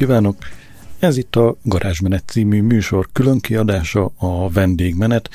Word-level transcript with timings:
kívánok! 0.00 0.36
Ez 0.98 1.16
itt 1.16 1.36
a 1.36 1.56
Garázsmenet 1.62 2.22
című 2.26 2.62
műsor 2.62 3.08
különkiadása, 3.12 4.10
a 4.16 4.50
vendégmenet. 4.50 5.30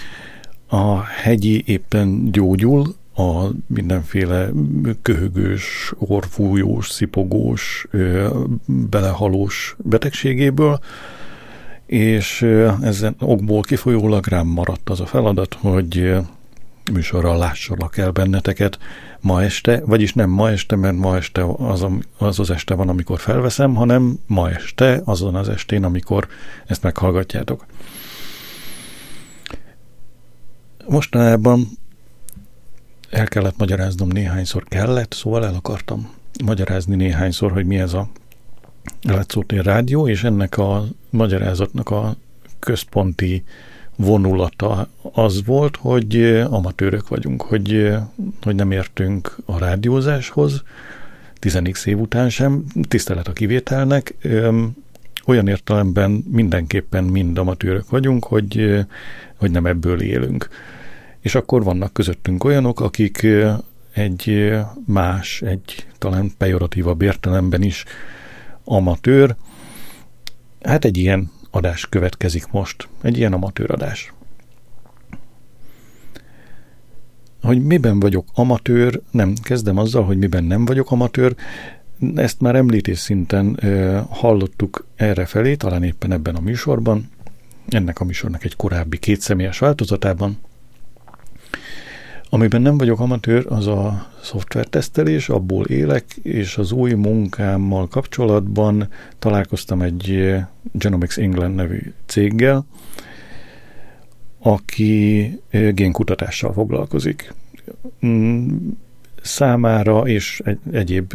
A 0.67 1.01
hegyi 1.01 1.63
éppen 1.65 2.31
gyógyul 2.31 2.95
a 3.15 3.47
mindenféle 3.67 4.49
köhögős, 5.01 5.93
orfújós, 5.97 6.89
szipogós, 6.89 7.87
belehalós 8.65 9.75
betegségéből, 9.77 10.79
és 11.85 12.41
ezen 12.81 13.15
okból 13.19 13.61
kifolyólag 13.61 14.27
rám 14.27 14.47
maradt 14.47 14.89
az 14.89 14.99
a 14.99 15.05
feladat, 15.05 15.53
hogy 15.53 16.15
műsorral 16.93 17.37
lássalak 17.37 17.97
el 17.97 18.11
benneteket 18.11 18.79
ma 19.21 19.43
este, 19.43 19.81
vagyis 19.85 20.13
nem 20.13 20.29
ma 20.29 20.51
este, 20.51 20.75
mert 20.75 20.97
ma 20.97 21.15
este 21.15 21.43
az, 21.43 21.85
az 22.17 22.39
az 22.39 22.49
este 22.49 22.73
van, 22.73 22.89
amikor 22.89 23.19
felveszem, 23.19 23.75
hanem 23.75 24.19
ma 24.27 24.49
este, 24.49 25.01
azon 25.05 25.35
az 25.35 25.49
estén, 25.49 25.83
amikor 25.83 26.27
ezt 26.65 26.83
meghallgatjátok. 26.83 27.65
Mostanában 30.87 31.67
el 33.09 33.27
kellett 33.27 33.57
magyaráznom 33.57 34.07
néhányszor, 34.07 34.63
kellett, 34.63 35.13
szóval 35.13 35.45
el 35.45 35.53
akartam 35.53 36.09
magyarázni 36.43 36.95
néhányszor, 36.95 37.51
hogy 37.51 37.65
mi 37.65 37.77
ez 37.77 37.93
a 37.93 38.09
látszótér 39.01 39.65
rádió, 39.65 40.07
és 40.07 40.23
ennek 40.23 40.57
a 40.57 40.85
magyarázatnak 41.09 41.89
a 41.89 42.15
központi 42.59 43.43
vonulata 43.95 44.87
az 45.11 45.45
volt, 45.45 45.75
hogy 45.75 46.23
amatőrök 46.49 47.07
vagyunk, 47.07 47.41
hogy, 47.41 47.93
hogy 48.41 48.55
nem 48.55 48.71
értünk 48.71 49.35
a 49.45 49.57
rádiózáshoz, 49.57 50.63
10 51.39 51.85
év 51.85 51.99
után 51.99 52.29
sem, 52.29 52.63
tisztelet 52.87 53.27
a 53.27 53.33
kivételnek, 53.33 54.15
olyan 55.25 55.47
értelemben 55.47 56.11
mindenképpen 56.31 57.03
mind 57.03 57.37
amatőrök 57.37 57.89
vagyunk, 57.89 58.25
hogy, 58.25 58.85
hogy 59.35 59.51
nem 59.51 59.65
ebből 59.65 60.01
élünk. 60.01 60.49
És 61.19 61.35
akkor 61.35 61.63
vannak 61.63 61.93
közöttünk 61.93 62.43
olyanok, 62.43 62.79
akik 62.79 63.27
egy 63.93 64.53
más, 64.85 65.41
egy 65.41 65.87
talán 65.97 66.31
pejoratívabb 66.37 67.01
értelemben 67.01 67.61
is 67.61 67.83
amatőr, 68.63 69.35
hát 70.61 70.85
egy 70.85 70.97
ilyen 70.97 71.31
adás 71.55 71.85
következik 71.89 72.51
most, 72.51 72.87
egy 73.01 73.17
ilyen 73.17 73.33
amatőr 73.33 73.71
adás. 73.71 74.13
Hogy 77.41 77.63
miben 77.65 77.99
vagyok 77.99 78.27
amatőr, 78.33 79.01
nem, 79.11 79.33
kezdem 79.43 79.77
azzal, 79.77 80.03
hogy 80.03 80.17
miben 80.17 80.43
nem 80.43 80.65
vagyok 80.65 80.91
amatőr, 80.91 81.35
ezt 82.15 82.41
már 82.41 82.55
említés 82.55 82.99
szinten 82.99 83.57
ö, 83.61 83.99
hallottuk 84.09 84.85
erre 84.95 85.25
felé, 85.25 85.55
talán 85.55 85.83
éppen 85.83 86.11
ebben 86.11 86.35
a 86.35 86.39
műsorban, 86.39 87.09
ennek 87.69 87.99
a 87.99 88.03
műsornak 88.03 88.43
egy 88.43 88.55
korábbi 88.55 88.97
kétszemélyes 88.97 89.59
változatában. 89.59 90.37
Amiben 92.35 92.61
nem 92.61 92.77
vagyok 92.77 92.99
amatőr, 92.99 93.45
az 93.49 93.67
a 93.67 94.07
szoftvertesztelés, 94.21 95.29
abból 95.29 95.65
élek, 95.65 96.05
és 96.21 96.57
az 96.57 96.71
új 96.71 96.93
munkámmal 96.93 97.87
kapcsolatban 97.87 98.87
találkoztam 99.19 99.81
egy 99.81 100.35
Genomics 100.71 101.17
England 101.17 101.55
nevű 101.55 101.93
céggel, 102.05 102.65
aki 104.39 105.31
génkutatással 105.71 106.53
foglalkozik. 106.53 107.33
Mm, 108.05 108.57
számára 109.21 110.07
és 110.07 110.41
egy, 110.45 110.59
egyéb 110.71 111.13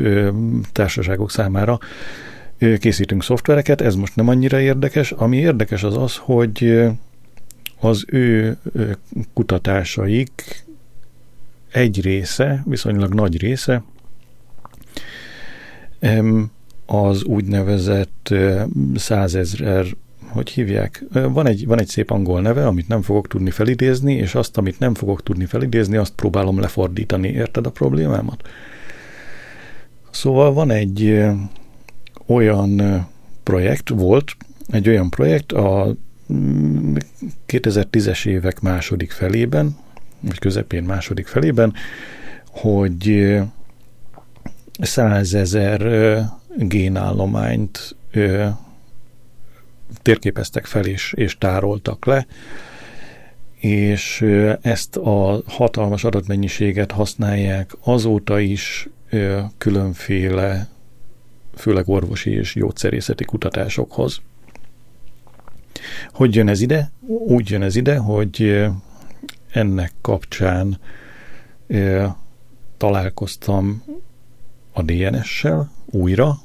társaságok 0.73 1.31
számára 1.31 1.79
készítünk 2.79 3.23
szoftvereket, 3.23 3.81
ez 3.81 3.95
most 3.95 4.17
nem 4.17 4.29
annyira 4.29 4.61
érdekes. 4.61 5.13
Ami 5.13 5.37
érdekes 5.37 5.83
az 5.83 5.97
az, 5.97 6.17
hogy 6.17 6.83
az 7.81 8.05
ő 8.09 8.57
kutatásaik 9.33 10.65
egy 11.73 12.01
része, 12.01 12.63
viszonylag 12.67 13.15
nagy 13.15 13.41
része, 13.41 13.83
az 16.87 17.25
úgynevezett 17.25 18.35
százezrer, 18.95 19.87
hogy 20.29 20.51
hívják? 20.51 21.05
Van 21.13 21.47
egy, 21.47 21.67
van 21.67 21.81
egy 21.81 21.89
szép 21.89 22.11
angol 22.11 22.41
neve, 22.41 22.67
amit 22.67 22.89
nem 22.89 23.03
fogok 23.03 23.29
tudni 23.29 23.51
felidézni, 23.51 24.15
és 24.15 24.35
azt, 24.35 24.57
amit 24.57 24.79
nem 24.79 24.95
fogok 24.95 25.23
tudni 25.23 25.45
felidézni, 25.45 25.97
azt 25.97 26.13
próbálom 26.15 26.61
lefordítani. 26.61 27.29
Érted 27.29 27.67
a 27.67 27.71
problémámat? 27.71 28.49
Szóval 30.11 30.53
van 30.53 30.71
egy 30.71 31.25
olyan 32.27 33.07
projekt, 33.43 33.89
volt 33.89 34.37
egy 34.69 34.89
olyan 34.89 35.11
projekt 35.11 35.53
a 35.53 35.97
2010-es 37.49 38.29
mm, 38.29 38.33
évek 38.33 38.61
második 38.61 39.11
felében, 39.11 39.77
vagy 40.21 40.39
közepén 40.39 40.83
második 40.83 41.27
felében, 41.27 41.75
hogy 42.51 43.37
százezer 44.81 45.81
génállományt 46.57 47.97
térképeztek 50.03 50.67
fel 50.67 50.87
és, 50.87 51.13
és 51.17 51.39
tároltak 51.39 52.05
le, 52.05 52.27
és 53.61 54.25
ezt 54.61 54.97
a 54.97 55.43
hatalmas 55.47 56.05
adatmennyiséget 56.05 56.93
használják 56.93 57.77
azóta 57.81 58.39
is 58.39 58.89
különféle, 59.59 60.69
főleg 61.57 61.89
orvosi 61.89 62.31
és 62.31 62.55
gyógyszerészeti 62.55 63.25
kutatásokhoz. 63.25 64.21
Hogy 66.13 66.35
jön 66.35 66.49
ez 66.49 66.61
ide? 66.61 66.91
Úgy 67.07 67.51
jön 67.51 67.63
ez 67.63 67.77
ide, 67.77 67.97
hogy 67.97 68.67
ennek 69.53 69.93
kapcsán 70.01 70.79
találkoztam 72.77 73.83
a 74.73 74.83
DNS-sel 74.83 75.71
újra, 75.87 76.39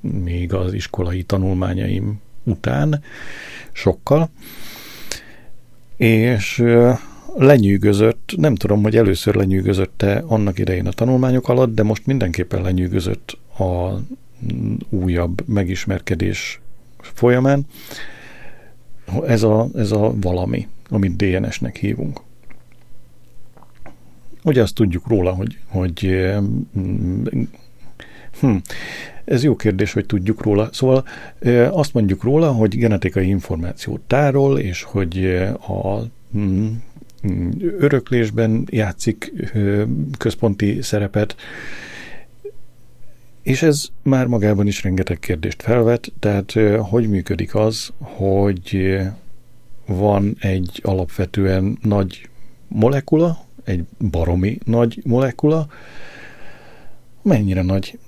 még 0.00 0.52
az 0.52 0.72
iskolai 0.72 1.22
tanulmányaim 1.22 2.20
után, 2.44 3.02
sokkal, 3.72 4.30
és 5.96 6.64
lenyűgözött, 7.36 8.32
nem 8.36 8.54
tudom, 8.54 8.82
hogy 8.82 8.96
először 8.96 9.34
lenyűgözötte 9.34 10.22
annak 10.26 10.58
idején 10.58 10.86
a 10.86 10.92
tanulmányok 10.92 11.48
alatt, 11.48 11.74
de 11.74 11.82
most 11.82 12.06
mindenképpen 12.06 12.62
lenyűgözött 12.62 13.38
a 13.58 13.98
újabb 14.88 15.48
megismerkedés 15.48 16.60
folyamán. 17.00 17.66
Ez 19.26 19.42
a, 19.42 19.68
ez 19.74 19.92
a 19.92 20.12
valami, 20.20 20.68
amit 20.88 21.16
DNS-nek 21.16 21.76
hívunk. 21.76 22.20
Ugye 24.44 24.62
azt 24.62 24.74
tudjuk 24.74 25.08
róla, 25.08 25.32
hogy, 25.32 25.58
hogy 25.66 26.26
hm, 28.40 28.56
ez 29.24 29.42
jó 29.44 29.56
kérdés, 29.56 29.92
hogy 29.92 30.06
tudjuk 30.06 30.42
róla. 30.42 30.68
Szóval 30.72 31.04
azt 31.70 31.94
mondjuk 31.94 32.22
róla, 32.22 32.52
hogy 32.52 32.78
genetikai 32.78 33.28
információt 33.28 34.00
tárol, 34.00 34.58
és 34.58 34.82
hogy 34.82 35.24
a 35.66 35.98
hm, 36.32 36.66
öröklésben 37.78 38.66
játszik 38.70 39.32
központi 40.18 40.82
szerepet, 40.82 41.36
és 43.42 43.62
ez 43.62 43.86
már 44.02 44.26
magában 44.26 44.66
is 44.66 44.82
rengeteg 44.82 45.18
kérdést 45.18 45.62
felvet, 45.62 46.12
tehát 46.18 46.52
hogy 46.78 47.08
működik 47.08 47.54
az, 47.54 47.92
hogy 47.98 48.98
van 49.86 50.36
egy 50.40 50.80
alapvetően 50.82 51.78
nagy 51.82 52.28
molekula, 52.68 53.46
egy 53.64 53.84
baromi 54.10 54.58
nagy 54.64 55.00
molekula, 55.04 55.66
mennyire 57.22 57.62
nagy. 57.62 57.98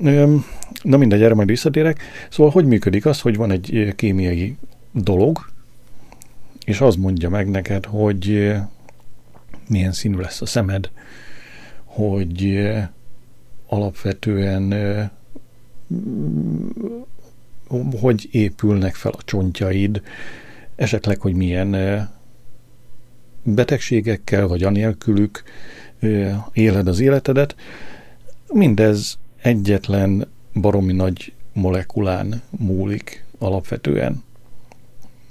Na 0.82 0.96
mindegy, 0.96 1.22
erre 1.22 1.34
majd 1.34 1.48
visszatérek. 1.48 2.02
Szóval 2.30 2.52
hogy 2.52 2.66
működik 2.66 3.06
az, 3.06 3.20
hogy 3.20 3.36
van 3.36 3.50
egy 3.50 3.92
kémiai 3.96 4.56
dolog, 4.92 5.38
és 6.64 6.80
az 6.80 6.96
mondja 6.96 7.28
meg 7.28 7.50
neked, 7.50 7.84
hogy 7.84 8.54
milyen 9.68 9.92
színű 9.92 10.16
lesz 10.16 10.40
a 10.40 10.46
szemed, 10.46 10.90
hogy 11.84 12.68
alapvetően 13.66 14.74
hogy 18.00 18.28
épülnek 18.30 18.94
fel 18.94 19.12
a 19.12 19.22
csontjaid, 19.24 20.02
esetleg, 20.76 21.20
hogy 21.20 21.34
milyen 21.34 21.70
betegségekkel, 23.44 24.46
vagy 24.46 24.62
anélkülük 24.62 25.42
éled 26.52 26.88
az 26.88 27.00
életedet. 27.00 27.56
Mindez 28.52 29.18
egyetlen 29.42 30.26
baromi 30.54 30.92
nagy 30.92 31.32
molekulán 31.52 32.42
múlik 32.50 33.24
alapvetően. 33.38 34.22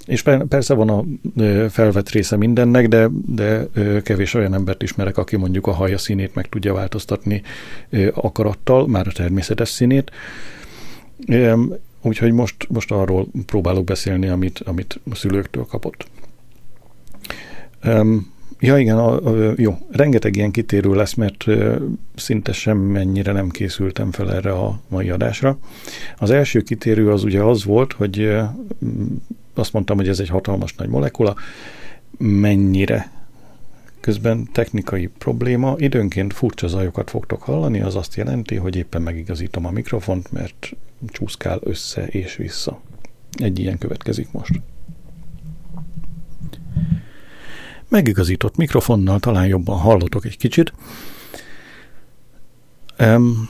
És 0.06 0.22
persze 0.48 0.74
van 0.74 0.88
a 0.88 1.04
felvett 1.68 2.10
része 2.10 2.36
mindennek, 2.36 2.88
de, 2.88 3.08
de 3.26 3.66
kevés 4.02 4.34
olyan 4.34 4.54
embert 4.54 4.82
ismerek, 4.82 5.18
aki 5.18 5.36
mondjuk 5.36 5.66
a 5.66 5.72
haja 5.72 5.98
színét 5.98 6.34
meg 6.34 6.48
tudja 6.48 6.72
változtatni 6.72 7.42
akarattal, 8.12 8.86
már 8.86 9.06
a 9.06 9.12
természetes 9.12 9.68
színét. 9.68 10.10
Úgyhogy 12.02 12.32
most, 12.32 12.66
most 12.68 12.90
arról 12.90 13.26
próbálok 13.46 13.84
beszélni, 13.84 14.28
amit, 14.28 14.58
amit 14.64 15.00
a 15.10 15.14
szülőktől 15.14 15.64
kapott. 15.64 16.06
Ja 18.60 18.78
igen, 18.78 18.98
a, 18.98 19.26
a, 19.26 19.52
jó, 19.56 19.78
rengeteg 19.90 20.36
ilyen 20.36 20.50
kitérő 20.50 20.94
lesz, 20.94 21.14
mert 21.14 21.44
szinte 22.14 22.52
semmennyire 22.52 23.32
nem 23.32 23.48
készültem 23.48 24.12
fel 24.12 24.32
erre 24.32 24.52
a 24.52 24.80
mai 24.88 25.10
adásra. 25.10 25.58
Az 26.18 26.30
első 26.30 26.60
kitérő 26.60 27.10
az 27.10 27.24
ugye 27.24 27.42
az 27.42 27.64
volt, 27.64 27.92
hogy 27.92 28.36
azt 29.54 29.72
mondtam, 29.72 29.96
hogy 29.96 30.08
ez 30.08 30.20
egy 30.20 30.28
hatalmas 30.28 30.74
nagy 30.74 30.88
molekula, 30.88 31.34
mennyire 32.18 33.10
Közben 34.04 34.48
technikai 34.52 35.06
probléma, 35.06 35.74
időnként 35.78 36.32
furcsa 36.32 36.66
zajokat 36.66 37.10
fogtok 37.10 37.42
hallani, 37.42 37.80
az 37.80 37.94
azt 37.94 38.14
jelenti, 38.14 38.54
hogy 38.54 38.76
éppen 38.76 39.02
megigazítom 39.02 39.66
a 39.66 39.70
mikrofont, 39.70 40.32
mert 40.32 40.76
csúszkál 41.08 41.58
össze 41.62 42.06
és 42.06 42.36
vissza. 42.36 42.80
Egy 43.32 43.58
ilyen 43.58 43.78
következik 43.78 44.32
most. 44.32 44.60
Megigazított 47.94 48.56
mikrofonnal 48.56 49.20
talán 49.20 49.46
jobban 49.46 49.78
hallotok 49.78 50.24
egy 50.24 50.36
kicsit. 50.36 50.72
Um, 52.98 53.48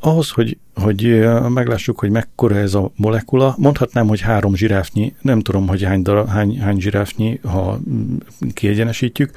ahhoz, 0.00 0.30
hogy, 0.30 0.58
hogy 0.74 1.28
meglássuk, 1.48 1.98
hogy 1.98 2.10
mekkora 2.10 2.56
ez 2.56 2.74
a 2.74 2.90
molekula, 2.96 3.54
mondhatnám, 3.58 4.08
hogy 4.08 4.20
három 4.20 4.54
zsiráfnyi, 4.54 5.14
nem 5.20 5.40
tudom, 5.40 5.68
hogy 5.68 5.82
hány, 5.82 6.02
darab, 6.02 6.28
hány, 6.28 6.60
hány 6.60 6.80
zsiráfnyi, 6.80 7.40
ha 7.42 7.78
kiegyenesítjük, 8.52 9.30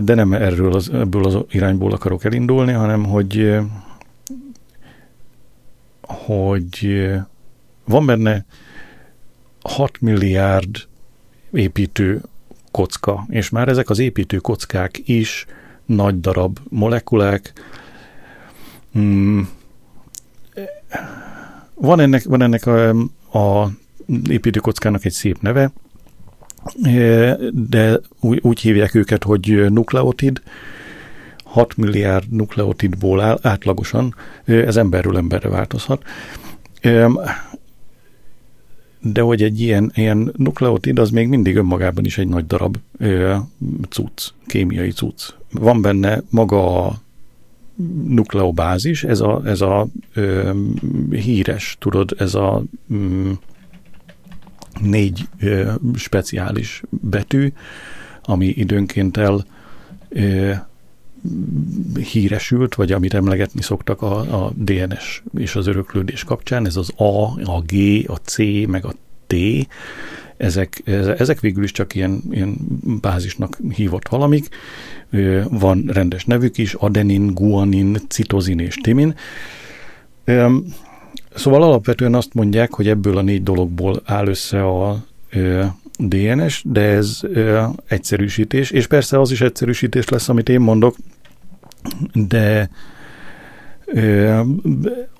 de 0.00 0.14
nem 0.14 0.32
erről 0.32 0.74
az, 0.74 0.90
ebből 0.92 1.24
az 1.24 1.38
irányból 1.50 1.92
akarok 1.92 2.24
elindulni, 2.24 2.72
hanem 2.72 3.04
hogy 3.04 3.58
hogy 6.00 7.08
van 7.84 8.06
benne 8.06 8.44
6 9.62 10.00
milliárd 10.00 10.86
építő 11.52 12.22
kocka, 12.74 13.26
és 13.28 13.48
már 13.48 13.68
ezek 13.68 13.90
az 13.90 13.98
építő 13.98 14.36
kockák 14.36 15.08
is 15.08 15.46
nagy 15.86 16.20
darab 16.20 16.58
molekulák. 16.68 17.52
Hmm. 18.92 19.48
Van 21.74 22.00
ennek, 22.00 22.24
van 22.24 22.42
ennek 22.42 22.66
a, 22.66 22.88
a 23.38 23.70
építőkockának 24.28 25.04
egy 25.04 25.12
szép 25.12 25.40
neve, 25.40 25.72
de 27.52 28.00
úgy, 28.20 28.38
úgy 28.42 28.60
hívják 28.60 28.94
őket, 28.94 29.24
hogy 29.24 29.72
nukleotid, 29.72 30.42
6 31.44 31.76
milliárd 31.76 32.30
nukleotidból 32.30 33.20
áll, 33.20 33.38
átlagosan, 33.42 34.14
ez 34.44 34.76
emberről 34.76 35.16
emberre 35.16 35.48
változhat. 35.48 36.02
De 39.12 39.20
hogy 39.20 39.42
egy 39.42 39.60
ilyen, 39.60 39.92
ilyen 39.94 40.32
nukleotid, 40.36 40.98
az 40.98 41.10
még 41.10 41.28
mindig 41.28 41.56
önmagában 41.56 42.04
is 42.04 42.18
egy 42.18 42.28
nagy 42.28 42.46
darab 42.46 42.76
cucc, 43.88 44.28
kémiai 44.46 44.90
cucc. 44.90 45.34
Van 45.52 45.82
benne 45.82 46.22
maga 46.30 46.86
a 46.86 47.02
nukleobázis, 48.06 49.04
ez 49.04 49.20
a, 49.20 49.42
ez 49.44 49.60
a 49.60 49.86
ö, 50.14 50.50
híres, 51.10 51.76
tudod, 51.80 52.14
ez 52.18 52.34
a 52.34 52.64
mm, 52.92 53.30
négy 54.82 55.28
ö, 55.40 55.72
speciális 55.94 56.82
betű, 56.90 57.52
ami 58.22 58.46
időnként 58.46 59.16
el 59.16 59.44
ö, 60.08 60.52
híresült, 62.12 62.74
vagy 62.74 62.92
amit 62.92 63.14
emlegetni 63.14 63.62
szoktak 63.62 64.02
a, 64.02 64.44
a 64.44 64.52
DNS 64.56 65.22
és 65.38 65.56
az 65.56 65.66
öröklődés 65.66 66.24
kapcsán, 66.24 66.66
ez 66.66 66.76
az 66.76 66.92
A, 66.96 67.24
a 67.44 67.62
G, 67.66 68.04
a 68.10 68.16
C, 68.16 68.38
meg 68.66 68.84
a 68.84 68.94
T, 69.26 69.34
ezek, 70.36 70.82
ezek 71.18 71.40
végül 71.40 71.64
is 71.64 71.72
csak 71.72 71.94
ilyen, 71.94 72.22
ilyen 72.30 72.56
bázisnak 73.00 73.58
hívott 73.74 74.08
valamik, 74.08 74.48
van 75.48 75.84
rendes 75.86 76.24
nevük 76.24 76.58
is, 76.58 76.74
adenin, 76.74 77.34
guanin, 77.34 77.98
citozin 78.08 78.58
és 78.58 78.74
timin. 78.74 79.14
Szóval 81.34 81.62
alapvetően 81.62 82.14
azt 82.14 82.34
mondják, 82.34 82.74
hogy 82.74 82.88
ebből 82.88 83.16
a 83.16 83.22
négy 83.22 83.42
dologból 83.42 84.02
áll 84.04 84.26
össze 84.26 84.64
a 84.64 85.04
DNS, 85.98 86.62
de 86.64 86.80
ez 86.80 87.20
egyszerűsítés, 87.86 88.70
és 88.70 88.86
persze 88.86 89.20
az 89.20 89.30
is 89.30 89.40
egyszerűsítés 89.40 90.08
lesz, 90.08 90.28
amit 90.28 90.48
én 90.48 90.60
mondok, 90.60 90.96
de 92.12 92.70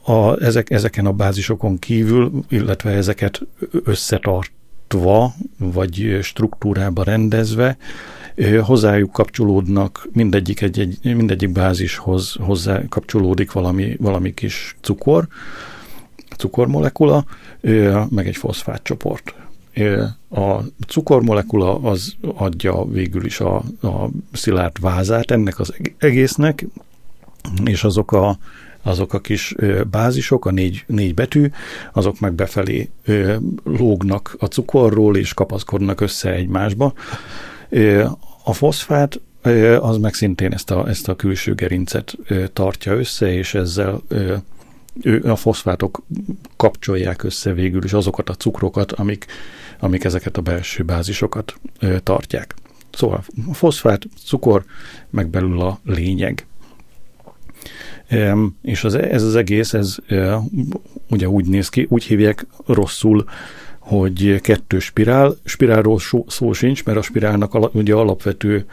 a, 0.05 0.43
ezek, 0.43 0.71
ezeken 0.71 1.07
a 1.07 1.13
bázisokon 1.13 1.79
kívül, 1.79 2.45
illetve 2.49 2.91
ezeket 2.91 3.41
összetartva, 3.85 5.35
vagy 5.59 6.19
struktúrába 6.23 7.03
rendezve, 7.03 7.77
hozzájuk 8.63 9.13
kapcsolódnak, 9.13 10.09
mindegyik, 10.13 10.61
egy, 10.61 10.79
egy, 10.79 10.99
mindegyik 11.17 11.53
bázishoz 11.53 12.33
hozzá 12.33 12.83
kapcsolódik 12.89 13.53
valami, 13.53 13.97
valami 14.01 14.35
kis 14.35 14.77
cukor, 14.81 15.27
cukormolekula, 16.37 17.25
meg 18.11 18.27
egy 18.27 18.37
foszfátcsoport. 18.37 19.35
A 20.31 20.61
cukormolekula 20.87 21.75
az 21.83 22.15
adja 22.35 22.85
végül 22.85 23.25
is 23.25 23.41
a, 23.41 23.57
a 23.83 24.09
szilárd 24.33 24.81
vázát 24.81 25.31
ennek 25.31 25.59
az 25.59 25.75
egésznek, 25.99 26.67
és 27.65 27.85
azok 27.85 28.13
a, 28.13 28.39
azok 28.83 29.13
a 29.13 29.21
kis 29.21 29.55
bázisok, 29.91 30.47
a 30.47 30.51
négy, 30.51 30.85
négy 30.87 31.15
betű, 31.15 31.51
azok 31.93 32.21
meg 32.21 32.33
befelé 32.33 32.91
lógnak 33.65 34.37
a 34.39 34.47
cukorról, 34.47 35.17
és 35.17 35.35
kapaszkodnak 35.35 36.01
össze 36.01 36.33
egymásba. 36.33 36.93
A 38.45 38.53
foszfát 38.53 39.21
az 39.81 39.97
meg 39.97 40.15
szintén 40.15 40.53
ezt 40.53 40.71
a, 40.71 40.89
ezt 40.89 41.09
a 41.09 41.17
külső 41.17 41.55
gerincet 41.55 42.17
tartja 42.53 42.93
össze, 42.93 43.33
és 43.33 43.55
ezzel 43.55 44.03
a 45.23 45.37
foszfátok 45.37 46.03
kapcsolják 46.57 47.23
össze 47.23 47.53
végül 47.53 47.85
is 47.85 47.93
azokat 47.93 48.29
a 48.29 48.35
cukrokat, 48.35 48.93
amik, 48.93 49.27
amik 49.79 50.05
ezeket 50.05 50.37
a 50.37 50.41
belső 50.41 50.83
bázisokat 50.83 51.55
tartják. 52.03 52.55
Szóval 52.91 53.25
a 53.51 53.55
foszfát, 53.55 54.03
cukor, 54.25 54.65
meg 55.11 55.29
belül 55.29 55.61
a 55.61 55.79
lényeg. 55.85 56.47
És 58.63 58.85
az, 58.85 58.95
ez 58.95 59.23
az 59.23 59.37
egész, 59.37 59.75
ez 59.75 59.97
ugye 61.11 61.29
úgy 61.29 61.47
néz 61.47 61.69
ki, 61.69 61.87
úgy 61.89 62.05
hívják 62.05 62.47
rosszul 62.67 63.25
hogy 63.85 64.41
kettő 64.41 64.79
spirál, 64.79 65.37
spirálról 65.45 65.99
szó 66.27 66.53
sincs, 66.53 66.85
mert 66.85 66.99
a 66.99 67.03
spirálnak 67.03 67.75
ugye 67.75 67.95
alapvető 67.95 68.65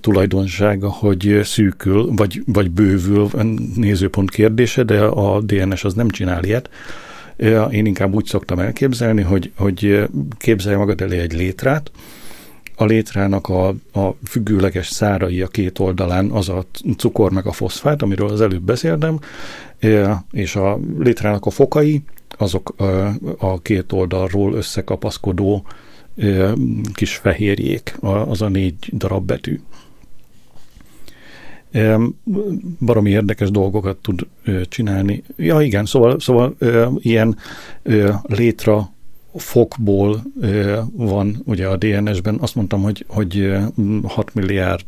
tulajdonsága, 0.00 0.88
hogy 0.88 1.40
szűkül, 1.42 2.14
vagy, 2.16 2.42
vagy 2.46 2.70
bővül, 2.70 3.28
nézőpont 3.76 4.30
kérdése, 4.30 4.82
de 4.82 5.00
a 5.00 5.40
DNS 5.40 5.84
az 5.84 5.94
nem 5.94 6.08
csinál 6.08 6.44
ilyet. 6.44 6.70
Én 7.70 7.86
inkább 7.86 8.14
úgy 8.14 8.26
szoktam 8.26 8.58
elképzelni, 8.58 9.22
hogy, 9.22 9.52
hogy 9.56 10.08
képzelj 10.38 10.76
magad 10.76 11.00
elé 11.00 11.18
egy 11.18 11.32
létrát, 11.32 11.90
a 12.76 12.84
létrának 12.84 13.48
a, 13.48 13.68
a 13.92 14.14
függőleges 14.28 14.86
szárai 14.86 15.42
a 15.42 15.46
két 15.46 15.78
oldalán 15.78 16.30
az 16.30 16.48
a 16.48 16.64
cukor 16.96 17.30
meg 17.30 17.46
a 17.46 17.52
foszfát, 17.52 18.02
amiről 18.02 18.28
az 18.28 18.40
előbb 18.40 18.62
beszéltem, 18.62 19.18
és 20.30 20.56
a 20.56 20.78
létrának 20.98 21.46
a 21.46 21.50
fokai, 21.50 22.02
azok 22.38 22.74
a 23.38 23.62
két 23.62 23.92
oldalról 23.92 24.54
összekapaszkodó 24.54 25.66
kis 26.94 27.16
fehérjék, 27.16 27.96
az 28.00 28.42
a 28.42 28.48
négy 28.48 28.90
darab 28.92 29.26
betű. 29.26 29.60
Baromi 32.80 33.10
érdekes 33.10 33.50
dolgokat 33.50 33.96
tud 33.96 34.26
csinálni. 34.68 35.22
Ja 35.36 35.60
igen, 35.60 35.84
szóval, 35.84 36.20
szóval 36.20 36.56
ilyen 36.98 37.36
létra 38.22 38.92
fokból 39.34 40.22
van 40.92 41.42
ugye 41.44 41.66
a 41.66 41.76
DNS-ben. 41.76 42.38
Azt 42.40 42.54
mondtam, 42.54 42.82
hogy, 42.82 43.04
hogy 43.08 43.52
6 44.02 44.34
milliárd 44.34 44.84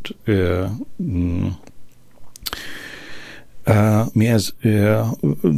mi 4.11 4.27
ez 4.27 4.49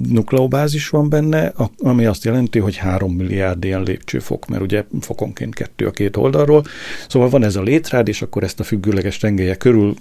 nukleobázis 0.09 0.89
van 0.89 1.09
benne, 1.09 1.53
ami 1.77 2.05
azt 2.05 2.23
jelenti, 2.23 2.59
hogy 2.59 2.75
3 2.77 3.13
milliárd 3.13 3.63
ilyen 3.63 3.83
lépcsőfok, 3.83 4.47
mert 4.47 4.61
ugye 4.61 4.83
fokonként 5.01 5.53
kettő 5.53 5.85
a 5.85 5.91
két 5.91 6.17
oldalról. 6.17 6.63
Szóval 7.07 7.29
van 7.29 7.43
ez 7.43 7.55
a 7.55 7.61
létrád, 7.61 8.07
és 8.07 8.21
akkor 8.21 8.43
ezt 8.43 8.59
a 8.59 8.63
függőleges 8.63 9.17
tengelye 9.17 9.55
körül 9.55 9.93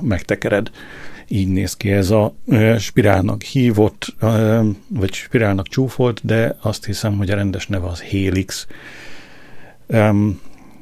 megtekered. 0.00 0.70
Így 1.28 1.48
néz 1.48 1.76
ki 1.76 1.90
ez 1.90 2.10
a 2.10 2.34
spirálnak 2.78 3.42
hívott, 3.42 4.14
vagy 4.88 5.12
spirálnak 5.12 5.68
csúfolt, 5.68 6.20
de 6.24 6.56
azt 6.60 6.84
hiszem, 6.84 7.16
hogy 7.16 7.30
a 7.30 7.34
rendes 7.34 7.66
neve 7.66 7.86
az 7.86 8.00
helix 8.00 8.66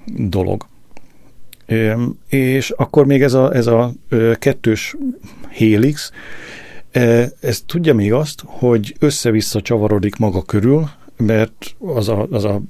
dolog. 0.06 0.66
És 2.28 2.70
akkor 2.70 3.06
még 3.06 3.22
ez 3.22 3.34
a, 3.34 3.54
ez 3.54 3.66
a 3.66 3.92
kettős 4.38 4.96
helix, 5.48 6.12
ez 7.40 7.62
tudja 7.66 7.94
még 7.94 8.12
azt, 8.12 8.42
hogy 8.46 8.94
össze-vissza 8.98 9.60
csavarodik 9.60 10.16
maga 10.16 10.42
körül, 10.42 10.88
mert 11.16 11.74
az 11.78 12.08
a, 12.08 12.26
az 12.30 12.44
a 12.44 12.60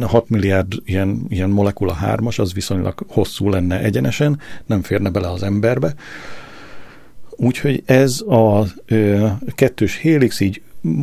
6 0.00 0.28
milliárd 0.28 0.72
ilyen, 0.84 1.26
ilyen 1.28 1.50
molekula 1.50 1.92
hármas, 1.92 2.38
az 2.38 2.52
viszonylag 2.52 3.04
hosszú 3.08 3.48
lenne 3.48 3.80
egyenesen, 3.80 4.40
nem 4.66 4.82
férne 4.82 5.10
bele 5.10 5.30
az 5.30 5.42
emberbe. 5.42 5.94
Úgyhogy 7.30 7.82
ez 7.86 8.20
a 8.20 8.64
kettős 9.54 9.98
helix 9.98 10.40
így 10.40 10.62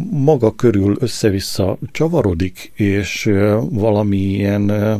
maga 0.10 0.56
körül 0.56 0.96
össze-vissza 1.00 1.78
csavarodik, 1.92 2.72
és 2.76 3.32
valamilyen 3.70 4.70
ö, 4.70 4.96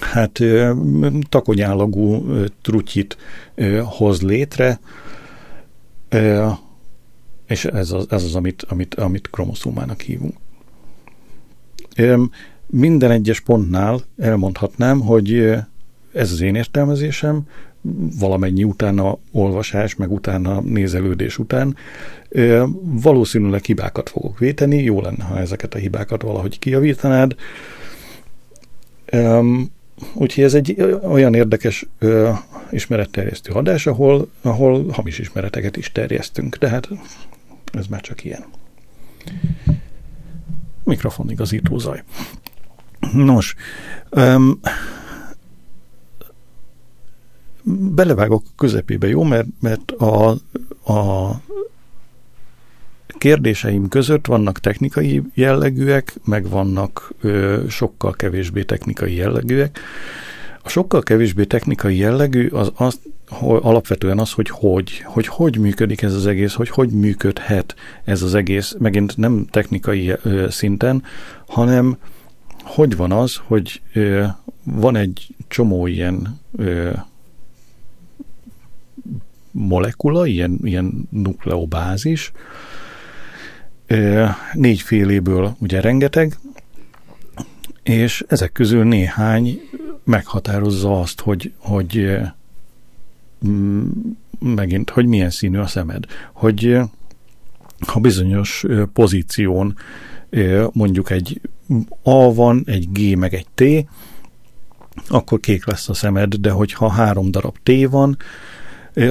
hát 0.00 0.38
takonyállagú 1.28 2.24
trutyit 2.62 3.16
hoz 3.84 4.22
létre, 4.22 4.80
és 7.46 7.64
ez 7.64 7.90
az, 7.90 8.06
ez 8.10 8.24
az 8.24 8.34
amit, 8.34 8.62
amit, 8.68 8.94
amit 8.94 9.30
kromoszómának 9.30 10.00
hívunk. 10.00 10.34
Minden 12.66 13.10
egyes 13.10 13.40
pontnál 13.40 14.00
elmondhatnám, 14.18 15.00
hogy 15.00 15.32
ez 16.12 16.32
az 16.32 16.40
én 16.40 16.54
értelmezésem, 16.54 17.42
valamennyi 18.18 18.64
utána 18.64 19.18
olvasás, 19.32 19.94
meg 19.94 20.12
utána 20.12 20.60
nézelődés 20.60 21.38
után 21.38 21.76
valószínűleg 22.82 23.64
hibákat 23.64 24.08
fogok 24.08 24.38
véteni, 24.38 24.82
jó 24.82 25.00
lenne, 25.00 25.24
ha 25.24 25.38
ezeket 25.38 25.74
a 25.74 25.78
hibákat 25.78 26.22
valahogy 26.22 26.58
kijavítanád. 26.58 27.34
Úgyhogy 30.14 30.44
ez 30.44 30.54
egy 30.54 30.80
olyan 31.02 31.34
érdekes 31.34 31.86
ö, 31.98 32.30
ismeretterjesztő 32.70 33.52
adás, 33.52 33.86
ahol, 33.86 34.30
ahol 34.42 34.88
hamis 34.88 35.18
ismereteket 35.18 35.76
is 35.76 35.92
terjesztünk, 35.92 36.56
de 36.56 36.68
hát 36.68 36.88
ez 37.72 37.86
már 37.86 38.00
csak 38.00 38.24
ilyen. 38.24 38.44
Mikrofon 40.84 41.30
igazító 41.30 41.78
zaj. 41.78 42.02
Nos, 43.12 43.54
öm, 44.10 44.60
belevágok 47.94 48.44
közepébe, 48.56 49.08
jó? 49.08 49.22
Mert, 49.22 49.46
mert 49.60 49.90
a, 49.90 50.30
a 50.92 51.30
kérdéseim 53.18 53.88
között 53.88 54.26
vannak 54.26 54.58
technikai 54.58 55.22
jellegűek, 55.34 56.14
meg 56.24 56.48
vannak 56.48 57.12
ö, 57.20 57.62
sokkal 57.68 58.12
kevésbé 58.12 58.62
technikai 58.62 59.14
jellegűek. 59.14 59.78
A 60.62 60.68
sokkal 60.68 61.02
kevésbé 61.02 61.44
technikai 61.44 61.96
jellegű 61.96 62.48
az, 62.48 62.72
az 62.74 62.98
hogy 63.28 63.60
alapvetően 63.62 64.18
az, 64.18 64.32
hogy 64.32 64.48
hogy, 64.50 65.02
hogy 65.04 65.26
hogy 65.26 65.58
működik 65.58 66.02
ez 66.02 66.14
az 66.14 66.26
egész, 66.26 66.52
hogy 66.52 66.68
hogy 66.68 66.90
működhet 66.90 67.74
ez 68.04 68.22
az 68.22 68.34
egész, 68.34 68.74
megint 68.78 69.16
nem 69.16 69.46
technikai 69.50 70.12
ö, 70.22 70.46
szinten, 70.50 71.02
hanem 71.46 71.96
hogy 72.62 72.96
van 72.96 73.12
az, 73.12 73.40
hogy 73.44 73.80
ö, 73.92 74.24
van 74.62 74.96
egy 74.96 75.26
csomó 75.48 75.86
ilyen 75.86 76.40
ö, 76.56 76.90
molekula, 79.50 80.26
ilyen, 80.26 80.58
ilyen 80.62 81.08
nukleobázis, 81.10 82.32
négyféléből 84.52 85.56
ugye 85.58 85.80
rengeteg, 85.80 86.38
és 87.82 88.24
ezek 88.28 88.52
közül 88.52 88.84
néhány 88.84 89.60
meghatározza 90.04 91.00
azt, 91.00 91.20
hogy, 91.20 91.52
hogy 91.58 92.18
megint, 94.38 94.90
hogy 94.90 95.06
milyen 95.06 95.30
színű 95.30 95.58
a 95.58 95.66
szemed. 95.66 96.04
Hogy 96.32 96.78
ha 97.86 98.00
bizonyos 98.00 98.64
pozíción 98.92 99.76
mondjuk 100.72 101.10
egy 101.10 101.40
A 102.02 102.34
van, 102.34 102.62
egy 102.66 102.88
G 102.92 103.16
meg 103.16 103.34
egy 103.34 103.46
T, 103.54 103.88
akkor 105.08 105.40
kék 105.40 105.66
lesz 105.66 105.88
a 105.88 105.94
szemed, 105.94 106.34
de 106.34 106.50
hogyha 106.50 106.88
három 106.88 107.30
darab 107.30 107.56
T 107.62 107.70
van, 107.90 108.16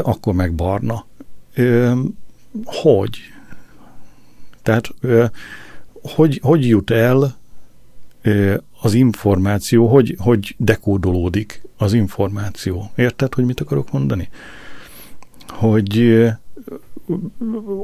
akkor 0.02 0.34
meg 0.34 0.54
barna. 0.54 1.06
Hogy? 2.66 3.18
Tehát 4.62 4.94
hogy, 6.02 6.40
hogy 6.44 6.68
jut 6.68 6.92
el 6.92 7.40
az 8.82 8.94
információ, 8.94 9.88
hogy, 9.88 10.16
hogy 10.20 10.56
dekódolódik 10.58 11.62
az 11.78 11.94
információ. 11.94 12.92
Érted, 12.96 13.34
hogy 13.34 13.46
mit 13.46 13.60
akarok 13.62 13.92
mondani? 13.92 14.30
Hogy 15.48 16.24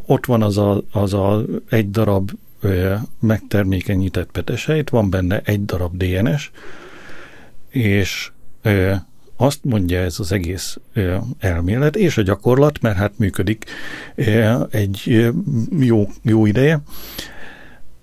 ott 0.05 0.25
van 0.25 0.41
az 0.41 0.57
a, 0.57 0.81
az 0.91 1.13
a 1.13 1.43
egy 1.69 1.89
darab 1.89 2.31
megtermékenyített 3.19 4.31
petesejt, 4.31 4.89
van 4.89 5.10
benne 5.10 5.41
egy 5.43 5.65
darab 5.65 5.98
DNS, 5.98 6.51
és 7.69 8.31
azt 9.38 9.60
mondja 9.63 10.00
ez 10.00 10.20
az 10.20 10.32
egész 10.32 10.77
elmélet, 11.39 11.96
és 11.96 12.17
a 12.17 12.22
gyakorlat, 12.22 12.82
mert 12.82 12.98
hát 12.98 13.17
működik 13.17 13.65
egy 14.70 15.27
jó, 15.79 16.10
jó 16.22 16.46
ideje, 16.46 16.82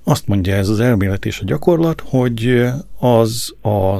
azt 0.04 0.26
mondja 0.26 0.54
ez 0.54 0.68
az 0.68 0.80
elmélet 0.80 1.24
és 1.26 1.40
a 1.40 1.44
gyakorlat, 1.44 2.02
hogy 2.06 2.64
az 2.98 3.54
a, 3.62 3.98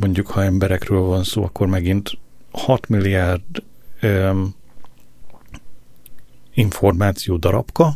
mondjuk 0.00 0.26
ha 0.26 0.44
emberekről 0.44 1.00
van 1.00 1.24
szó, 1.24 1.42
akkor 1.44 1.66
megint 1.66 2.18
6 2.50 2.88
milliárd 2.88 3.62
um, 4.02 4.54
információ 6.54 7.36
darabka, 7.36 7.94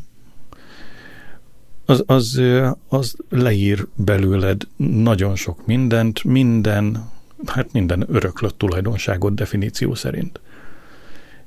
az, 1.84 2.02
az, 2.06 2.40
az 2.88 3.16
leír 3.28 3.86
belőled 3.94 4.62
nagyon 4.76 5.36
sok 5.36 5.66
mindent, 5.66 6.24
minden 6.24 7.10
hát 7.46 7.72
minden 7.72 8.04
öröklött 8.08 8.58
tulajdonságot 8.58 9.34
definíció 9.34 9.94
szerint. 9.94 10.40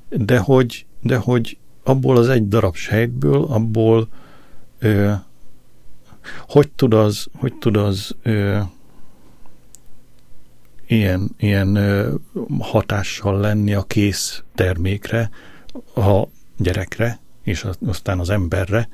De 0.10 0.38
hogy, 0.38 0.86
de 1.02 1.18
hogy 1.18 1.58
abból 1.84 2.18
az 2.18 2.30
egy 2.30 2.48
darab 2.48 2.76
sejtből, 2.76 3.44
abból 3.44 4.08
ö, 4.80 5.12
hogy 6.48 6.72
tud 6.72 6.94
az, 6.94 7.28
hogy 7.34 7.54
tud 7.54 7.78
az 7.78 8.16
ö, 8.24 8.60
ilyen, 10.88 11.30
ilyen 11.38 11.76
ö, 11.76 12.14
hatással 12.60 13.40
lenni 13.40 13.74
a 13.74 13.84
kész 13.84 14.44
termékre, 14.56 15.30
a 15.96 16.24
gyerekre, 16.58 17.20
és 17.44 17.66
aztán 17.88 18.20
az 18.20 18.30
emberre, 18.30 18.90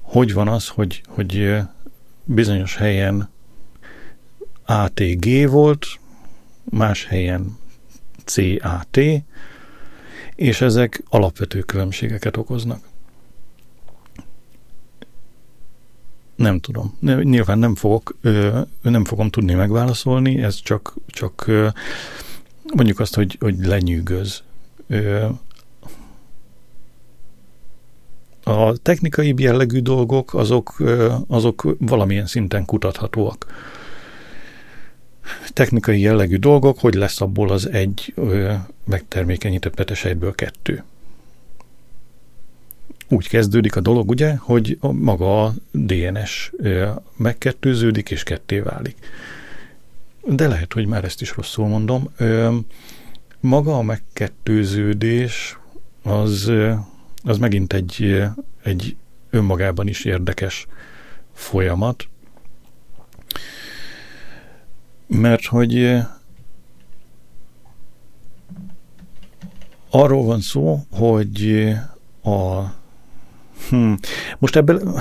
hogy 0.00 0.32
van 0.32 0.48
az, 0.48 0.68
hogy, 0.68 1.02
hogy 1.08 1.56
bizonyos 2.24 2.76
helyen 2.76 3.28
ATG 4.70 5.48
volt, 5.50 5.86
más 6.64 7.04
helyen 7.04 7.58
CAT, 8.24 8.98
és 10.34 10.60
ezek 10.60 11.02
alapvető 11.08 11.60
különbségeket 11.60 12.36
okoznak. 12.36 12.80
Nem 16.34 16.60
tudom. 16.60 16.96
Nyilván 17.22 17.58
nem 17.58 17.74
fogok, 17.74 18.16
nem 18.82 19.04
fogom 19.04 19.30
tudni 19.30 19.54
megválaszolni, 19.54 20.42
ez 20.42 20.60
csak, 20.60 20.94
csak 21.06 21.50
mondjuk 22.74 23.00
azt, 23.00 23.14
hogy, 23.14 23.36
hogy 23.40 23.58
lenyűgöz. 23.58 24.42
A 28.42 28.76
technikai 28.76 29.34
jellegű 29.36 29.80
dolgok, 29.80 30.34
azok, 30.34 30.82
azok 31.26 31.76
valamilyen 31.78 32.26
szinten 32.26 32.64
kutathatóak 32.64 33.46
technikai 35.48 36.00
jellegű 36.00 36.36
dolgok, 36.36 36.78
hogy 36.78 36.94
lesz 36.94 37.20
abból 37.20 37.50
az 37.50 37.70
egy 37.70 38.14
megtermékenyített 38.84 39.74
petesejtből 39.74 40.34
kettő. 40.34 40.84
Úgy 43.08 43.28
kezdődik 43.28 43.76
a 43.76 43.80
dolog, 43.80 44.08
ugye, 44.08 44.36
hogy 44.36 44.78
maga 44.80 45.44
a 45.44 45.54
DNS 45.70 46.52
megkettőződik 47.16 48.10
és 48.10 48.22
ketté 48.22 48.58
válik. 48.58 48.96
De 50.26 50.48
lehet, 50.48 50.72
hogy 50.72 50.86
már 50.86 51.04
ezt 51.04 51.20
is 51.20 51.36
rosszul 51.36 51.66
mondom. 51.66 52.08
Maga 53.40 53.78
a 53.78 53.82
megkettőződés 53.82 55.58
az, 56.02 56.52
az 57.22 57.38
megint 57.38 57.72
egy, 57.72 58.22
egy 58.62 58.96
önmagában 59.30 59.88
is 59.88 60.04
érdekes 60.04 60.66
folyamat, 61.32 62.08
mert 65.08 65.44
hogy 65.44 65.76
eh, 65.76 66.06
arról 69.90 70.24
van 70.24 70.40
szó, 70.40 70.80
hogy 70.90 71.42
eh, 71.42 72.32
a 72.32 72.72
hm, 73.68 73.92
most 74.38 74.56
ebből 74.56 75.00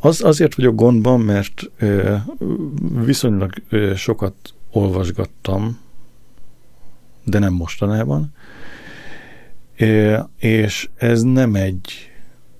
az, 0.00 0.22
azért 0.22 0.54
vagyok 0.54 0.74
gondban, 0.74 1.20
mert 1.20 1.70
ö, 1.78 2.12
eh, 2.12 2.22
viszonylag 3.04 3.52
ö, 3.68 3.94
sokat 3.94 4.34
olvasgattam, 4.70 5.78
de 7.24 7.38
nem 7.38 7.52
mostanában, 7.52 8.32
ö, 9.76 10.18
és 10.38 10.88
ez 10.96 11.22
nem 11.22 11.54
egy 11.54 12.10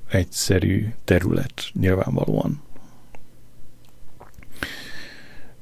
egyszerű 0.09 0.93
terület 1.05 1.71
nyilvánvalóan. 1.73 2.63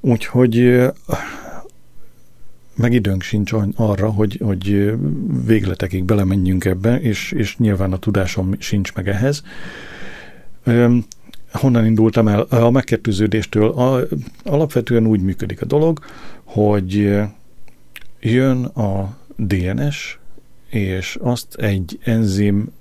Úgyhogy 0.07 0.85
meg 2.75 2.93
időnk 2.93 3.23
sincs 3.23 3.53
arra, 3.75 4.11
hogy, 4.11 4.41
hogy 4.45 4.93
végletekig 5.47 6.05
belemenjünk 6.05 6.65
ebbe, 6.65 7.01
és, 7.01 7.33
és 7.33 7.57
nyilván 7.57 7.93
a 7.93 7.99
tudásom 7.99 8.55
sincs 8.59 8.95
meg 8.95 9.09
ehhez. 9.09 9.43
Honnan 11.53 11.87
indultam 11.87 12.29
el? 12.29 12.41
A 12.41 12.71
megkettőződéstől 12.71 13.69
a, 13.69 14.01
alapvetően 14.45 15.07
úgy 15.07 15.21
működik 15.21 15.63
a 15.63 15.67
dolog, 15.67 15.99
hogy 16.45 17.19
jön 18.21 18.65
a 18.65 19.17
DNS, 19.37 20.19
és 20.69 21.19
azt 21.21 21.55
egy 21.55 21.99
enzim 22.05 22.73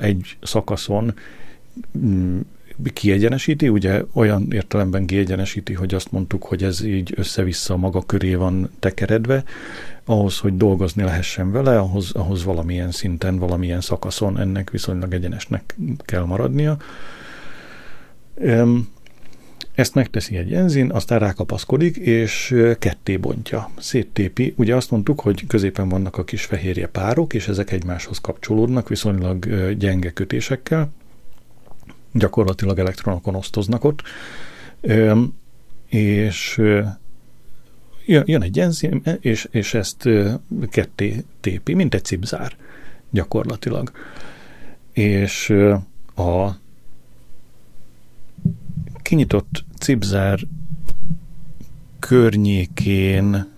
egy 0.00 0.36
szakaszon 0.42 1.14
kiegyenesíti, 2.92 3.68
ugye 3.68 4.02
olyan 4.12 4.48
értelemben 4.52 5.06
kiegyenesíti, 5.06 5.72
hogy 5.72 5.94
azt 5.94 6.12
mondtuk, 6.12 6.44
hogy 6.44 6.62
ez 6.62 6.84
így 6.84 7.12
össze-vissza 7.16 7.76
maga 7.76 8.02
köré 8.02 8.34
van 8.34 8.70
tekeredve, 8.78 9.44
ahhoz, 10.04 10.38
hogy 10.38 10.56
dolgozni 10.56 11.02
lehessen 11.02 11.52
vele, 11.52 11.78
ahhoz, 11.78 12.12
ahhoz 12.12 12.44
valamilyen 12.44 12.90
szinten, 12.90 13.38
valamilyen 13.38 13.80
szakaszon 13.80 14.38
ennek 14.38 14.70
viszonylag 14.70 15.14
egyenesnek 15.14 15.76
kell 15.98 16.24
maradnia. 16.24 16.76
Ezt 19.74 19.94
megteszi 19.94 20.36
egy 20.36 20.52
enzin, 20.52 20.90
aztán 20.90 21.18
rákapaszkodik, 21.18 21.96
és 21.96 22.54
ketté 22.78 23.16
bontja, 23.16 23.70
széttépi. 23.78 24.54
Ugye 24.56 24.76
azt 24.76 24.90
mondtuk, 24.90 25.20
hogy 25.20 25.46
középen 25.46 25.88
vannak 25.88 26.16
a 26.16 26.24
kis 26.24 26.44
fehérje 26.44 26.86
párok, 26.86 27.34
és 27.34 27.48
ezek 27.48 27.72
egymáshoz 27.72 28.18
kapcsolódnak 28.18 28.88
viszonylag 28.88 29.46
gyenge 29.78 30.10
kötésekkel, 30.10 30.92
gyakorlatilag 32.14 32.78
elektronokon 32.78 33.34
osztoznak 33.34 33.84
ott, 33.84 34.02
és 35.88 36.62
jön 38.06 38.42
egy 38.42 38.58
enzim, 38.58 39.02
és, 39.20 39.48
és 39.50 39.74
ezt 39.74 40.08
ketté 40.70 41.24
tépi, 41.40 41.74
mint 41.74 41.94
egy 41.94 42.04
cipzár 42.04 42.56
gyakorlatilag. 43.10 43.92
és 44.92 45.50
a 46.16 46.50
kinyitott 49.02 49.64
cipzár 49.78 50.40
környékén 51.98 53.52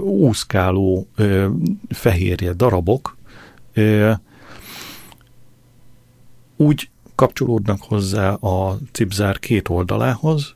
úszkáló 0.00 1.08
fehérje 1.88 2.52
darabok 2.52 3.16
úgy 6.56 6.90
kapcsolódnak 7.14 7.82
hozzá 7.82 8.32
a 8.32 8.78
cipzár 8.92 9.38
két 9.38 9.68
oldalához, 9.68 10.54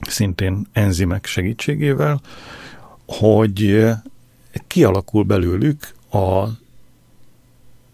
szintén 0.00 0.66
enzimek 0.72 1.26
segítségével, 1.26 2.20
hogy 3.06 3.86
kialakul 4.66 5.24
belőlük 5.24 5.94
a, 6.10 6.44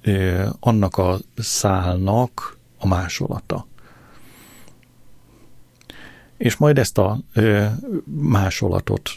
ö, 0.02 0.46
annak 0.60 0.96
a 0.96 1.18
szálnak 1.36 2.56
a 2.78 2.86
másolata. 2.86 3.66
És 6.36 6.56
majd 6.56 6.78
ezt 6.78 6.98
a 6.98 7.18
ö, 7.32 7.66
másolatot 8.04 9.10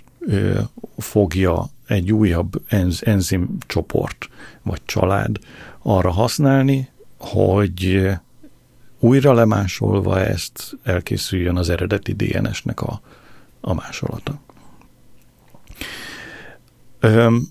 fogja 0.97 1.69
egy 1.87 2.11
újabb 2.11 2.61
enz, 2.67 3.01
enzim 3.03 3.57
csoport 3.59 4.29
vagy 4.61 4.81
család 4.85 5.39
arra 5.81 6.11
használni, 6.11 6.89
hogy 7.25 8.09
újra 8.99 9.33
lemásolva 9.33 10.19
ezt 10.19 10.77
elkészüljön 10.83 11.57
az 11.57 11.69
eredeti 11.69 12.13
DNS-nek 12.13 12.81
a, 12.81 13.01
a 13.61 13.73
másolata. 13.73 14.39
Öm, 16.99 17.47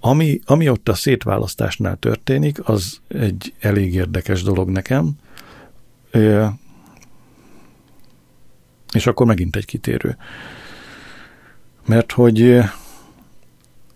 ami, 0.00 0.40
ami 0.44 0.68
ott 0.68 0.88
a 0.88 0.94
szétválasztásnál 0.94 1.96
történik, 1.96 2.68
az 2.68 3.00
egy 3.08 3.54
elég 3.60 3.94
érdekes 3.94 4.42
dolog 4.42 4.68
nekem. 4.68 5.12
Ö, 6.10 6.46
és 8.92 9.06
akkor 9.06 9.26
megint 9.26 9.56
egy 9.56 9.64
kitérő. 9.64 10.16
Mert 11.86 12.12
hogy 12.12 12.60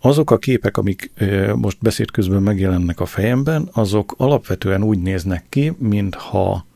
azok 0.05 0.31
a 0.31 0.39
képek, 0.39 0.77
amik 0.77 1.13
most 1.55 1.79
beszéd 1.81 2.11
közben 2.11 2.43
megjelennek 2.43 3.01
a 3.01 3.07
fejemben, 3.07 3.69
azok 3.73 4.15
alapvetően 4.17 4.83
úgy 4.83 4.99
néznek 4.99 5.45
ki, 5.49 5.73
mintha 5.79 6.67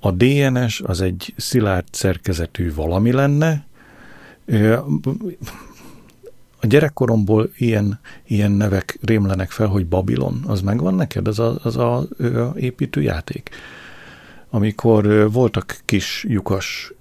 a 0.00 0.10
DNS 0.10 0.80
az 0.80 1.00
egy 1.00 1.34
szilárd 1.36 1.84
szerkezetű 1.90 2.74
valami 2.74 3.12
lenne. 3.12 3.66
A 6.60 6.66
gyerekkoromból 6.66 7.50
ilyen, 7.56 8.00
ilyen 8.26 8.50
nevek 8.50 8.98
rémlenek 9.02 9.50
fel, 9.50 9.66
hogy 9.66 9.86
Babilon, 9.86 10.44
az 10.46 10.60
megvan 10.60 10.94
neked, 10.94 11.28
az 11.28 11.38
a, 11.38 11.58
az 11.62 11.76
a 11.76 12.06
építőjáték? 12.56 13.50
amikor 14.50 15.32
voltak 15.32 15.80
kis 15.84 16.24
lyukas 16.28 16.92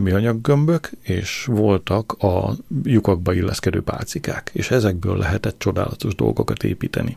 műanyaggömbök, 0.00 0.90
és 1.02 1.44
voltak 1.44 2.12
a 2.12 2.54
lyukakba 2.82 3.32
illeszkedő 3.32 3.82
pálcikák, 3.82 4.50
és 4.52 4.70
ezekből 4.70 5.16
lehetett 5.16 5.58
csodálatos 5.58 6.14
dolgokat 6.14 6.62
építeni. 6.62 7.16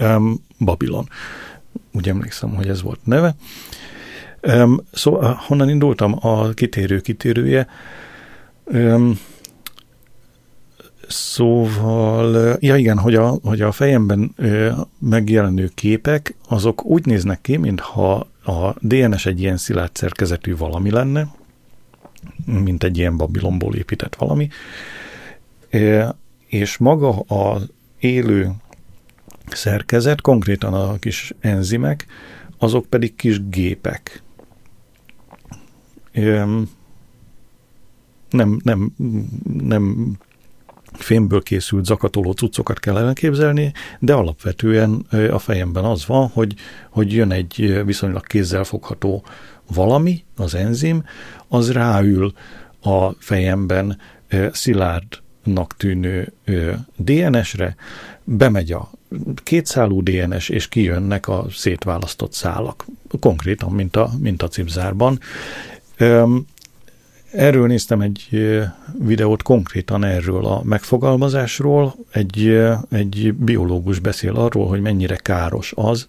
Um, 0.00 0.44
Babilon. 0.58 1.08
Úgy 1.92 2.08
emlékszem, 2.08 2.54
hogy 2.54 2.68
ez 2.68 2.82
volt 2.82 3.00
neve. 3.04 3.34
Um, 4.42 4.80
szóval 4.92 5.40
honnan 5.46 5.68
indultam? 5.68 6.16
A 6.20 6.48
kitérő 6.48 7.00
kitérője. 7.00 7.66
Um, 8.64 9.18
Szóval, 11.08 12.56
ja 12.60 12.76
igen, 12.76 12.98
hogy 12.98 13.14
a, 13.14 13.38
hogy 13.42 13.60
a 13.60 13.72
fejemben 13.72 14.34
megjelenő 14.98 15.70
képek, 15.74 16.36
azok 16.48 16.84
úgy 16.84 17.06
néznek 17.06 17.40
ki, 17.40 17.56
mintha 17.56 18.26
a 18.44 18.74
DNS 18.80 19.26
egy 19.26 19.40
ilyen 19.40 19.56
szilárd 19.56 19.96
szerkezetű 19.96 20.56
valami 20.56 20.90
lenne, 20.90 21.34
mint 22.46 22.84
egy 22.84 22.98
ilyen 22.98 23.16
Babilonból 23.16 23.74
épített 23.74 24.14
valami, 24.14 24.48
ö, 25.70 26.08
és 26.46 26.76
maga 26.76 27.20
az 27.20 27.70
élő 27.98 28.52
szerkezet, 29.46 30.20
konkrétan 30.20 30.74
a 30.74 30.98
kis 30.98 31.32
enzimek, 31.40 32.06
azok 32.58 32.86
pedig 32.86 33.14
kis 33.14 33.48
gépek. 33.48 34.22
Nem, 38.30 38.60
nem, 38.62 38.94
nem 39.52 40.16
fémből 40.94 41.42
készült 41.42 41.84
zakatoló 41.84 42.32
cuccokat 42.32 42.78
kell 42.78 42.98
elképzelni, 42.98 43.72
de 43.98 44.12
alapvetően 44.12 45.06
a 45.30 45.38
fejemben 45.38 45.84
az 45.84 46.06
van, 46.06 46.28
hogy, 46.28 46.54
hogy 46.90 47.12
jön 47.12 47.30
egy 47.30 47.82
viszonylag 47.84 48.26
kézzelfogható 48.26 49.24
valami, 49.74 50.24
az 50.36 50.54
enzim, 50.54 51.04
az 51.48 51.72
ráül 51.72 52.32
a 52.82 53.10
fejemben 53.18 53.98
szilárdnak 54.52 55.76
tűnő 55.76 56.32
DNS-re, 56.96 57.76
bemegy 58.24 58.72
a 58.72 58.90
kétszálú 59.42 60.02
DNS, 60.02 60.48
és 60.48 60.68
kijönnek 60.68 61.28
a 61.28 61.46
szétválasztott 61.50 62.32
szálak, 62.32 62.86
konkrétan, 63.20 63.72
mint 63.72 63.96
a, 63.96 64.10
mint 64.18 64.42
a 64.42 64.48
cipzárban. 64.48 65.18
Erről 67.36 67.66
néztem 67.66 68.00
egy 68.00 68.28
videót 68.98 69.42
konkrétan 69.42 70.04
erről 70.04 70.46
a 70.46 70.62
megfogalmazásról. 70.64 71.94
Egy, 72.10 72.62
egy 72.90 73.34
biológus 73.34 73.98
beszél 73.98 74.34
arról, 74.34 74.68
hogy 74.68 74.80
mennyire 74.80 75.16
káros 75.16 75.72
az, 75.76 76.06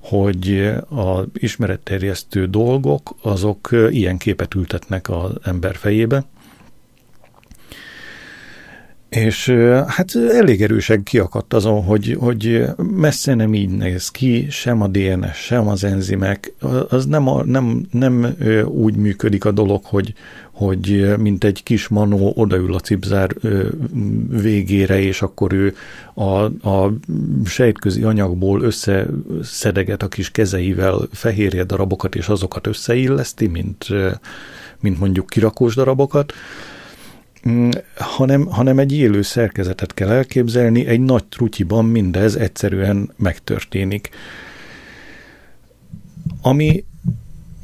hogy 0.00 0.72
a 0.90 1.22
ismeretterjesztő 1.32 2.46
dolgok, 2.46 3.16
azok 3.22 3.68
ilyen 3.90 4.16
képet 4.16 4.54
ültetnek 4.54 5.08
az 5.10 5.30
ember 5.42 5.76
fejébe, 5.76 6.24
és 9.08 9.48
hát 9.86 10.14
elég 10.14 10.62
erősen 10.62 11.02
kiakadt 11.02 11.54
azon, 11.54 11.82
hogy, 11.84 12.16
hogy 12.20 12.64
messze 12.76 13.34
nem 13.34 13.54
így 13.54 13.70
néz 13.70 14.08
ki, 14.08 14.46
sem 14.50 14.82
a 14.82 14.86
DNS, 14.86 15.36
sem 15.36 15.68
az 15.68 15.84
enzimek, 15.84 16.52
az 16.88 17.06
nem, 17.06 17.28
a, 17.28 17.44
nem, 17.44 17.86
nem 17.90 18.36
úgy 18.66 18.96
működik 18.96 19.44
a 19.44 19.50
dolog, 19.50 19.84
hogy, 19.84 20.14
hogy 20.58 21.14
mint 21.18 21.44
egy 21.44 21.62
kis 21.62 21.88
manó 21.88 22.32
odaül 22.36 22.74
a 22.74 22.80
cipzár 22.80 23.30
végére, 24.28 25.00
és 25.00 25.22
akkor 25.22 25.52
ő 25.52 25.74
a, 26.14 26.68
a 26.68 26.92
sejtközi 27.44 28.02
anyagból 28.02 28.62
összeszedeget 28.62 30.02
a 30.02 30.08
kis 30.08 30.30
kezeivel 30.30 31.08
fehérje 31.12 31.64
darabokat, 31.64 32.14
és 32.14 32.28
azokat 32.28 32.66
összeilleszti, 32.66 33.46
mint, 33.46 33.86
mint 34.80 34.98
mondjuk 34.98 35.26
kirakós 35.26 35.74
darabokat, 35.74 36.32
Mm, 37.48 37.68
hanem, 37.96 38.46
hanem 38.46 38.78
egy 38.78 38.92
élő 38.92 39.22
szerkezetet 39.22 39.94
kell 39.94 40.08
elképzelni, 40.08 40.86
egy 40.86 41.00
nagy 41.00 41.24
trutyiban 41.24 41.84
mindez 41.84 42.36
egyszerűen 42.36 43.12
megtörténik. 43.16 44.10
Ami, 46.42 46.84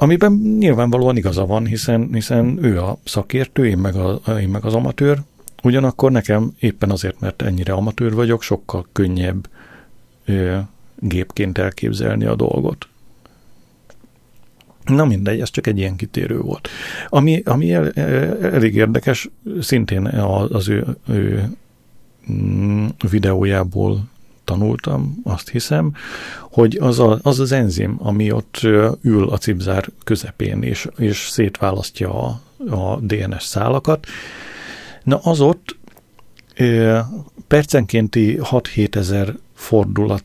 amiben 0.04 0.32
nyilvánvalóan 0.58 1.16
igaza 1.16 1.46
van, 1.46 1.66
hiszen, 1.66 2.08
hiszen 2.12 2.58
ő 2.62 2.80
a 2.80 2.98
szakértő, 3.04 3.66
én 3.66 3.78
meg, 3.78 3.94
a, 3.94 4.20
én 4.40 4.48
meg 4.48 4.64
az 4.64 4.74
amatőr, 4.74 5.18
ugyanakkor 5.62 6.10
nekem 6.10 6.52
éppen 6.58 6.90
azért, 6.90 7.20
mert 7.20 7.42
ennyire 7.42 7.72
amatőr 7.72 8.14
vagyok, 8.14 8.42
sokkal 8.42 8.86
könnyebb 8.92 9.48
ö, 10.24 10.58
gépként 10.98 11.58
elképzelni 11.58 12.24
a 12.24 12.34
dolgot. 12.34 12.88
Na 14.84 15.04
mindegy, 15.04 15.40
ez 15.40 15.50
csak 15.50 15.66
egy 15.66 15.78
ilyen 15.78 15.96
kitérő 15.96 16.40
volt. 16.40 16.68
Ami, 17.08 17.42
ami 17.44 17.72
el, 17.72 17.90
elég 18.42 18.74
érdekes, 18.74 19.28
szintén 19.60 20.06
az 20.06 20.68
ő, 20.68 20.96
ő 21.08 21.50
mm, 22.32 22.86
videójából 23.10 24.04
tanultam, 24.44 25.20
azt 25.24 25.48
hiszem, 25.48 25.94
hogy 26.40 26.78
az, 26.80 26.98
a, 26.98 27.18
az 27.22 27.40
az 27.40 27.52
enzim, 27.52 27.96
ami 27.98 28.32
ott 28.32 28.60
ül 29.02 29.28
a 29.28 29.38
cipzár 29.38 29.88
közepén, 30.04 30.62
és, 30.62 30.88
és 30.96 31.28
szétválasztja 31.28 32.22
a, 32.22 32.40
a 32.70 33.00
DNS 33.00 33.44
szálakat, 33.44 34.06
na 35.02 35.16
az 35.16 35.40
ott 35.40 35.76
percenkénti 37.46 38.38
6-7 38.42 38.94
ezer 38.94 39.36
fordulat, 39.54 40.24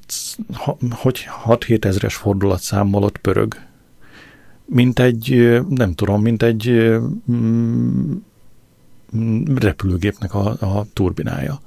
hogy 0.89 1.27
6-7 1.45 1.85
ezeres 1.85 2.15
fordulat 2.15 2.61
számmal 2.61 3.03
ott 3.03 3.17
pörög 3.17 3.55
mint 4.69 4.99
egy, 4.99 5.59
nem 5.69 5.93
tudom, 5.93 6.21
mint 6.21 6.43
egy 6.43 6.97
mm, 7.31 8.13
repülőgépnek 9.55 10.33
a, 10.33 10.47
a 10.59 10.85
turbinája. 10.93 11.61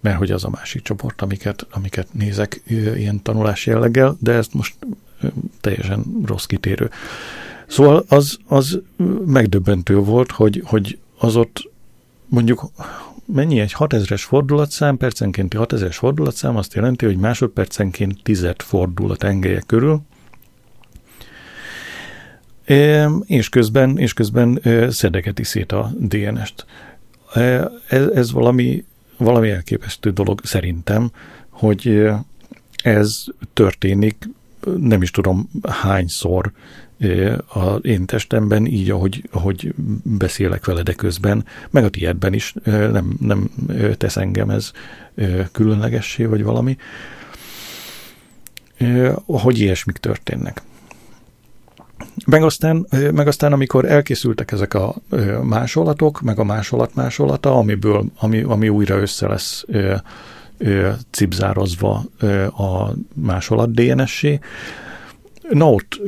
Mert 0.00 0.16
hogy 0.16 0.30
az 0.30 0.44
a 0.44 0.50
másik 0.50 0.82
csoport, 0.82 1.22
amiket, 1.22 1.66
amiket 1.70 2.06
nézek 2.12 2.62
ilyen 2.96 3.22
tanulás 3.22 3.66
jelleggel, 3.66 4.16
de 4.20 4.32
ezt 4.32 4.54
most 4.54 4.76
teljesen 5.60 6.04
rossz 6.24 6.44
kitérő. 6.44 6.90
Szóval 7.66 8.04
az, 8.08 8.38
az 8.46 8.80
megdöbbentő 9.26 9.96
volt, 9.96 10.30
hogy, 10.30 10.62
hogy 10.64 10.98
az 11.18 11.36
ott 11.36 11.70
mondjuk 12.26 12.70
mennyi 13.32 13.60
egy 13.60 13.74
6000-es 13.78 14.22
fordulatszám, 14.26 14.96
percenkénti 14.96 15.56
6000-es 15.60 15.94
fordulatszám 15.94 16.56
azt 16.56 16.74
jelenti, 16.74 17.06
hogy 17.06 17.16
másodpercenként 17.16 18.22
10 18.22 18.46
fordul 18.56 19.10
a 19.10 19.16
tengelyek 19.16 19.66
körül, 19.66 20.00
és 23.26 23.48
közben, 23.48 23.98
és 23.98 24.12
közben 24.12 24.60
szedegeti 24.90 25.44
szét 25.44 25.72
a 25.72 25.90
DNS-t. 25.98 26.66
Ez, 27.88 28.06
ez 28.06 28.32
valami, 28.32 28.84
valami 29.18 29.50
elképesztő 29.50 30.10
dolog 30.10 30.40
szerintem, 30.44 31.10
hogy 31.48 32.08
ez 32.82 33.24
történik, 33.52 34.28
nem 34.76 35.02
is 35.02 35.10
tudom 35.10 35.50
hányszor 35.68 36.52
a 37.46 37.74
én 37.74 38.06
testemben, 38.06 38.66
így, 38.66 38.90
ahogy, 38.90 39.28
ahogy 39.30 39.74
beszélek 40.02 40.64
vele, 40.64 40.82
de 40.82 40.92
közben, 40.92 41.44
meg 41.70 41.84
a 41.84 41.88
tiédben 41.88 42.32
is 42.32 42.54
nem, 42.64 43.16
nem 43.20 43.50
tesz 43.96 44.16
engem 44.16 44.50
ez 44.50 44.72
különlegessé, 45.52 46.24
vagy 46.24 46.42
valami, 46.42 46.76
hogy 49.26 49.58
ilyesmik 49.58 49.96
történnek. 49.96 50.62
Meg 52.26 52.42
aztán, 52.42 52.86
meg 53.12 53.26
aztán, 53.26 53.52
amikor 53.52 53.84
elkészültek 53.84 54.52
ezek 54.52 54.74
a 54.74 54.94
másolatok, 55.42 56.20
meg 56.20 56.38
a 56.38 56.44
másolat 56.44 56.94
másolata, 56.94 57.54
amiből, 57.54 58.04
ami, 58.18 58.40
ami 58.40 58.68
újra 58.68 58.96
össze 58.96 59.28
lesz 59.28 59.64
cipzározva 61.10 62.04
a 62.56 62.92
másolat 63.14 63.74
DNS-sé, 63.74 64.40
na 65.50 65.70
ott 65.70 66.00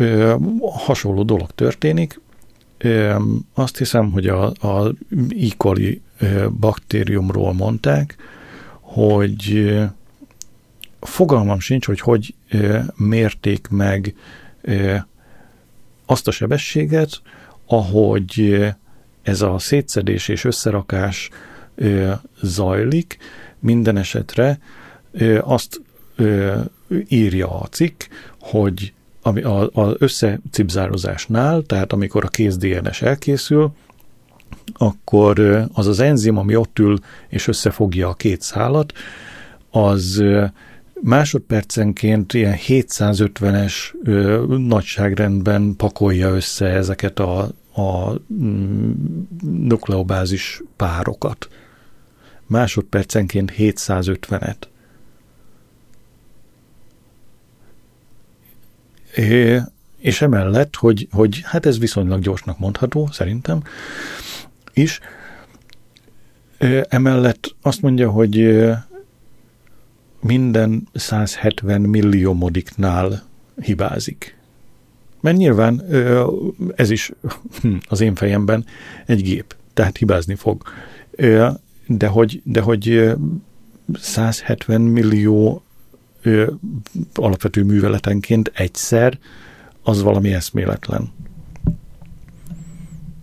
hasonló 0.60 1.22
dolog 1.22 1.50
történik. 1.50 2.20
Azt 3.54 3.78
hiszem, 3.78 4.10
hogy 4.10 4.26
a, 4.26 4.44
a 4.44 4.88
E. 5.28 5.48
coli 5.56 6.02
baktériumról 6.60 7.52
mondták, 7.52 8.16
hogy 8.80 9.72
fogalmam 11.00 11.60
sincs, 11.60 11.86
hogy 11.86 12.00
hogy 12.00 12.34
mérték 12.96 13.68
meg 13.70 14.14
azt 16.10 16.28
a 16.28 16.30
sebességet, 16.30 17.22
ahogy 17.66 18.64
ez 19.22 19.42
a 19.42 19.58
szétszedés 19.58 20.28
és 20.28 20.44
összerakás 20.44 21.30
zajlik, 22.40 23.18
minden 23.58 23.96
esetre 23.96 24.58
azt 25.40 25.80
írja 27.08 27.60
a 27.60 27.66
cikk, 27.66 28.02
hogy 28.40 28.92
az 29.72 29.94
összecipzározásnál, 29.98 31.62
tehát 31.62 31.92
amikor 31.92 32.24
a 32.24 32.28
kész 32.28 32.56
DNS 32.56 33.02
elkészül, 33.02 33.72
akkor 34.74 35.66
az 35.72 35.86
az 35.86 36.00
enzim, 36.00 36.36
ami 36.36 36.56
ott 36.56 36.78
ül 36.78 36.98
és 37.28 37.48
összefogja 37.48 38.08
a 38.08 38.14
két 38.14 38.42
szálat, 38.42 38.92
az 39.70 40.24
másodpercenként 41.02 42.32
ilyen 42.32 42.56
750-es 42.66 43.74
ö, 44.02 44.44
nagyságrendben 44.58 45.74
pakolja 45.76 46.28
össze 46.34 46.66
ezeket 46.66 47.18
a, 47.18 47.40
a 47.74 48.12
mm, 48.32 48.92
nukleobázis 49.42 50.62
párokat. 50.76 51.48
Másodpercenként 52.46 53.52
750-et. 53.58 54.56
É, 59.14 59.58
és 59.98 60.22
emellett, 60.22 60.76
hogy, 60.76 61.08
hogy 61.10 61.40
hát 61.44 61.66
ez 61.66 61.78
viszonylag 61.78 62.20
gyorsnak 62.20 62.58
mondható, 62.58 63.08
szerintem 63.12 63.62
is, 64.72 65.00
emellett 66.88 67.54
azt 67.62 67.82
mondja, 67.82 68.10
hogy 68.10 68.36
minden 70.20 70.88
170 70.94 71.80
millió 71.80 72.32
modiknál 72.34 73.22
hibázik. 73.62 74.36
Mert 75.20 75.36
nyilván 75.36 75.82
ez 76.74 76.90
is 76.90 77.12
hm, 77.60 77.74
az 77.88 78.00
én 78.00 78.14
fejemben 78.14 78.64
egy 79.06 79.22
gép, 79.22 79.56
tehát 79.74 79.96
hibázni 79.96 80.34
fog. 80.34 80.62
De 81.86 82.06
hogy, 82.06 82.42
de 82.44 82.60
hogy 82.60 83.12
170 83.94 84.80
millió 84.80 85.62
alapvető 87.14 87.62
műveletenként 87.62 88.52
egyszer, 88.54 89.18
az 89.82 90.02
valami 90.02 90.32
eszméletlen 90.32 91.12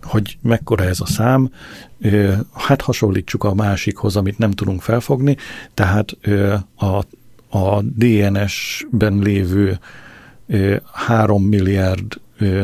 hogy 0.08 0.38
mekkora 0.42 0.84
ez 0.84 1.00
a 1.00 1.06
szám, 1.06 1.50
hát 2.54 2.82
hasonlítsuk 2.82 3.44
a 3.44 3.54
másikhoz, 3.54 4.16
amit 4.16 4.38
nem 4.38 4.52
tudunk 4.52 4.82
felfogni, 4.82 5.38
tehát 5.74 6.18
a, 6.76 7.04
a 7.58 7.82
DNS-ben 7.82 9.18
lévő 9.18 9.80
3 10.94 11.44
milliárd 11.44 12.14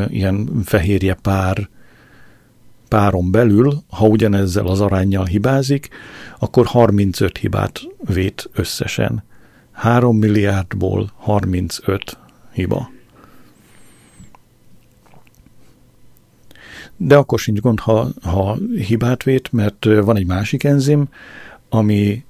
ilyen 0.08 0.62
fehérje 0.64 1.14
pár 1.14 1.70
páron 2.88 3.32
belül, 3.32 3.84
ha 3.90 4.06
ugyanezzel 4.06 4.68
az 4.68 4.82
arányjal 4.82 5.26
hibázik, 5.26 5.90
akkor 6.40 6.66
35 6.66 7.38
hibát 7.38 7.82
vét 7.98 8.50
összesen. 8.54 9.24
3 9.72 10.18
milliárdból 10.18 11.12
35 11.16 12.18
hiba. 12.52 12.93
De 16.98 17.16
akkor 17.16 17.40
sincs 17.40 17.60
gond, 17.60 17.80
ha, 17.80 18.08
ha 18.22 18.58
hibát 18.88 19.24
vét, 19.24 19.52
mert 19.52 19.86
van 19.86 20.18
egy 20.18 20.26
másik 20.26 20.64
enzim, 20.64 21.08
ami 21.70 22.24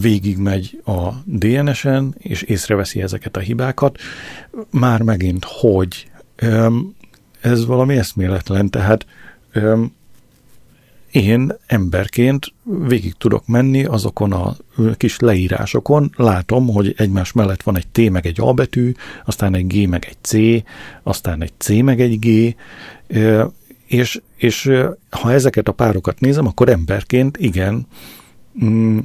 végigmegy 0.00 0.80
a 0.84 1.08
DNS-en, 1.24 2.14
és 2.18 2.42
észreveszi 2.42 3.02
ezeket 3.02 3.36
a 3.36 3.40
hibákat. 3.40 3.98
Már 4.70 5.02
megint, 5.02 5.44
hogy 5.44 6.10
ez 7.40 7.66
valami 7.66 7.96
eszméletlen, 7.96 8.70
tehát 8.70 9.06
én 11.10 11.52
emberként 11.66 12.52
végig 12.88 13.14
tudok 13.18 13.46
menni 13.46 13.84
azokon 13.84 14.32
a 14.32 14.56
kis 14.96 15.18
leírásokon, 15.18 16.12
látom, 16.16 16.68
hogy 16.68 16.94
egymás 16.96 17.32
mellett 17.32 17.62
van 17.62 17.76
egy 17.76 17.86
T 17.86 18.10
meg 18.10 18.26
egy 18.26 18.40
A 18.40 18.52
betű, 18.52 18.92
aztán 19.24 19.54
egy 19.54 19.66
G 19.66 19.88
meg 19.88 20.06
egy 20.08 20.16
C, 20.20 20.62
aztán 21.02 21.42
egy 21.42 21.52
C 21.56 21.68
meg 21.68 22.00
egy 22.00 22.18
G, 22.18 22.56
és, 23.86 24.20
és 24.36 24.70
ha 25.10 25.32
ezeket 25.32 25.68
a 25.68 25.72
párokat 25.72 26.20
nézem, 26.20 26.46
akkor 26.46 26.68
emberként 26.68 27.36
igen, 27.36 27.86
mm, 28.64 28.98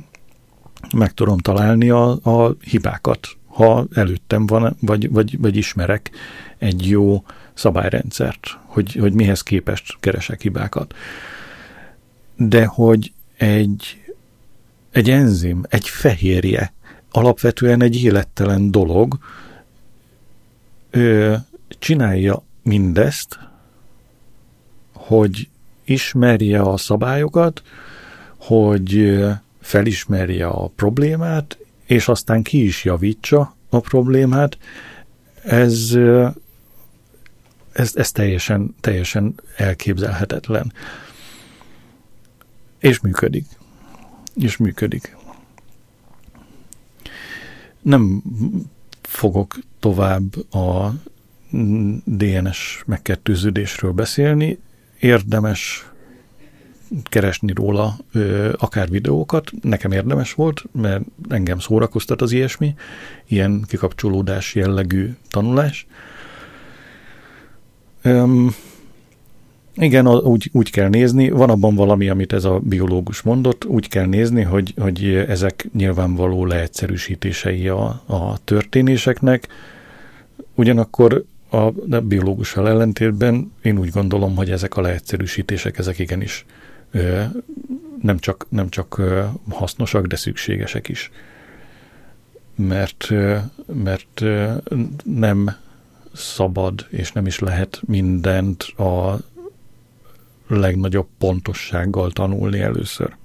meg 0.95 1.13
tudom 1.13 1.37
találni 1.37 1.89
a, 1.89 2.09
a 2.09 2.55
hibákat, 2.61 3.27
ha 3.47 3.87
előttem 3.93 4.45
van, 4.45 4.77
vagy, 4.81 5.11
vagy, 5.11 5.39
vagy 5.39 5.55
ismerek 5.55 6.11
egy 6.57 6.89
jó 6.89 7.23
szabályrendszert, 7.53 8.57
hogy, 8.65 8.93
hogy 8.93 9.13
mihez 9.13 9.41
képest 9.41 9.97
keresek 9.99 10.41
hibákat. 10.41 10.93
De 12.35 12.65
hogy 12.65 13.11
egy, 13.37 14.01
egy 14.91 15.09
enzim, 15.09 15.63
egy 15.69 15.87
fehérje, 15.87 16.73
alapvetően 17.11 17.81
egy 17.81 18.03
élettelen 18.03 18.71
dolog, 18.71 19.17
ő 20.89 21.37
csinálja 21.79 22.43
mindezt, 22.63 23.39
hogy 25.09 25.49
ismerje 25.83 26.61
a 26.61 26.77
szabályokat, 26.77 27.61
hogy 28.37 29.19
felismerje 29.61 30.47
a 30.47 30.67
problémát, 30.67 31.57
és 31.85 32.07
aztán 32.07 32.43
ki 32.43 32.65
is 32.65 32.83
javítsa 32.83 33.55
a 33.69 33.79
problémát, 33.79 34.57
ez, 35.43 35.97
ez, 37.71 37.95
ez 37.95 38.11
teljesen, 38.11 38.75
teljesen 38.79 39.35
elképzelhetetlen. 39.57 40.73
És 42.79 42.99
működik. 42.99 43.45
És 44.35 44.57
működik. 44.57 45.17
Nem 47.81 48.23
fogok 49.01 49.57
tovább 49.79 50.53
a 50.53 50.93
DNS 52.05 52.83
megkettőződésről 52.85 53.91
beszélni, 53.91 54.59
érdemes 54.99 55.89
keresni 57.03 57.53
róla 57.55 57.97
ö, 58.13 58.51
akár 58.57 58.89
videókat, 58.89 59.51
nekem 59.61 59.91
érdemes 59.91 60.33
volt, 60.33 60.63
mert 60.71 61.03
engem 61.29 61.59
szórakoztat 61.59 62.21
az 62.21 62.31
ilyesmi, 62.31 62.73
ilyen 63.27 63.63
kikapcsolódás 63.67 64.55
jellegű 64.55 65.15
tanulás. 65.29 65.87
Öm, 68.01 68.55
igen, 69.75 70.07
úgy, 70.07 70.49
úgy 70.53 70.71
kell 70.71 70.89
nézni, 70.89 71.29
van 71.29 71.49
abban 71.49 71.75
valami, 71.75 72.09
amit 72.09 72.33
ez 72.33 72.45
a 72.45 72.59
biológus 72.63 73.21
mondott, 73.21 73.65
úgy 73.65 73.87
kell 73.87 74.05
nézni, 74.05 74.41
hogy, 74.41 74.73
hogy 74.77 75.05
ezek 75.27 75.69
nyilvánvaló 75.73 76.45
leegyszerűsítései 76.45 77.67
a, 77.67 78.01
a 78.05 78.37
történéseknek, 78.43 79.47
ugyanakkor 80.55 81.23
a 81.49 81.71
biológussal 82.01 82.67
ellentétben 82.67 83.53
én 83.61 83.77
úgy 83.77 83.89
gondolom, 83.89 84.35
hogy 84.35 84.51
ezek 84.51 84.77
a 84.77 84.81
leegyszerűsítések, 84.81 85.77
ezek 85.77 85.99
igenis 85.99 86.45
nem 88.01 88.19
csak, 88.19 88.45
nem 88.49 88.69
csak 88.69 89.01
hasznosak, 89.49 90.05
de 90.05 90.15
szükségesek 90.15 90.87
is. 90.87 91.11
Mert, 92.55 93.09
mert 93.65 94.23
nem 95.03 95.55
szabad, 96.13 96.85
és 96.89 97.11
nem 97.11 97.25
is 97.25 97.39
lehet 97.39 97.81
mindent 97.85 98.63
a 98.63 99.19
legnagyobb 100.47 101.07
pontossággal 101.17 102.11
tanulni 102.11 102.59
először. 102.59 103.15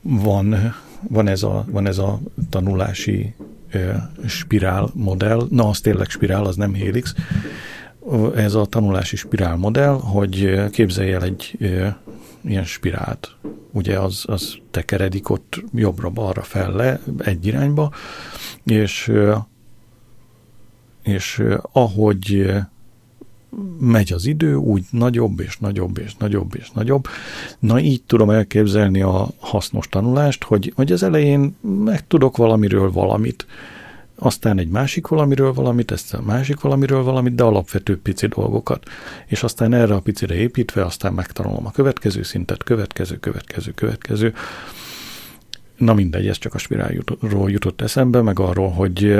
Van, 0.00 0.74
van, 1.08 1.28
ez, 1.28 1.42
a, 1.42 1.64
van 1.70 1.86
ez 1.86 1.98
a 1.98 2.20
tanulási 2.50 3.34
spirál 4.26 4.90
modell, 4.94 5.46
na 5.50 5.68
az 5.68 5.80
tényleg 5.80 6.08
spirál, 6.08 6.44
az 6.44 6.56
nem 6.56 6.74
helix, 6.74 7.14
ez 8.34 8.54
a 8.54 8.66
tanulási 8.66 9.16
spirál 9.16 9.56
modell, 9.56 10.00
hogy 10.00 10.64
képzelj 10.70 11.12
el 11.12 11.22
egy 11.22 11.58
ilyen 12.44 12.64
spirált. 12.64 13.36
Ugye 13.72 13.98
az, 13.98 14.24
az 14.26 14.56
tekeredik 14.70 15.30
ott 15.30 15.64
jobbra-balra 15.74 16.42
fel 16.42 16.72
le, 16.72 17.00
egy 17.18 17.46
irányba, 17.46 17.92
és, 18.64 19.12
és 21.02 21.42
ahogy 21.72 22.52
megy 23.80 24.12
az 24.12 24.26
idő, 24.26 24.54
úgy 24.54 24.84
nagyobb 24.90 25.40
és 25.40 25.58
nagyobb 25.58 25.98
és 25.98 26.14
nagyobb 26.14 26.54
és 26.56 26.70
nagyobb. 26.70 27.06
Na 27.58 27.80
így 27.80 28.02
tudom 28.02 28.30
elképzelni 28.30 29.00
a 29.02 29.28
hasznos 29.38 29.88
tanulást, 29.88 30.44
hogy, 30.44 30.72
hogy 30.76 30.92
az 30.92 31.02
elején 31.02 31.56
megtudok 31.84 32.36
valamiről 32.36 32.92
valamit, 32.92 33.46
aztán 34.20 34.58
egy 34.58 34.68
másik 34.68 35.06
valamiről 35.06 35.52
valamit, 35.52 35.90
ezt 35.90 36.14
a 36.14 36.22
másik 36.22 36.60
valamiről 36.60 37.02
valamit, 37.02 37.34
de 37.34 37.42
alapvető 37.42 38.00
pici 38.00 38.26
dolgokat. 38.26 38.88
És 39.26 39.42
aztán 39.42 39.72
erre 39.72 39.94
a 39.94 40.00
picire 40.00 40.34
építve, 40.34 40.84
aztán 40.84 41.12
megtanulom 41.12 41.66
a 41.66 41.70
következő 41.70 42.22
szintet, 42.22 42.62
következő, 42.62 43.16
következő, 43.16 43.70
következő. 43.70 44.34
Na 45.76 45.94
mindegy, 45.94 46.26
ez 46.26 46.38
csak 46.38 46.54
a 46.54 46.58
spirálról 46.58 47.50
jutott 47.50 47.80
eszembe, 47.80 48.22
meg 48.22 48.38
arról, 48.38 48.70
hogy 48.70 49.16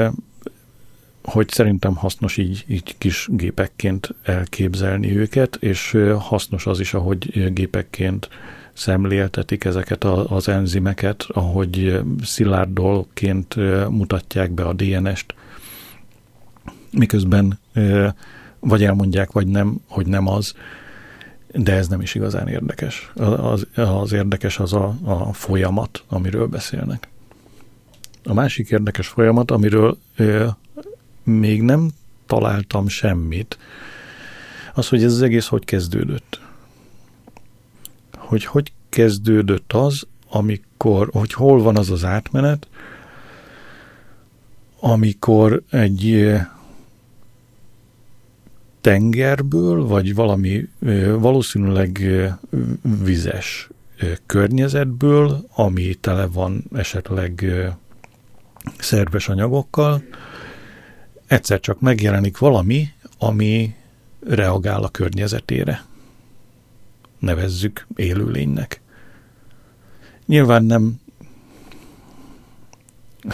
hogy 1.22 1.48
szerintem 1.48 1.94
hasznos 1.94 2.36
így, 2.36 2.64
így 2.68 2.98
kis 2.98 3.28
gépekként 3.30 4.14
elképzelni 4.22 5.16
őket, 5.16 5.56
és 5.60 5.98
hasznos 6.18 6.66
az 6.66 6.80
is, 6.80 6.94
ahogy 6.94 7.52
gépekként 7.52 8.28
szemléltetik 8.72 9.64
ezeket 9.64 10.04
az 10.04 10.48
enzimeket, 10.48 11.26
ahogy 11.28 12.00
szilárd 12.22 12.72
dolgként 12.72 13.54
mutatják 13.90 14.50
be 14.50 14.64
a 14.64 14.72
DNS-t, 14.72 15.34
miközben 16.90 17.58
vagy 18.60 18.84
elmondják, 18.84 19.32
vagy 19.32 19.46
nem, 19.46 19.80
hogy 19.88 20.06
nem 20.06 20.28
az, 20.28 20.54
de 21.52 21.72
ez 21.72 21.88
nem 21.88 22.00
is 22.00 22.14
igazán 22.14 22.48
érdekes. 22.48 23.12
Az, 23.16 23.66
az 23.74 24.12
érdekes 24.12 24.58
az 24.58 24.72
a, 24.72 24.94
a 25.04 25.32
folyamat, 25.32 26.04
amiről 26.08 26.46
beszélnek. 26.46 27.08
A 28.24 28.32
másik 28.32 28.70
érdekes 28.70 29.08
folyamat, 29.08 29.50
amiről 29.50 29.98
még 31.28 31.62
nem 31.62 31.90
találtam 32.26 32.88
semmit, 32.88 33.58
az, 34.74 34.88
hogy 34.88 35.04
ez 35.04 35.12
az 35.12 35.22
egész 35.22 35.46
hogy 35.46 35.64
kezdődött? 35.64 36.40
Hogy 38.16 38.44
hogy 38.44 38.72
kezdődött 38.88 39.72
az, 39.72 40.06
amikor, 40.28 41.08
hogy 41.12 41.32
hol 41.32 41.62
van 41.62 41.76
az 41.76 41.90
az 41.90 42.04
átmenet, 42.04 42.68
amikor 44.80 45.62
egy 45.70 46.34
tengerből, 48.80 49.86
vagy 49.86 50.14
valami 50.14 50.68
valószínűleg 51.18 52.08
vizes 53.02 53.68
környezetből, 54.26 55.44
ami 55.54 55.94
tele 55.94 56.26
van 56.26 56.64
esetleg 56.74 57.44
szerves 58.78 59.28
anyagokkal, 59.28 60.02
egyszer 61.28 61.60
csak 61.60 61.80
megjelenik 61.80 62.38
valami, 62.38 62.88
ami 63.18 63.74
reagál 64.26 64.82
a 64.82 64.88
környezetére 64.88 65.84
nevezzük 67.18 67.86
élőlénynek. 67.96 68.80
Nyilván 70.26 70.64
nem 70.64 71.00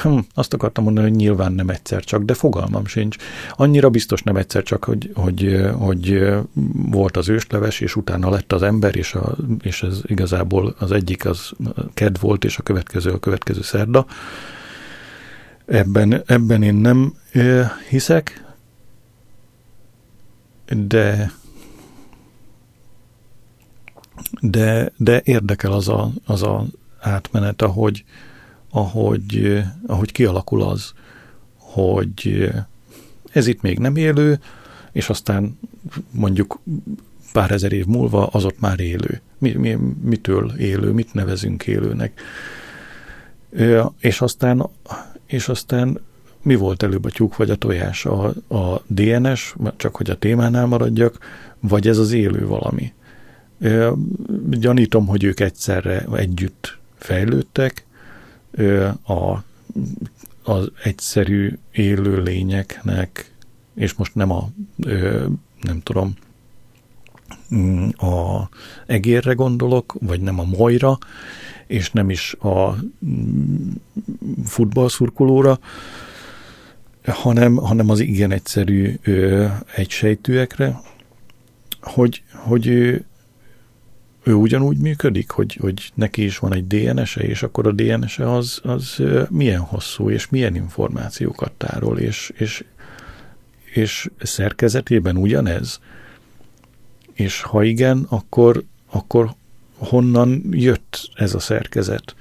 Hm, 0.03 0.19
azt 0.35 0.55
akartam 0.55 0.85
mondani, 0.85 1.09
hogy 1.09 1.17
nyilván 1.17 1.53
nem 1.53 1.69
egyszer 1.69 2.05
csak, 2.05 2.23
de 2.23 2.35
fogalmam 2.35 2.87
sincs. 2.87 3.17
Annyira 3.51 3.91
biztos 3.91 4.23
nem 4.23 4.37
egyszer 4.37 4.63
csak, 4.63 4.85
hogy, 4.85 5.11
hogy, 5.15 5.67
hogy 5.79 6.33
volt 6.91 7.17
az 7.17 7.29
ősleves, 7.29 7.81
és 7.81 7.97
utána 7.97 8.31
lett 8.31 8.53
az 8.53 8.63
ember, 8.63 8.97
és, 8.97 9.15
a, 9.15 9.37
és 9.63 9.83
ez 9.83 10.01
igazából 10.03 10.75
az 10.79 10.93
egyik 10.93 11.25
az 11.25 11.53
ked 11.95 12.21
volt, 12.21 12.45
és 12.45 12.59
a 12.59 12.63
következő 12.63 13.11
a 13.11 13.19
következő 13.19 13.63
szerda. 13.63 14.07
Ebben, 15.67 16.23
ebben 16.27 16.63
én 16.63 16.75
nem 16.75 17.15
hiszek, 17.89 18.45
de 20.67 21.33
de, 24.41 24.93
de 24.97 25.21
érdekel 25.25 25.73
az 25.73 25.89
a, 25.89 26.11
az 26.25 26.43
a 26.43 26.67
átmenet, 27.01 27.63
ahogy, 27.63 28.05
ahogy, 28.71 29.63
ahogy 29.87 30.13
kialakul 30.13 30.63
az, 30.63 30.93
hogy 31.57 32.51
ez 33.33 33.47
itt 33.47 33.61
még 33.61 33.79
nem 33.79 33.97
élő, 33.97 34.41
és 34.93 35.09
aztán 35.09 35.59
mondjuk 36.11 36.61
pár 37.33 37.51
ezer 37.51 37.73
év 37.73 37.87
múlva 37.87 38.27
az 38.27 38.45
ott 38.45 38.61
már 38.61 38.81
élő. 38.81 39.21
Mi, 39.39 39.53
mi, 39.53 39.79
mitől 40.03 40.53
élő, 40.59 40.91
mit 40.91 41.15
nevezünk 41.15 41.67
élőnek. 41.67 42.21
És 43.99 44.21
aztán, 44.21 44.67
és 45.35 45.49
aztán 45.49 46.01
mi 46.43 46.55
volt 46.55 46.83
előbb 46.83 47.05
a 47.05 47.11
tyúk 47.11 47.37
vagy 47.37 47.51
a 47.51 47.57
tojás? 47.57 48.05
A, 48.07 48.25
a 48.49 48.83
DNS, 48.87 49.55
csak 49.77 49.97
hogy 49.97 50.11
a 50.11 50.19
témánál 50.19 50.67
maradjak, 50.67 51.19
vagy 51.61 51.89
ez 51.89 51.99
az 51.99 52.13
élő 52.13 52.47
valami? 52.47 52.93
Gyanítom, 54.51 55.07
hogy 55.07 55.25
ők 55.25 55.41
egyszerre 55.41 56.07
együtt 56.13 56.79
fejlődtek. 56.97 57.87
A, 59.07 59.37
az 60.43 60.71
egyszerű 60.83 61.59
élő 61.73 62.23
lényeknek, 62.23 63.31
és 63.75 63.95
most 63.95 64.15
nem 64.15 64.31
a, 64.31 64.49
nem 65.61 65.81
tudom, 65.83 66.15
mm, 67.55 67.89
a 67.89 68.49
egérre 68.87 69.33
gondolok, 69.33 69.97
vagy 70.01 70.21
nem 70.21 70.41
a 70.41 70.45
mojra, 70.45 70.99
és 71.67 71.91
nem 71.91 72.11
is 72.11 72.33
a 72.33 72.77
mm, 73.07 73.71
futballszurkolóra, 74.45 75.59
hanem, 77.05 77.57
hanem 77.57 77.91
az 77.91 78.01
igen 78.01 78.33
egyszerű 78.33 78.95
ö, 79.03 79.47
egysejtűekre, 79.75 80.81
hogy, 81.81 82.23
hogy 82.33 82.67
ő 84.25 84.35
ugyanúgy 84.35 84.79
működik, 84.79 85.31
hogy, 85.31 85.55
hogy 85.61 85.91
neki 85.95 86.25
is 86.25 86.39
van 86.39 86.55
egy 86.55 86.67
DNS-e, 86.67 87.21
és 87.21 87.43
akkor 87.43 87.67
a 87.67 87.73
DNS-e 87.73 88.31
az, 88.31 88.61
az 88.63 89.03
milyen 89.31 89.61
hosszú, 89.61 90.11
és 90.11 90.29
milyen 90.29 90.55
információkat 90.55 91.53
tárol, 91.53 91.99
és, 91.99 92.33
és, 92.37 92.65
és 93.73 94.11
szerkezetében 94.19 95.17
ugyanez? 95.17 95.81
És 97.13 97.43
ha 97.43 97.63
igen, 97.63 98.07
akkor, 98.09 98.65
akkor 98.91 99.35
honnan 99.77 100.45
jött 100.51 101.11
ez 101.15 101.35
a 101.35 101.39
szerkezet? 101.39 102.15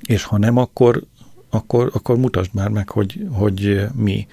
És 0.00 0.24
ha 0.24 0.38
nem, 0.38 0.56
akkor, 0.56 1.02
akkor, 1.50 1.90
akkor 1.94 2.16
mutasd 2.16 2.50
már 2.54 2.68
meg, 2.68 2.88
hogy, 2.88 3.26
hogy 3.30 3.86
mi. 3.94 4.26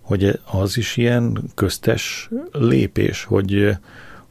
Hogy 0.00 0.40
az 0.50 0.76
is 0.76 0.96
ilyen 0.96 1.50
köztes 1.54 2.30
lépés, 2.52 3.24
hogy, 3.24 3.76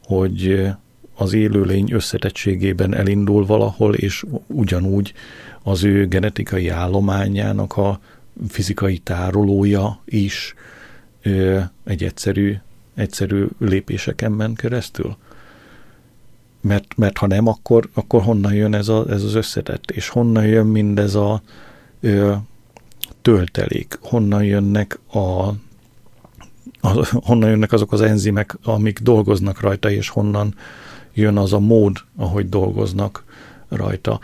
hogy 0.03 0.67
az 1.15 1.33
élőlény 1.33 1.91
összetettségében 1.91 2.93
elindul 2.95 3.45
valahol, 3.45 3.93
és 3.93 4.25
ugyanúgy 4.47 5.13
az 5.63 5.83
ő 5.83 6.07
genetikai 6.07 6.69
állományának 6.69 7.77
a 7.77 7.99
fizikai 8.47 8.97
tárolója 8.97 9.99
is 10.05 10.53
egy 11.83 12.03
egyszerű, 12.03 12.55
egyszerű 12.95 13.45
lépéseken 13.59 14.31
ment 14.31 14.57
keresztül? 14.57 15.17
Mert, 16.65 16.97
mert 16.97 17.17
ha 17.17 17.27
nem, 17.27 17.47
akkor, 17.47 17.89
akkor 17.93 18.21
honnan 18.21 18.53
jön 18.53 18.73
ez, 18.73 18.87
a, 18.87 19.05
ez 19.09 19.23
az 19.23 19.33
összetett, 19.33 19.91
és 19.91 20.09
honnan 20.09 20.45
jön 20.45 20.65
mindez 20.65 21.15
a 21.15 21.41
ö, 21.99 22.33
töltelék, 23.21 23.97
honnan 24.01 24.43
jönnek 24.43 24.99
a, 25.11 25.19
a, 26.79 27.07
honnan 27.25 27.49
jönnek 27.49 27.71
azok 27.71 27.91
az 27.91 28.01
enzimek, 28.01 28.57
amik 28.63 28.99
dolgoznak 28.99 29.61
rajta, 29.61 29.91
és 29.91 30.09
honnan 30.09 30.55
jön 31.13 31.37
az 31.37 31.53
a 31.53 31.59
mód, 31.59 31.97
ahogy 32.15 32.49
dolgoznak 32.49 33.23
rajta. 33.69 34.19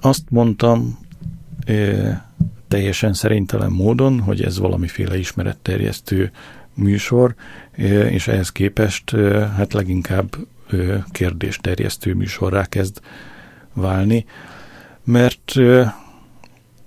Azt 0.00 0.24
mondtam 0.30 0.98
teljesen 2.68 3.12
szerintelen 3.12 3.70
módon, 3.70 4.20
hogy 4.20 4.42
ez 4.42 4.58
valamiféle 4.58 5.18
ismeretterjesztő 5.18 6.30
műsor, 6.78 7.34
és 8.10 8.28
ehhez 8.28 8.52
képest 8.52 9.10
hát 9.56 9.72
leginkább 9.72 10.36
kérdésterjesztő 11.10 12.14
műsorrá 12.14 12.64
kezd 12.64 13.00
válni, 13.72 14.24
mert, 15.04 15.54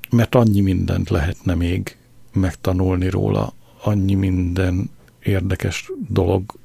mert 0.09 0.35
annyi 0.35 0.61
mindent 0.61 1.09
lehetne 1.09 1.55
még 1.55 1.97
megtanulni 2.33 3.09
róla, 3.09 3.53
annyi 3.83 4.13
minden 4.13 4.89
érdekes 5.19 5.91
dolog 6.07 6.59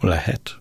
lehet. 0.00 0.58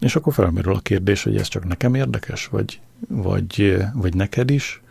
És 0.00 0.16
akkor 0.16 0.32
felmerül 0.32 0.74
a 0.74 0.80
kérdés, 0.80 1.22
hogy 1.22 1.36
ez 1.36 1.48
csak 1.48 1.64
nekem 1.64 1.94
érdekes, 1.94 2.46
vagy, 2.46 2.80
vagy, 3.08 3.76
vagy 3.94 4.14
neked 4.14 4.50
is, 4.50 4.82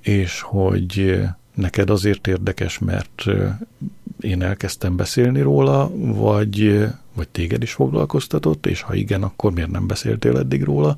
és 0.00 0.40
hogy 0.40 1.22
neked 1.54 1.90
azért 1.90 2.26
érdekes, 2.26 2.78
mert 2.78 3.24
én 4.20 4.42
elkezdtem 4.42 4.96
beszélni 4.96 5.40
róla, 5.40 5.90
vagy, 5.96 6.86
vagy 7.14 7.28
téged 7.28 7.62
is 7.62 7.72
foglalkoztatott, 7.72 8.66
és 8.66 8.82
ha 8.82 8.94
igen, 8.94 9.22
akkor 9.22 9.52
miért 9.52 9.70
nem 9.70 9.86
beszéltél 9.86 10.38
eddig 10.38 10.62
róla? 10.62 10.96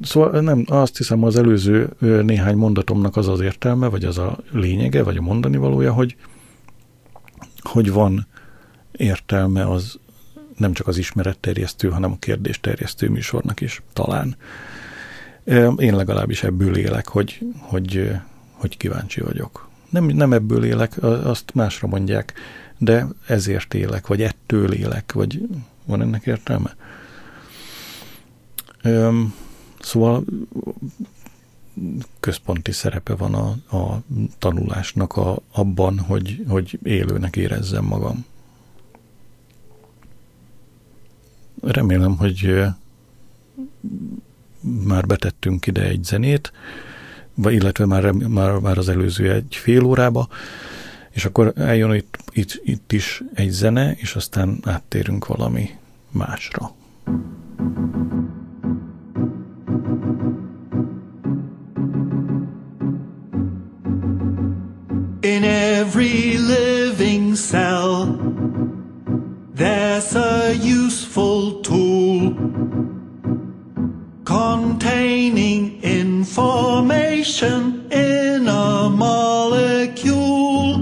Szóval 0.00 0.40
nem, 0.40 0.64
azt 0.68 0.96
hiszem 0.96 1.22
az 1.22 1.36
előző 1.36 1.92
néhány 1.98 2.56
mondatomnak 2.56 3.16
az 3.16 3.28
az 3.28 3.40
értelme, 3.40 3.88
vagy 3.88 4.04
az 4.04 4.18
a 4.18 4.38
lényege, 4.50 5.02
vagy 5.02 5.16
a 5.16 5.22
mondani 5.22 5.56
valója, 5.56 5.92
hogy, 5.92 6.16
hogy 7.58 7.92
van 7.92 8.26
értelme 8.92 9.70
az 9.70 9.98
nem 10.56 10.72
csak 10.72 10.86
az 10.86 10.98
ismeretterjesztő, 10.98 11.88
hanem 11.88 12.12
a 12.12 12.18
kérdésterjesztő 12.18 13.08
műsornak 13.08 13.60
is, 13.60 13.82
talán. 13.92 14.36
Én 15.76 15.96
legalábbis 15.96 16.42
ebből 16.42 16.76
élek, 16.76 17.08
hogy, 17.08 17.38
hogy, 17.58 18.10
hogy 18.50 18.76
kíváncsi 18.76 19.20
vagyok. 19.20 19.68
Nem, 19.90 20.04
nem 20.04 20.32
ebből 20.32 20.64
élek, 20.64 21.02
azt 21.02 21.54
másra 21.54 21.88
mondják, 21.88 22.32
de 22.78 23.06
ezért 23.26 23.74
élek, 23.74 24.06
vagy 24.06 24.22
ettől 24.22 24.72
élek, 24.72 25.12
vagy 25.12 25.48
van 25.84 26.00
ennek 26.00 26.26
értelme? 26.26 26.76
Szóval 29.80 30.24
központi 32.20 32.72
szerepe 32.72 33.14
van 33.14 33.34
a, 33.34 33.76
a 33.76 34.02
tanulásnak 34.38 35.16
a, 35.16 35.38
abban, 35.52 35.98
hogy, 35.98 36.44
hogy 36.48 36.78
élőnek 36.82 37.36
érezzem 37.36 37.84
magam. 37.84 38.24
Remélem, 41.66 42.16
hogy 42.16 42.64
már 44.60 45.06
betettünk 45.06 45.66
ide 45.66 45.82
egy 45.82 46.04
zenét, 46.04 46.52
vagy 47.34 47.54
illetve 47.54 47.86
már, 47.86 48.10
már, 48.10 48.52
már 48.52 48.78
az 48.78 48.88
előző 48.88 49.32
egy 49.32 49.56
fél 49.56 49.84
órába, 49.84 50.28
és 51.10 51.24
akkor 51.24 51.52
eljön 51.56 51.94
itt, 51.94 52.18
itt, 52.32 52.60
itt 52.64 52.92
is 52.92 53.22
egy 53.34 53.50
zene, 53.50 53.92
és 53.92 54.14
aztán 54.14 54.58
áttérünk 54.64 55.26
valami 55.26 55.70
másra. 56.10 56.74
In 65.20 65.44
every 65.44 66.38
living 66.38 67.34
cell, 67.34 68.25
there's 69.56 70.14
a 70.14 70.54
useful 70.54 71.62
tool 71.62 72.34
containing 74.24 75.82
information 75.82 77.90
in 77.90 78.46
a 78.48 78.90
molecule. 78.90 80.76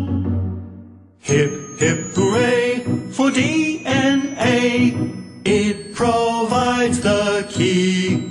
Hip, 1.20 1.53
hip, 1.79 1.99
hooray 2.16 2.81
for 3.12 3.31
DNA. 3.31 5.12
It 5.45 5.95
provides 5.95 7.01
the 7.01 7.47
key 7.49 8.29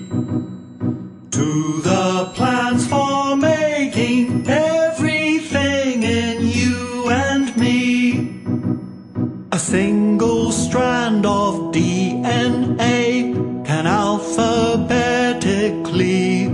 to 1.31 1.81
the 1.81 2.31
plans 2.35 2.85
for 2.85 3.02
strand 10.73 11.21
of 11.23 11.71
DNA 11.71 13.31
can 13.63 13.85
alphabetically 13.85 16.47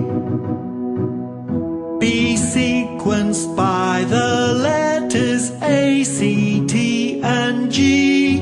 be 2.02 2.36
sequenced 2.36 3.56
by 3.56 4.04
the 4.04 4.56
letters 4.62 5.52
A, 5.62 6.04
C, 6.04 6.66
T, 6.68 7.22
and 7.22 7.72
G. 7.72 8.40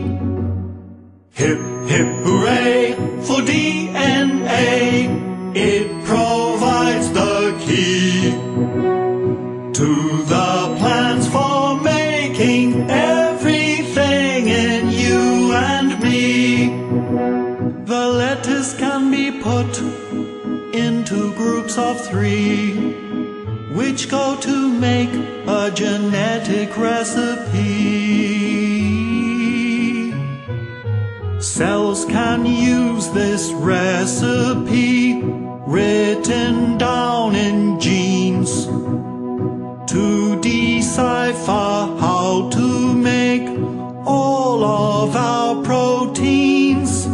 Hip, 1.33 1.59
hip, 1.91 2.07
hooray 2.25 2.86
into 21.09 21.33
groups 21.35 21.77
of 21.77 22.05
three, 22.05 22.73
which 23.73 24.09
go 24.09 24.35
to 24.41 24.73
make 24.73 25.09
a 25.47 25.71
genetic 25.73 26.75
recipe. 26.77 28.11
Cells 31.39 32.03
can 32.05 32.45
use 32.45 33.09
this 33.11 33.51
recipe 33.53 35.21
written 35.23 36.77
down 36.77 37.35
in 37.35 37.79
genes 37.79 38.65
to 38.65 40.39
decipher 40.41 41.95
how 42.01 42.49
to 42.51 42.93
make 42.93 43.47
all 44.05 44.61
of 44.63 45.15
our 45.15 45.63
proteins. 45.63 47.05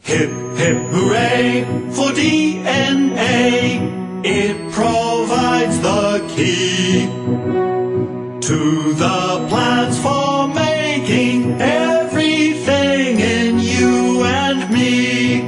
Hip, 0.00 0.30
hip, 0.56 0.76
hooray 0.92 1.64
for 1.90 2.12
DNA. 3.14 4.24
It 4.24 4.72
provides 4.72 5.80
the 5.80 6.24
key 6.34 7.06
to 8.40 8.92
the 8.94 9.46
plans 9.48 9.98
for 10.00 10.48
making 10.48 11.60
everything 11.60 13.20
in 13.20 13.58
you 13.58 14.24
and 14.24 14.70
me. 14.70 15.42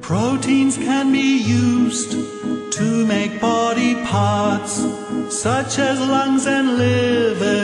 Proteins 0.00 0.76
can 0.76 1.12
be 1.12 1.38
used 1.38 2.12
to 2.72 3.06
make 3.06 3.40
body 3.40 3.94
parts 4.04 4.84
such 5.28 5.78
as 5.78 6.00
lungs 6.00 6.46
and 6.46 6.78
livers, 6.78 7.61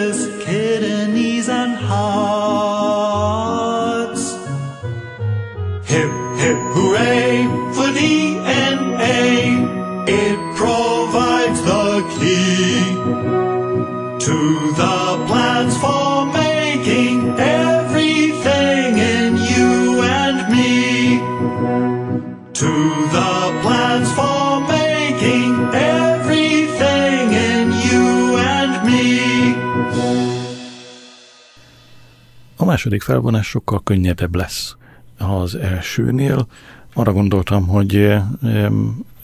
második 32.78 33.02
felvonás 33.02 33.46
sokkal 33.46 33.82
könnyedebb 33.82 34.34
lesz 34.34 34.76
az 35.16 35.54
elsőnél. 35.54 36.46
Arra 36.94 37.12
gondoltam, 37.12 37.66
hogy 37.66 38.14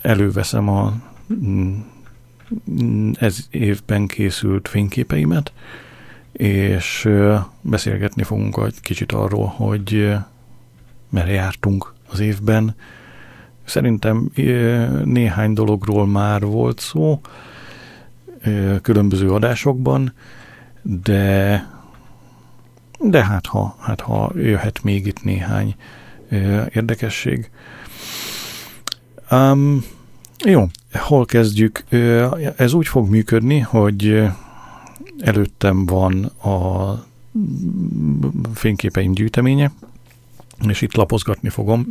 előveszem 0.01 0.69
a 0.69 0.93
ez 3.13 3.37
évben 3.49 4.07
készült 4.07 4.67
fényképeimet, 4.67 5.53
és 6.31 7.09
beszélgetni 7.61 8.23
fogunk 8.23 8.61
egy 8.65 8.81
kicsit 8.81 9.11
arról, 9.11 9.45
hogy 9.45 10.15
merre 11.09 11.31
jártunk 11.31 11.93
az 12.09 12.19
évben. 12.19 12.75
Szerintem 13.63 14.29
néhány 15.03 15.53
dologról 15.53 16.07
már 16.07 16.41
volt 16.41 16.79
szó 16.79 17.21
különböző 18.81 19.31
adásokban, 19.31 20.13
de 20.81 21.73
de 23.09 23.25
hát 23.25 23.45
ha, 23.45 23.75
hát 23.79 24.01
ha 24.01 24.31
jöhet 24.35 24.83
még 24.83 25.07
itt 25.07 25.23
néhány 25.23 25.75
érdekesség. 26.73 27.49
Um, 29.31 29.83
jó, 30.45 30.65
hol 30.91 31.25
kezdjük? 31.25 31.83
Ez 32.55 32.73
úgy 32.73 32.87
fog 32.87 33.09
működni, 33.09 33.59
hogy 33.59 34.23
előttem 35.19 35.85
van 35.85 36.23
a 36.23 36.93
fényképeim 38.53 39.11
gyűjteménye, 39.11 39.71
és 40.67 40.81
itt 40.81 40.95
lapozgatni 40.95 41.49
fogom. 41.49 41.87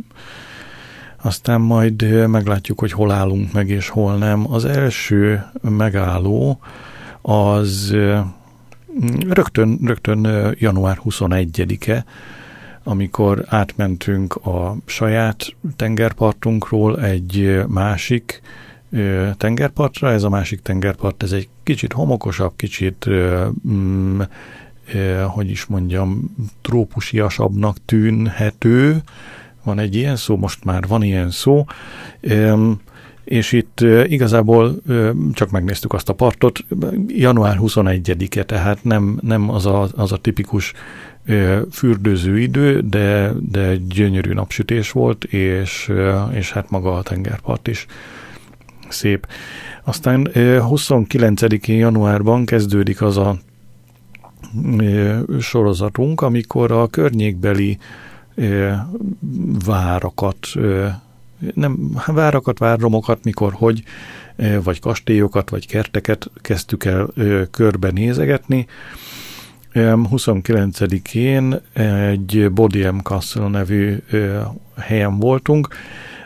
Aztán 1.21 1.61
majd 1.61 2.27
meglátjuk, 2.27 2.79
hogy 2.79 2.91
hol 2.91 3.11
állunk 3.11 3.51
meg, 3.51 3.69
és 3.69 3.89
hol 3.89 4.17
nem. 4.17 4.51
Az 4.53 4.65
első 4.65 5.45
megálló 5.61 6.59
az 7.21 7.95
rögtön, 9.27 9.79
rögtön 9.83 10.53
január 10.59 10.99
21-e, 11.05 12.05
amikor 12.83 13.45
átmentünk 13.47 14.35
a 14.35 14.75
saját 14.85 15.55
tengerpartunkról 15.75 17.01
egy 17.01 17.63
másik 17.67 18.41
tengerpartra. 19.37 20.11
Ez 20.11 20.23
a 20.23 20.29
másik 20.29 20.61
tengerpart, 20.61 21.23
ez 21.23 21.31
egy 21.31 21.49
kicsit 21.63 21.93
homokosabb, 21.93 22.53
kicsit, 22.55 23.05
mm, 23.67 24.21
hogy 25.27 25.49
is 25.49 25.65
mondjam, 25.65 26.35
trópusiasabbnak 26.61 27.77
tűnhető. 27.85 29.01
Van 29.63 29.79
egy 29.79 29.95
ilyen 29.95 30.15
szó, 30.15 30.37
most 30.37 30.63
már 30.63 30.87
van 30.87 31.03
ilyen 31.03 31.31
szó. 31.31 31.65
És 33.25 33.51
itt 33.51 33.79
igazából 34.07 34.75
csak 35.33 35.49
megnéztük 35.49 35.93
azt 35.93 36.09
a 36.09 36.13
partot, 36.13 36.59
január 37.07 37.57
21-e, 37.61 38.43
tehát 38.43 38.83
nem, 38.83 39.19
nem 39.21 39.49
az, 39.49 39.65
a, 39.65 39.87
az 39.95 40.11
a 40.11 40.17
tipikus 40.17 40.73
fürdőző 41.71 42.39
idő, 42.39 42.79
de, 42.79 43.31
de 43.49 43.75
gyönyörű 43.75 44.33
napsütés 44.33 44.91
volt, 44.91 45.23
és, 45.23 45.91
és 46.33 46.51
hát 46.51 46.69
maga 46.69 46.93
a 46.93 47.01
tengerpart 47.01 47.67
is 47.67 47.85
szép. 48.89 49.27
Aztán 49.83 50.31
29. 50.61 51.67
januárban 51.67 52.45
kezdődik 52.45 53.01
az 53.01 53.17
a 53.17 53.37
sorozatunk, 55.39 56.21
amikor 56.21 56.71
a 56.71 56.87
környékbeli 56.87 57.77
várakat, 59.65 60.47
nem 61.53 62.01
várakat, 62.05 62.59
várromokat, 62.59 63.23
mikor 63.23 63.53
hogy, 63.53 63.83
vagy 64.63 64.79
kastélyokat, 64.79 65.49
vagy 65.49 65.67
kerteket 65.67 66.31
kezdtük 66.41 66.85
el 66.85 67.07
körbenézegetni, 67.51 68.67
29-én 69.75 71.61
egy 72.09 72.51
Bodiem 72.51 72.99
Castle 72.99 73.47
nevű 73.47 73.97
helyen 74.77 75.19
voltunk, 75.19 75.67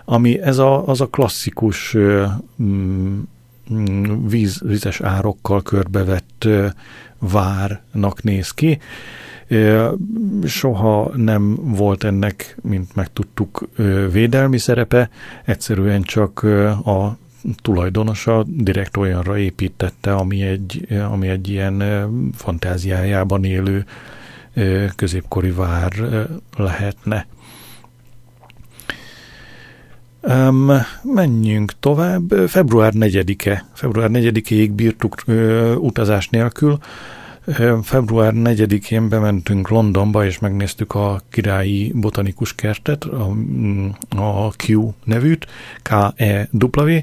ami 0.06 0.42
ez 0.42 0.58
a, 0.58 0.88
az 0.88 1.02
a 1.02 1.08
klasszikus 1.08 1.98
mm, 2.62 3.20
víz, 4.28 4.62
vízes 4.66 5.02
árokkal 5.02 5.62
körbevett 5.62 6.48
várnak 7.20 8.24
néz 8.24 8.52
ki. 8.52 8.80
Soha 10.46 11.12
nem 11.16 11.56
volt 11.56 12.04
ennek, 12.04 12.58
mint 12.62 12.96
megtudtuk, 12.96 13.70
védelmi 14.12 14.58
szerepe, 14.58 15.10
egyszerűen 15.46 16.02
csak 16.02 16.44
a 16.86 17.18
tulajdonosa 17.62 18.46
direkt 18.48 18.98
olyanra 18.98 19.38
építette, 19.38 20.14
ami 20.14 20.42
egy, 20.42 20.88
ami 21.12 21.28
egy 21.28 21.50
ilyen 21.50 21.84
fantáziájában 22.36 23.44
élő 23.44 23.86
középkori 24.96 25.52
vár 25.52 25.92
lehetne. 26.58 27.28
Um, 30.22 30.72
menjünk 31.04 31.72
tovább. 31.80 32.34
Február 32.48 32.94
4-e. 32.96 33.66
Február 33.74 34.10
4-ig 34.14 34.72
bírtuk 34.76 35.16
uh, 35.28 35.74
utazás 35.78 36.30
nélkül. 36.30 36.80
Február 37.82 38.34
4-én 38.36 39.10
bementünk 39.10 39.70
Londonba, 39.70 40.26
és 40.26 40.40
megnéztük 40.40 40.96
a 40.96 41.22
királyi 41.30 41.92
botanikus 41.96 42.56
kertet, 42.56 43.04
a, 43.04 43.32
a 44.16 44.54
Q 44.68 44.94
nevűt, 45.04 45.48
K-E-W, 45.82 47.00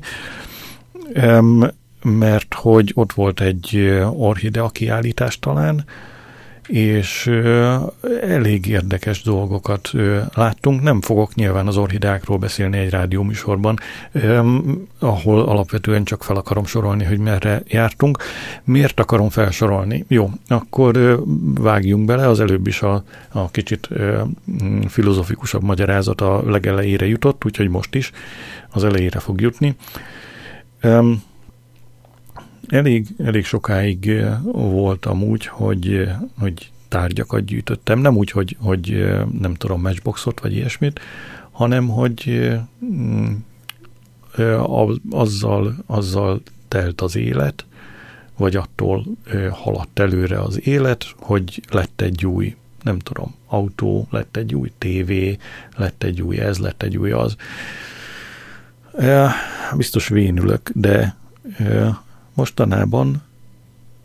mert 2.03 2.55
hogy 2.55 2.93
ott 2.95 3.13
volt 3.13 3.41
egy 3.41 3.99
orchidea 4.11 4.69
kiállítás 4.69 5.39
talán, 5.39 5.85
és 6.67 7.27
elég 8.23 8.67
érdekes 8.67 9.23
dolgokat 9.23 9.91
láttunk. 10.35 10.83
Nem 10.83 11.01
fogok 11.01 11.35
nyilván 11.35 11.67
az 11.67 11.77
orhidákról 11.77 12.39
beszélni 12.39 12.79
egy 12.79 12.91
rádióműsorban, 12.91 13.79
ahol 14.99 15.41
alapvetően 15.41 16.05
csak 16.05 16.25
fel 16.25 16.37
akarom 16.37 16.65
sorolni, 16.65 17.05
hogy 17.05 17.19
merre 17.19 17.63
jártunk. 17.67 18.19
Miért 18.65 19.01
akarom 19.01 19.29
felsorolni? 19.29 20.05
Jó, 20.09 20.31
akkor 20.49 21.23
vágjunk 21.55 22.05
bele, 22.05 22.29
az 22.29 22.41
előbb 22.41 22.67
is 22.67 22.83
a, 22.83 23.05
a 23.29 23.51
kicsit 23.51 23.89
filozofikusabb 24.89 25.63
magyarázat 25.63 26.21
a 26.21 26.43
legelejére 26.51 27.07
jutott, 27.07 27.45
úgyhogy 27.45 27.69
most 27.69 27.95
is 27.95 28.11
az 28.71 28.85
elejére 28.85 29.19
fog 29.19 29.41
jutni. 29.41 29.77
Elég, 32.69 33.07
elég 33.19 33.45
sokáig 33.45 34.25
voltam 34.53 35.23
úgy, 35.23 35.47
hogy, 35.47 36.09
hogy 36.39 36.71
tárgyakat 36.89 37.45
gyűjtöttem, 37.45 37.99
nem 37.99 38.17
úgy, 38.17 38.31
hogy, 38.31 38.57
hogy 38.61 39.15
nem 39.41 39.55
tudom, 39.55 39.81
matchboxot 39.81 40.41
vagy 40.41 40.55
ilyesmit, 40.55 41.01
hanem 41.51 41.89
hogy 41.89 42.51
mm, 42.85 43.33
azzal, 45.11 45.75
azzal 45.87 46.43
telt 46.69 47.01
az 47.01 47.17
élet, 47.17 47.65
vagy 48.37 48.57
attól 48.57 49.07
haladt 49.51 49.99
előre 49.99 50.41
az 50.41 50.67
élet, 50.67 51.07
hogy 51.19 51.63
lett 51.71 52.01
egy 52.01 52.27
új, 52.27 52.57
nem 52.83 52.99
tudom, 52.99 53.35
autó, 53.47 54.07
lett 54.11 54.37
egy 54.37 54.55
új 54.55 54.73
tévé, 54.79 55.37
lett 55.77 56.03
egy 56.03 56.23
új 56.23 56.39
ez, 56.39 56.59
lett 56.59 56.83
egy 56.83 56.97
új 56.97 57.11
az. 57.11 57.37
Biztos 59.77 60.09
vénülök, 60.09 60.71
de 60.75 61.17
Mostanában 62.37 63.23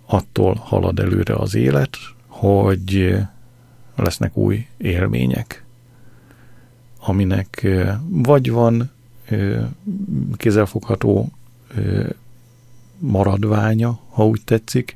attól 0.06 0.54
halad 0.54 1.00
előre 1.00 1.36
az 1.36 1.56
élet, 1.56 1.98
hogy 2.28 3.18
lesznek 3.96 4.38
új 4.38 4.68
élmények, 4.78 5.64
aminek 7.00 7.68
vagy 8.08 8.52
van 8.52 8.92
kézzelfogható 10.34 11.32
maradványa, 12.98 14.00
ha 14.10 14.26
úgy 14.26 14.42
tetszik, 14.44 14.96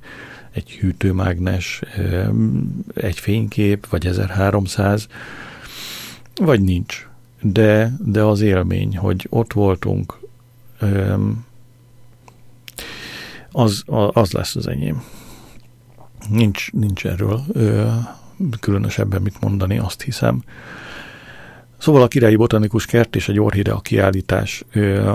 egy 0.51 0.71
hűtőmágnes, 0.71 1.81
egy 2.93 3.19
fénykép, 3.19 3.87
vagy 3.89 4.05
1300, 4.05 5.07
vagy 6.35 6.61
nincs. 6.61 7.07
De, 7.41 7.95
de 8.05 8.23
az 8.23 8.41
élmény, 8.41 8.97
hogy 8.97 9.27
ott 9.29 9.53
voltunk, 9.53 10.19
az, 13.55 13.83
az 14.11 14.31
lesz 14.31 14.55
az 14.55 14.67
enyém. 14.67 15.03
Nincs, 16.29 16.71
nincs 16.71 17.05
erről 17.05 17.41
ö, 17.51 17.87
különösebben 18.59 19.21
mit 19.21 19.41
mondani, 19.41 19.77
azt 19.77 20.01
hiszem. 20.01 20.43
Szóval 21.77 22.01
a 22.01 22.07
Királyi 22.07 22.35
Botanikus 22.35 22.85
Kert 22.85 23.15
és 23.15 23.29
egy 23.29 23.39
orhidea 23.39 23.79
kiállítás 23.79 24.63
ö, 24.71 25.13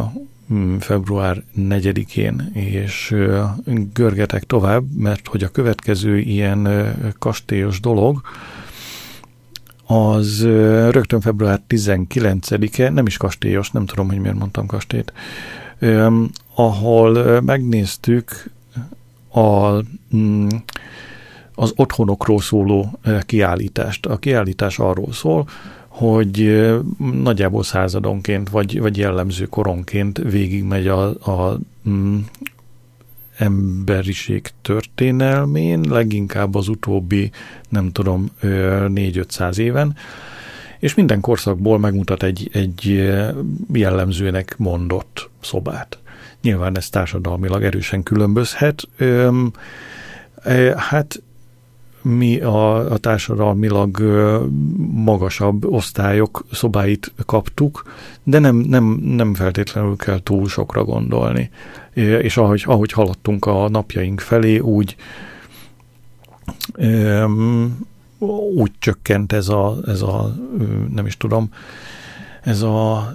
február 0.78 1.42
4-én, 1.58 2.50
és 2.52 3.10
ö, 3.10 3.44
görgetek 3.92 4.44
tovább, 4.44 4.84
mert 4.96 5.26
hogy 5.26 5.42
a 5.42 5.48
következő 5.48 6.18
ilyen 6.18 6.64
ö, 6.64 6.88
kastélyos 7.18 7.80
dolog, 7.80 8.20
az 9.86 10.42
rögtön 10.90 11.20
február 11.20 11.60
19-e, 11.68 12.90
nem 12.90 13.06
is 13.06 13.16
kastélyos, 13.16 13.70
nem 13.70 13.86
tudom, 13.86 14.08
hogy 14.08 14.18
miért 14.18 14.38
mondtam 14.38 14.66
kastélyt, 14.66 15.12
ahol 16.66 17.40
megnéztük 17.40 18.50
a, 19.32 19.80
mm, 20.16 20.48
az 21.54 21.72
otthonokról 21.76 22.40
szóló 22.40 22.98
kiállítást. 23.20 24.06
A 24.06 24.16
kiállítás 24.16 24.78
arról 24.78 25.12
szól, 25.12 25.48
hogy 25.88 26.66
nagyjából 27.22 27.62
századonként, 27.62 28.48
vagy, 28.48 28.80
vagy 28.80 28.96
jellemző 28.96 29.44
koronként 29.44 30.18
végigmegy 30.18 30.86
a, 30.86 31.08
a 31.08 31.58
mm, 31.88 32.18
emberiség 33.36 34.48
történelmén, 34.62 35.80
leginkább 35.80 36.54
az 36.54 36.68
utóbbi, 36.68 37.30
nem 37.68 37.92
tudom, 37.92 38.30
4-500 38.42 39.56
éven, 39.56 39.96
és 40.78 40.94
minden 40.94 41.20
korszakból 41.20 41.78
megmutat 41.78 42.22
egy, 42.22 42.50
egy 42.52 43.10
jellemzőnek 43.72 44.54
mondott 44.58 45.28
szobát. 45.40 45.98
Nyilván 46.42 46.76
ez 46.76 46.88
társadalmilag 46.88 47.62
erősen 47.62 48.02
különbözhet. 48.02 48.88
Öm, 48.96 49.52
hát 50.76 51.22
mi 52.02 52.40
a, 52.40 52.90
a 52.92 52.96
társadalmilag 52.96 54.00
magasabb 54.94 55.64
osztályok 55.64 56.44
szobáit 56.52 57.12
kaptuk, 57.26 57.82
de 58.22 58.38
nem, 58.38 58.56
nem, 58.56 58.84
nem 59.02 59.34
feltétlenül 59.34 59.96
kell 59.96 60.22
túl 60.22 60.48
sokra 60.48 60.84
gondolni. 60.84 61.50
És 61.94 62.36
ahogy, 62.36 62.62
ahogy 62.66 62.92
haladtunk 62.92 63.46
a 63.46 63.68
napjaink 63.68 64.20
felé, 64.20 64.58
úgy 64.58 64.96
úgy 68.54 68.72
csökkent 68.78 69.32
ez 69.32 69.48
a, 69.48 69.76
ez 69.86 70.02
a 70.02 70.36
nem 70.94 71.06
is 71.06 71.16
tudom, 71.16 71.50
ez 72.42 72.62
a 72.62 73.12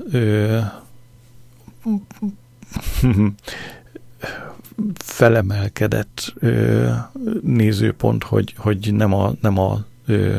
felemelkedett 4.97 6.33
ö, 6.39 6.89
nézőpont, 7.41 8.23
hogy, 8.23 8.53
hogy 8.57 8.93
nem 8.93 9.13
a, 9.13 9.33
nem 9.41 9.57
a 9.57 9.85
ö, 10.05 10.35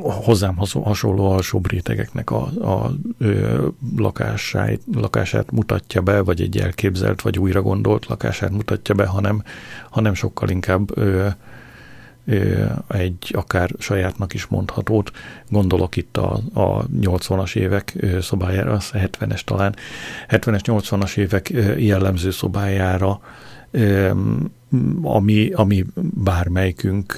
hozzám 0.00 0.56
hasonló 0.82 1.30
alsóbb 1.30 1.70
rétegeknek 1.70 2.30
a, 2.30 2.42
a 2.60 2.92
ö, 3.18 3.66
lakását, 3.96 4.80
lakását 4.94 5.50
mutatja 5.50 6.02
be, 6.02 6.20
vagy 6.20 6.40
egy 6.40 6.58
elképzelt, 6.58 7.22
vagy 7.22 7.38
újra 7.38 7.62
gondolt 7.62 8.06
lakását 8.06 8.50
mutatja 8.50 8.94
be, 8.94 9.06
hanem, 9.06 9.42
hanem 9.90 10.14
sokkal 10.14 10.48
inkább 10.48 10.98
ö, 10.98 11.28
egy 12.88 13.30
akár 13.32 13.70
sajátnak 13.78 14.34
is 14.34 14.46
mondhatót, 14.46 15.10
gondolok 15.48 15.96
itt 15.96 16.16
a, 16.16 16.40
a 16.52 16.86
80-as 16.86 17.56
évek 17.56 18.06
szobájára, 18.20 18.72
az 18.72 18.90
70-es 18.92 19.40
talán, 19.40 19.76
70-es, 20.28 20.60
80-as 20.64 21.16
évek 21.16 21.50
jellemző 21.78 22.30
szobájára, 22.30 23.20
ami, 25.02 25.50
ami 25.52 25.84
bármelyikünk 26.14 27.16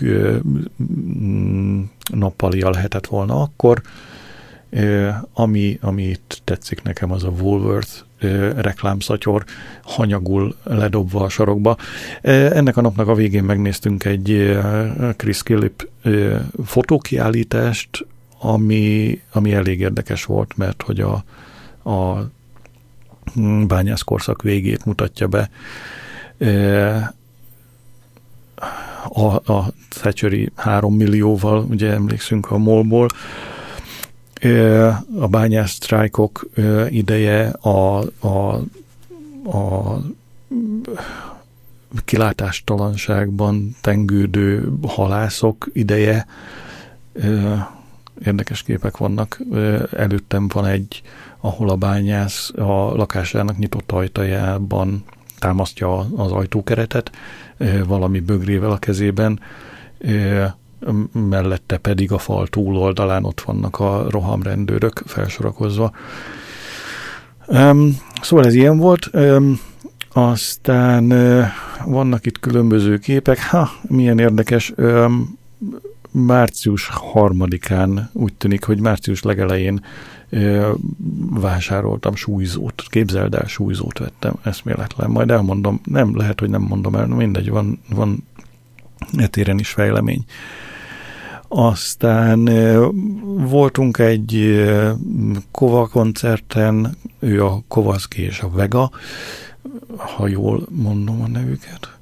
nappalia 2.13 2.71
lehetett 2.71 3.07
volna 3.07 3.43
akkor, 3.43 3.83
ami, 5.33 5.79
ami 5.81 6.03
itt 6.03 6.41
tetszik 6.45 6.83
nekem, 6.83 7.11
az 7.11 7.25
a 7.25 7.29
Woolworth 7.29 8.06
reklámszatyor 8.57 9.45
hanyagul 9.83 10.57
ledobva 10.63 11.21
a 11.21 11.29
sarokba. 11.29 11.77
Ennek 12.23 12.77
a 12.77 12.81
napnak 12.81 13.09
a 13.09 13.15
végén 13.15 13.45
megnéztünk 13.45 14.05
egy 14.05 14.59
Chris 15.17 15.43
Killip 15.43 15.89
fotókiállítást, 16.65 18.07
ami, 18.39 19.21
ami 19.33 19.53
elég 19.53 19.81
érdekes 19.81 20.25
volt, 20.25 20.57
mert 20.57 20.83
hogy 20.83 21.01
a, 21.01 21.25
a 21.91 22.29
bányászkorszak 23.67 24.43
végét 24.43 24.85
mutatja 24.85 25.27
be. 25.27 25.51
A, 29.09 29.53
a 29.53 29.73
Thatcheri 29.89 30.53
három 30.55 30.95
millióval, 30.95 31.67
ugye 31.71 31.93
emlékszünk 31.93 32.51
a 32.51 32.59
molból, 32.59 33.09
a 35.21 35.27
bányász 35.27 35.71
sztrájkok 35.71 36.47
ideje, 36.89 37.49
a, 37.49 37.99
a, 38.27 38.55
a 39.45 39.99
kilátástalanságban 42.05 43.77
tengődő 43.81 44.73
halászok 44.83 45.69
ideje, 45.73 46.27
érdekes 48.25 48.63
képek 48.63 48.97
vannak. 48.97 49.41
Előttem 49.93 50.49
van 50.49 50.67
egy, 50.67 51.03
ahol 51.41 51.69
a 51.69 51.77
bányász 51.77 52.53
a 52.57 52.95
lakásának 52.95 53.59
nyitott 53.59 53.93
ajtajában 53.93 55.05
támasztja 55.39 55.99
az 55.99 56.33
ajtókeretet, 56.33 57.11
valami 57.87 58.21
bögrével 58.21 58.71
a 58.71 58.79
kezében, 58.79 59.41
mellette 61.13 61.77
pedig 61.77 62.13
a 62.13 62.19
fal 62.19 62.47
túloldalán 62.47 63.25
ott 63.25 63.41
vannak 63.41 63.81
a 63.81 64.07
rohamrendőrök 64.11 65.03
felsorakozva. 65.07 65.93
Um, 67.47 67.97
szóval 68.23 68.47
ez 68.47 68.55
ilyen 68.55 68.79
volt. 68.79 69.11
Um, 69.13 69.61
aztán 70.13 71.13
uh, 71.13 71.45
vannak 71.85 72.27
itt 72.27 72.41
különböző 72.41 72.99
képek. 72.99 73.43
Ha, 73.43 73.71
milyen 73.83 74.19
érdekes. 74.19 74.73
Um, 74.77 75.39
március 76.11 76.89
harmadikán 76.89 78.11
úgy 78.13 78.35
tűnik, 78.35 78.65
hogy 78.65 78.81
március 78.81 79.23
legelején 79.23 79.85
vásároltam 81.31 82.15
súlyzót, 82.15 82.85
képzeld 82.89 83.35
el, 83.35 83.47
súlyzót 83.47 83.99
vettem, 83.99 84.35
eszméletlen. 84.43 85.11
Majd 85.11 85.31
elmondom, 85.31 85.81
nem, 85.85 86.17
lehet, 86.17 86.41
hogy 86.41 86.51
nem 86.51 86.63
mondom 86.63 86.95
el, 86.95 87.07
mindegy, 87.07 87.51
van, 87.51 87.81
van 87.89 88.25
etéren 89.17 89.59
is 89.59 89.69
fejlemény. 89.69 90.25
Aztán 91.49 92.45
voltunk 93.49 93.99
egy 93.99 94.65
Kova 95.51 95.87
koncerten, 95.87 96.97
ő 97.19 97.45
a 97.45 97.63
Kovaszki 97.69 98.23
és 98.23 98.41
a 98.41 98.51
Vega, 98.51 98.91
ha 99.97 100.27
jól 100.27 100.67
mondom 100.71 101.23
a 101.23 101.29
nevüket. 101.29 101.99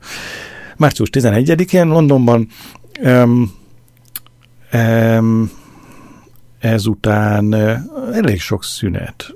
Március 0.76 1.09
11-én 1.12 1.86
Londonban 1.86 2.49
um, 3.03 3.53
um, 4.72 5.51
ezután 6.59 7.55
elég 8.12 8.40
sok 8.40 8.64
szünet. 8.64 9.34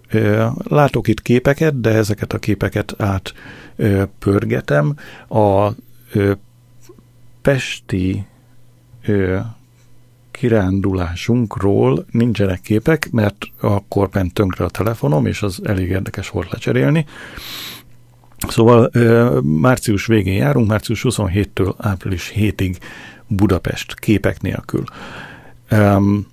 Látok 0.65 1.09
itt 1.09 1.23
képeket, 1.23 1.81
de 1.81 1.91
ezeket 1.91 2.33
a 2.33 2.39
képeket 2.39 2.95
átpörgetem. 3.77 4.97
A 5.29 5.71
pesti 7.43 8.27
kirándulásunkról 10.39 12.07
nincsenek 12.11 12.61
képek, 12.61 13.11
mert 13.11 13.37
akkor 13.61 14.09
ment 14.13 14.35
tönkre 14.35 14.65
a 14.65 14.71
telefonom, 14.71 15.27
és 15.27 15.43
az 15.43 15.61
elég 15.65 15.89
érdekes 15.89 16.31
volt 16.31 16.51
lecserélni. 16.51 17.07
Szóval 18.49 18.91
március 19.43 20.07
végén 20.07 20.37
járunk, 20.37 20.69
március 20.69 21.05
27-től 21.09 21.75
április 21.77 22.33
7-ig 22.37 22.77
Budapest 23.27 23.95
képek 23.95 24.41
nélkül. 24.41 24.85
Um, 25.71 26.27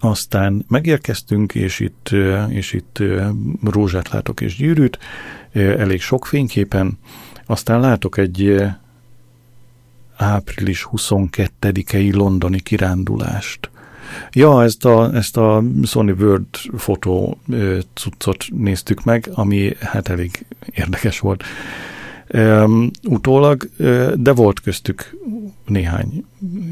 aztán 0.00 0.64
megérkeztünk, 0.68 1.54
és 1.54 1.80
itt, 1.80 2.10
és 2.48 2.72
itt 2.72 3.02
rózsát 3.64 4.08
látok 4.08 4.40
és 4.40 4.56
gyűrűt, 4.56 4.98
elég 5.52 6.00
sok 6.00 6.26
fényképen. 6.26 6.98
Aztán 7.46 7.80
látok 7.80 8.16
egy 8.16 8.64
április 10.18 10.88
22-i 10.92 12.14
londoni 12.14 12.60
kirándulást. 12.60 13.70
Ja, 14.32 14.62
ezt 14.62 14.84
a, 14.84 15.14
ezt 15.14 15.36
a 15.36 15.62
Sony 15.84 16.10
World 16.10 16.46
fotó 16.76 17.38
cuccot 17.94 18.44
néztük 18.50 19.04
meg, 19.04 19.30
ami 19.34 19.72
hát 19.80 20.08
elég 20.08 20.44
érdekes 20.74 21.18
volt 21.18 21.44
um, 22.34 22.90
utólag, 23.08 23.68
de 24.14 24.32
volt 24.32 24.60
köztük 24.60 25.16
néhány 25.66 26.24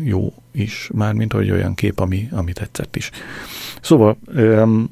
jó 0.02 0.34
is, 0.52 0.90
mármint 0.94 1.32
hogy 1.32 1.50
olyan 1.50 1.74
kép, 1.74 2.00
ami, 2.00 2.28
ami 2.30 2.52
tetszett 2.52 2.96
is. 2.96 3.10
Szóval 3.80 4.16
um, 4.34 4.90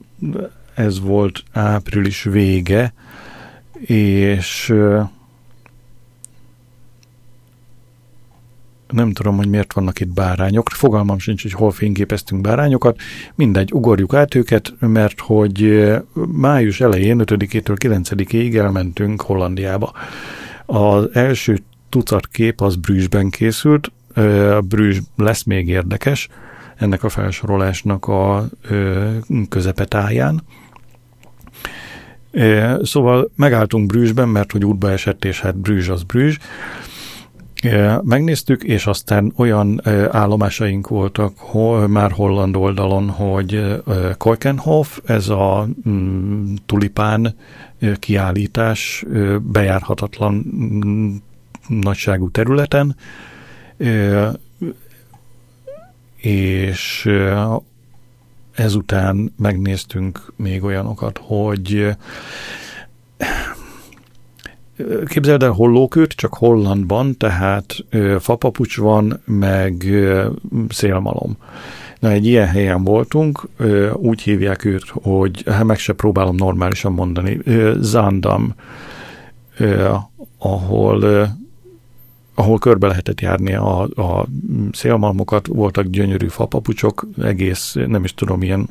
ez 0.74 1.00
volt 1.00 1.42
április 1.52 2.22
vége, 2.22 2.94
és 3.86 4.74
nem 8.95 9.12
tudom, 9.12 9.36
hogy 9.36 9.49
miért 9.49 9.72
vannak 9.72 10.01
itt 10.01 10.14
bárányok, 10.14 10.68
fogalmam 10.68 11.18
sincs, 11.18 11.42
hogy 11.42 11.53
hol 11.53 11.70
fényképeztünk 11.70 12.40
bárányokat, 12.40 13.01
mindegy, 13.34 13.72
ugorjuk 13.72 14.14
át 14.14 14.34
őket, 14.34 14.74
mert 14.78 15.20
hogy 15.20 15.88
május 16.32 16.80
elején, 16.80 17.20
5-től 17.24 17.76
9-ig 17.80 18.57
elmentünk 18.57 19.20
Hollandiába. 19.20 19.92
Az 20.66 21.09
első 21.12 21.59
tucat 21.88 22.26
kép 22.26 22.61
az 22.61 22.76
Brüsszben 22.76 23.30
készült, 23.30 23.92
a 24.14 24.61
Brüssz 24.61 25.01
lesz 25.16 25.42
még 25.42 25.68
érdekes, 25.68 26.28
ennek 26.76 27.03
a 27.03 27.09
felsorolásnak 27.09 28.07
a 28.07 28.49
közepetáján. 29.49 30.42
Szóval 32.82 33.30
megálltunk 33.36 33.86
Brüsszben, 33.86 34.28
mert 34.28 34.53
hogy 34.53 34.64
útba 34.64 34.90
esett, 34.90 35.24
és 35.24 35.40
hát 35.40 35.57
Brüssz 35.57 35.88
az 35.88 36.03
Brüssz, 36.03 36.38
Megnéztük, 38.02 38.62
és 38.62 38.86
aztán 38.86 39.32
olyan 39.36 39.80
állomásaink 40.10 40.88
voltak 40.88 41.38
hol, 41.38 41.88
már 41.88 42.12
holland 42.12 42.56
oldalon, 42.56 43.08
hogy 43.08 43.82
Keukenhof, 44.18 45.00
ez 45.04 45.28
a 45.28 45.68
mm, 45.88 46.54
tulipán 46.66 47.36
kiállítás 47.98 49.04
bejárhatatlan 49.40 50.34
mm, 50.34 51.14
nagyságú 51.68 52.30
területen, 52.30 52.96
és 56.16 57.10
ezután 58.54 59.34
megnéztünk 59.36 60.32
még 60.36 60.62
olyanokat, 60.62 61.20
hogy 61.22 61.96
képzeld 65.05 65.43
el 65.43 65.51
hollókőt, 65.51 66.12
csak 66.12 66.35
Hollandban, 66.35 67.16
tehát 67.16 67.77
fapapucs 68.18 68.79
van, 68.79 69.20
meg 69.25 69.85
szélmalom. 70.68 71.37
Na, 72.01 72.11
egy 72.11 72.27
ilyen 72.27 72.47
helyen 72.47 72.85
voltunk, 72.85 73.49
úgy 73.93 74.22
hívják 74.22 74.64
őt, 74.64 74.89
hogy 74.89 75.43
hát 75.47 75.64
meg 75.64 75.79
se 75.79 75.93
próbálom 75.93 76.37
normálisan 76.37 76.93
mondani, 76.93 77.39
Zandam, 77.81 78.55
ahol 80.39 81.29
ahol 82.35 82.59
körbe 82.59 82.87
lehetett 82.87 83.20
járni 83.20 83.55
a, 83.55 83.83
a 83.83 84.27
szélmalmokat, 84.72 85.47
voltak 85.47 85.87
gyönyörű 85.87 86.27
fapapucsok, 86.27 87.07
egész, 87.22 87.72
nem 87.87 88.05
is 88.05 88.14
tudom, 88.14 88.43
ilyen 88.43 88.68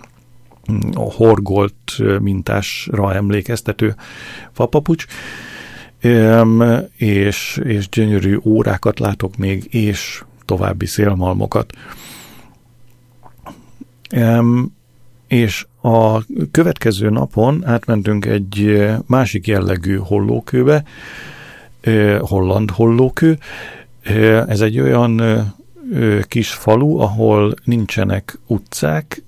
mm, 0.71 0.91
horgolt 0.93 2.19
mintásra 2.19 3.13
emlékeztető 3.13 3.95
fapapucs, 4.51 5.05
és, 6.95 7.61
és 7.63 7.89
gyönyörű 7.89 8.39
órákat 8.43 8.99
látok 8.99 9.37
még, 9.37 9.73
és 9.73 10.23
további 10.45 10.85
szélmalmokat. 10.85 11.73
És 15.27 15.65
a 15.81 16.25
következő 16.51 17.09
napon 17.09 17.65
átmentünk 17.65 18.25
egy 18.25 18.83
másik 19.07 19.47
jellegű 19.47 19.95
hollókőbe, 19.95 20.83
holland 22.19 22.71
hollókő. 22.71 23.37
Ez 24.47 24.61
egy 24.61 24.79
olyan 24.79 25.21
kis 26.27 26.53
falu, 26.53 26.97
ahol 26.97 27.53
nincsenek 27.63 28.39
utcák, 28.47 29.23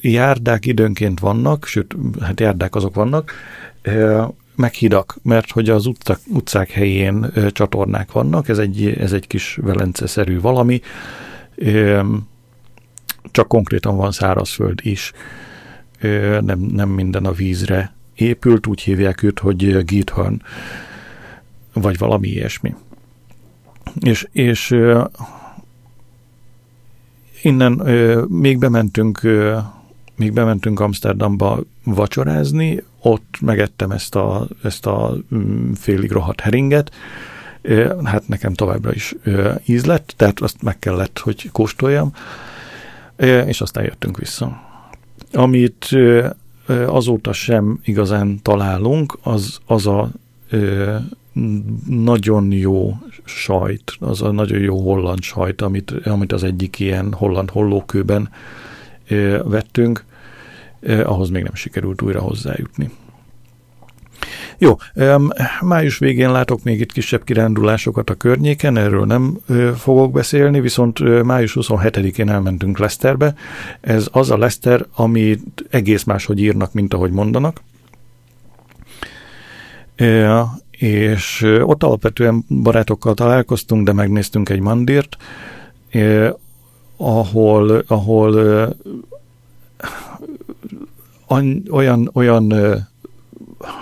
járdák 0.00 0.66
időnként 0.66 1.20
vannak, 1.20 1.66
sőt, 1.66 1.96
hát 2.20 2.40
járdák 2.40 2.74
azok 2.74 2.94
vannak, 2.94 3.32
meg 4.54 4.72
hidak, 4.72 5.16
mert 5.22 5.50
hogy 5.50 5.70
az 5.70 5.86
utcák, 5.86 6.18
utcák 6.26 6.70
helyén 6.70 7.32
csatornák 7.50 8.12
vannak, 8.12 8.48
ez 8.48 8.58
egy, 8.58 8.86
ez 8.86 9.12
egy 9.12 9.26
kis 9.26 9.58
velenceszerű 9.62 10.40
valami, 10.40 10.80
csak 13.30 13.48
konkrétan 13.48 13.96
van 13.96 14.12
szárazföld 14.12 14.78
is, 14.82 15.12
nem, 16.40 16.58
nem 16.58 16.88
minden 16.88 17.24
a 17.24 17.32
vízre 17.32 17.92
épült, 18.14 18.66
úgy 18.66 18.80
hívják 18.80 19.22
őt, 19.22 19.38
hogy 19.38 19.84
Githorn 19.84 20.42
vagy 21.72 21.98
valami 21.98 22.28
ilyesmi. 22.28 22.74
És, 24.00 24.28
és 24.32 24.70
uh, 24.70 25.04
innen 27.42 27.80
uh, 27.80 28.26
még 28.28 28.58
bementünk 28.58 29.20
uh, 29.24 29.56
még 30.22 30.32
bementünk 30.32 30.80
Amsterdamba 30.80 31.60
vacsorázni, 31.84 32.82
ott 33.00 33.34
megettem 33.40 33.90
ezt 33.90 34.14
a, 34.14 34.46
ezt 34.62 34.86
a 34.86 35.16
um, 35.30 35.74
félig 35.74 36.10
rohadt 36.10 36.40
heringet, 36.40 36.90
hát 38.04 38.28
nekem 38.28 38.54
továbbra 38.54 38.92
is 38.92 39.14
íz 39.64 39.84
lett, 39.84 40.14
tehát 40.16 40.40
azt 40.40 40.62
meg 40.62 40.78
kellett, 40.78 41.18
hogy 41.18 41.50
kóstoljam, 41.52 42.12
és 43.46 43.60
aztán 43.60 43.84
jöttünk 43.84 44.18
vissza. 44.18 44.62
Amit 45.32 45.88
azóta 46.86 47.32
sem 47.32 47.80
igazán 47.84 48.42
találunk, 48.42 49.18
az, 49.22 49.58
az 49.66 49.86
a 49.86 50.10
nagyon 51.88 52.52
jó 52.52 52.96
sajt, 53.24 53.92
az 53.98 54.22
a 54.22 54.30
nagyon 54.30 54.58
jó 54.58 54.80
holland 54.80 55.22
sajt, 55.22 55.62
amit, 55.62 55.90
amit 56.04 56.32
az 56.32 56.44
egyik 56.44 56.78
ilyen 56.78 57.12
holland 57.12 57.50
hollókőben 57.50 58.28
vettünk, 59.44 60.04
ahhoz 60.82 61.30
még 61.30 61.42
nem 61.42 61.54
sikerült 61.54 62.02
újra 62.02 62.20
hozzájutni. 62.20 62.90
Jó, 64.58 64.76
május 65.60 65.98
végén 65.98 66.32
látok 66.32 66.62
még 66.62 66.80
itt 66.80 66.92
kisebb 66.92 67.24
kirándulásokat 67.24 68.10
a 68.10 68.14
környéken, 68.14 68.76
erről 68.76 69.04
nem 69.04 69.38
fogok 69.76 70.12
beszélni, 70.12 70.60
viszont 70.60 71.22
május 71.24 71.56
27-én 71.60 72.28
elmentünk 72.28 72.78
Leicesterbe. 72.78 73.34
Ez 73.80 74.08
az 74.12 74.30
a 74.30 74.38
Leicester, 74.38 74.86
amit 74.94 75.64
egész 75.70 76.04
máshogy 76.04 76.40
írnak, 76.40 76.72
mint 76.72 76.94
ahogy 76.94 77.10
mondanak 77.10 77.60
és 80.70 81.42
ott 81.60 81.82
alapvetően 81.82 82.44
barátokkal 82.62 83.14
találkoztunk, 83.14 83.86
de 83.86 83.92
megnéztünk 83.92 84.48
egy 84.48 84.60
mandírt, 84.60 85.16
ahol, 86.96 87.84
ahol 87.86 88.74
olyan, 91.70 92.10
olyan 92.12 92.52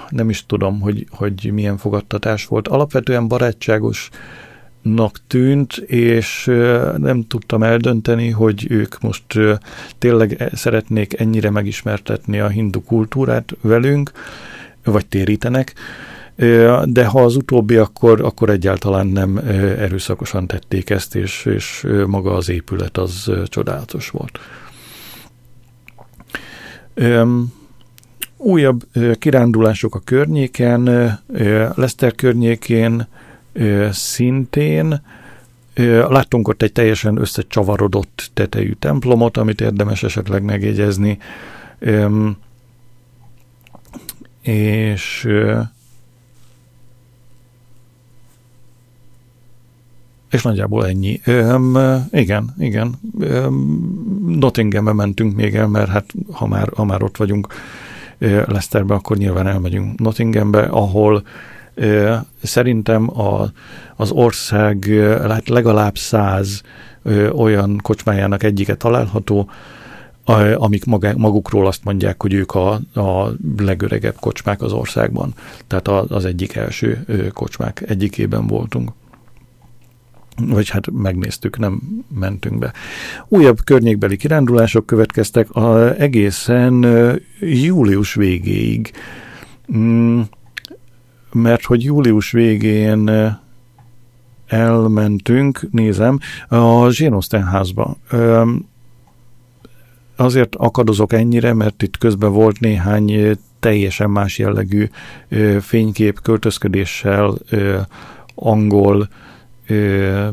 nem 0.08 0.30
is 0.30 0.46
tudom, 0.46 0.80
hogy, 0.80 1.06
hogy 1.10 1.50
milyen 1.52 1.76
fogadtatás 1.76 2.46
volt. 2.46 2.68
Alapvetően 2.68 3.28
barátságosnak 3.28 5.20
tűnt, 5.26 5.76
és 5.76 6.44
nem 6.96 7.26
tudtam 7.28 7.62
eldönteni, 7.62 8.30
hogy 8.30 8.66
ők 8.68 9.00
most 9.00 9.24
tényleg 9.98 10.50
szeretnék 10.52 11.20
ennyire 11.20 11.50
megismertetni 11.50 12.40
a 12.40 12.48
hindu 12.48 12.82
kultúrát 12.82 13.56
velünk, 13.60 14.10
vagy 14.84 15.06
térítenek, 15.06 15.74
de 16.84 17.06
ha 17.06 17.24
az 17.24 17.36
utóbbi, 17.36 17.76
akkor, 17.76 18.20
akkor 18.20 18.50
egyáltalán 18.50 19.06
nem 19.06 19.36
erőszakosan 19.78 20.46
tették 20.46 20.90
ezt, 20.90 21.14
és, 21.14 21.44
és 21.44 21.86
maga 22.06 22.34
az 22.34 22.48
épület 22.48 22.98
az 22.98 23.30
csodálatos 23.46 24.10
volt. 24.10 24.38
Újabb 28.36 28.86
kirándulások 29.18 29.94
a 29.94 30.00
környéken, 30.04 30.82
Leszter 31.74 32.14
környékén 32.14 33.06
szintén, 33.90 35.02
Láttunk 36.08 36.48
ott 36.48 36.62
egy 36.62 36.72
teljesen 36.72 37.16
összecsavarodott 37.16 38.30
tetejű 38.34 38.72
templomot, 38.72 39.36
amit 39.36 39.60
érdemes 39.60 40.02
esetleg 40.02 40.42
megjegyezni, 40.42 41.18
és 44.42 45.28
És 50.30 50.42
nagyjából 50.42 50.86
ennyi. 50.86 51.20
Öm, 51.24 51.78
igen, 52.10 52.54
igen. 52.58 52.94
Nottinghambe 54.26 54.92
mentünk 54.92 55.36
még 55.36 55.54
el, 55.54 55.66
mert 55.66 55.88
hát 55.88 56.04
ha 56.32 56.46
már, 56.46 56.68
ha 56.76 56.84
már 56.84 57.02
ott 57.02 57.16
vagyunk 57.16 57.46
Leicesterbe, 58.18 58.94
akkor 58.94 59.16
nyilván 59.16 59.46
elmegyünk 59.46 59.98
Nottinghambe, 59.98 60.62
ahol 60.62 61.22
ö, 61.74 62.14
szerintem 62.42 63.20
a, 63.20 63.50
az 63.96 64.10
ország 64.10 64.84
hát 65.28 65.48
legalább 65.48 65.98
száz 65.98 66.62
ö, 67.02 67.30
olyan 67.30 67.78
kocsmájának 67.82 68.42
egyike 68.42 68.74
található, 68.74 69.50
amik 70.54 70.84
magukról 71.16 71.66
azt 71.66 71.84
mondják, 71.84 72.22
hogy 72.22 72.32
ők 72.32 72.54
a, 72.54 72.72
a 72.94 73.32
legöregebb 73.56 74.16
kocsmák 74.20 74.62
az 74.62 74.72
országban. 74.72 75.34
Tehát 75.66 75.88
az 75.88 76.24
egyik 76.24 76.54
első 76.54 77.04
kocsmák 77.34 77.82
egyikében 77.86 78.46
voltunk 78.46 78.90
vagy 80.48 80.68
hát 80.68 80.90
megnéztük, 80.90 81.58
nem 81.58 81.80
mentünk 82.18 82.58
be. 82.58 82.72
Újabb 83.28 83.58
környékbeli 83.64 84.16
kirándulások 84.16 84.86
következtek 84.86 85.50
a, 85.50 85.94
egészen 86.00 86.86
július 87.40 88.14
végéig, 88.14 88.92
mm, 89.76 90.20
mert 91.32 91.64
hogy 91.64 91.82
július 91.82 92.30
végén 92.30 93.10
elmentünk, 94.46 95.68
nézem, 95.70 96.18
a 96.48 96.90
Zsénosztenházba. 96.90 97.96
Azért 100.16 100.54
akadozok 100.54 101.12
ennyire, 101.12 101.52
mert 101.54 101.82
itt 101.82 101.98
közben 101.98 102.32
volt 102.32 102.60
néhány 102.60 103.38
teljesen 103.60 104.10
más 104.10 104.38
jellegű 104.38 104.88
fénykép 105.60 106.20
költözködéssel, 106.20 107.38
angol, 108.34 109.08
ö, 109.70 110.28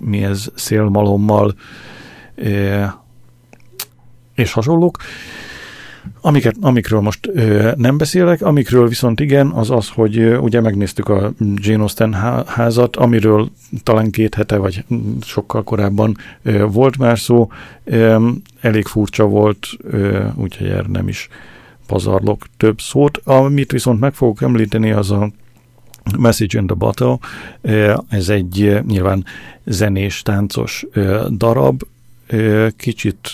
mi 0.00 0.22
ez, 0.22 0.50
szélmalommal 0.54 1.54
ö, 2.34 2.84
és 4.34 4.52
hasonlók. 4.52 4.96
Amiket, 6.20 6.56
amikről 6.60 7.00
most 7.00 7.28
ö, 7.34 7.70
nem 7.76 7.98
beszélek, 7.98 8.42
amikről 8.42 8.88
viszont 8.88 9.20
igen, 9.20 9.46
az 9.46 9.70
az, 9.70 9.88
hogy 9.88 10.18
ö, 10.18 10.36
ugye 10.36 10.60
megnéztük 10.60 11.08
a 11.08 11.32
Jane 11.54 11.82
Austen 11.82 12.14
házat, 12.46 12.96
amiről 12.96 13.48
talán 13.82 14.10
két 14.10 14.34
hete, 14.34 14.56
vagy 14.56 14.84
sokkal 15.22 15.64
korábban 15.64 16.16
ö, 16.42 16.66
volt 16.66 16.98
már 16.98 17.18
szó, 17.18 17.50
ö, 17.84 18.28
elég 18.60 18.86
furcsa 18.86 19.24
volt, 19.24 19.66
ö, 19.82 20.26
úgyhogy 20.34 20.66
erre 20.66 20.88
nem 20.88 21.08
is 21.08 21.28
pazarlok 21.86 22.46
több 22.56 22.80
szót. 22.80 23.16
Amit 23.24 23.72
viszont 23.72 24.00
meg 24.00 24.14
fogok 24.14 24.42
említeni, 24.42 24.90
az 24.90 25.10
a 25.10 25.30
Message 26.18 26.58
in 26.58 26.66
the 26.66 26.76
Bottle, 26.76 27.18
ez 28.08 28.28
egy 28.28 28.80
nyilván 28.86 29.24
zenés, 29.64 30.22
táncos 30.22 30.86
darab, 31.30 31.82
kicsit 32.76 33.30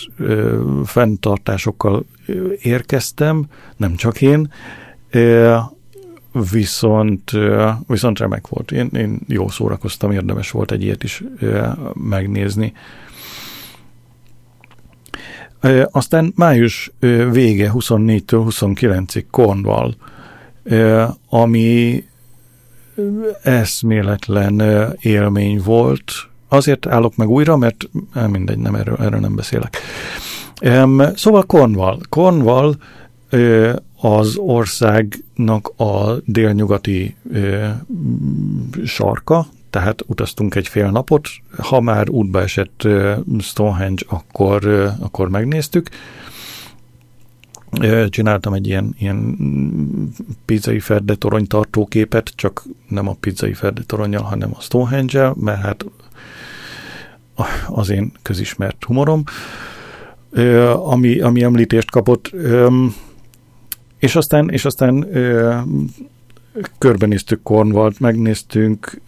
fenntartásokkal 0.85 2.05
érkeztem, 2.61 3.45
nem 3.77 3.95
csak 3.95 4.21
én, 4.21 4.51
viszont, 6.51 7.31
viszont 7.87 8.19
remek 8.19 8.47
volt. 8.47 8.71
Én, 8.71 8.89
én 8.93 9.19
jó 9.27 9.49
szórakoztam, 9.49 10.11
érdemes 10.11 10.51
volt 10.51 10.71
egy 10.71 10.83
ilyet 10.83 11.03
is 11.03 11.23
megnézni. 11.93 12.73
Aztán 15.91 16.33
május 16.35 16.91
vége 17.31 17.71
24-től 17.73 18.45
29-ig 18.49 19.23
Cornwall, 19.31 19.93
ami 21.29 22.03
eszméletlen 23.43 24.61
élmény 24.99 25.61
volt. 25.63 26.11
Azért 26.47 26.85
állok 26.85 27.15
meg 27.15 27.29
újra, 27.29 27.57
mert 27.57 27.89
mindegy, 28.27 28.57
nem 28.57 28.75
erről, 28.75 28.97
erről 28.99 29.19
nem 29.19 29.35
beszélek. 29.35 29.77
Szóval 31.15 31.43
Cornwall. 31.43 31.99
Cornwall 32.09 32.75
az 34.01 34.35
országnak 34.37 35.67
a 35.77 36.15
délnyugati 36.25 37.15
sarka, 38.85 39.47
tehát 39.69 40.03
utaztunk 40.05 40.55
egy 40.55 40.67
fél 40.67 40.89
napot, 40.91 41.29
ha 41.57 41.81
már 41.81 42.09
útba 42.09 42.41
esett 42.41 42.87
Stonehenge, 43.39 44.03
akkor, 44.07 44.65
akkor 44.99 45.29
megnéztük. 45.29 45.89
Csináltam 48.09 48.53
egy 48.53 48.67
ilyen, 48.67 48.95
ilyen 48.99 49.37
pizzai 50.45 50.79
ferde 50.79 51.15
torony 51.15 51.47
tartóképet, 51.47 52.31
csak 52.35 52.63
nem 52.87 53.07
a 53.07 53.15
pizzai 53.19 53.53
ferde 53.53 53.81
toronnyal, 53.85 54.23
hanem 54.23 54.51
a 54.53 54.61
stonehenge 54.61 55.31
mert 55.35 55.61
hát 55.61 55.85
az 57.67 57.89
én 57.89 58.11
közismert 58.21 58.83
humorom, 58.83 59.23
ami, 60.73 61.19
ami 61.19 61.43
említést 61.43 61.91
kapott, 61.91 62.31
és 63.99 64.15
aztán, 64.15 64.49
és 64.49 64.65
aztán 64.65 65.07
körbenéztük 66.77 67.43
Cornwallt, 67.43 67.99
megnéztünk 67.99 69.01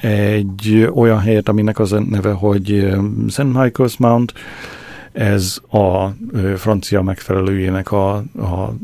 egy 0.00 0.88
olyan 0.94 1.18
helyet, 1.18 1.48
aminek 1.48 1.78
az 1.78 1.92
a 1.92 2.00
neve, 2.00 2.32
hogy 2.32 2.66
St. 3.28 3.42
Michael's 3.42 3.98
Mount, 3.98 4.32
ez 5.12 5.60
a 5.70 6.06
francia 6.56 7.02
megfelelőjének 7.02 7.92
a, 7.92 8.14
a 8.16 8.74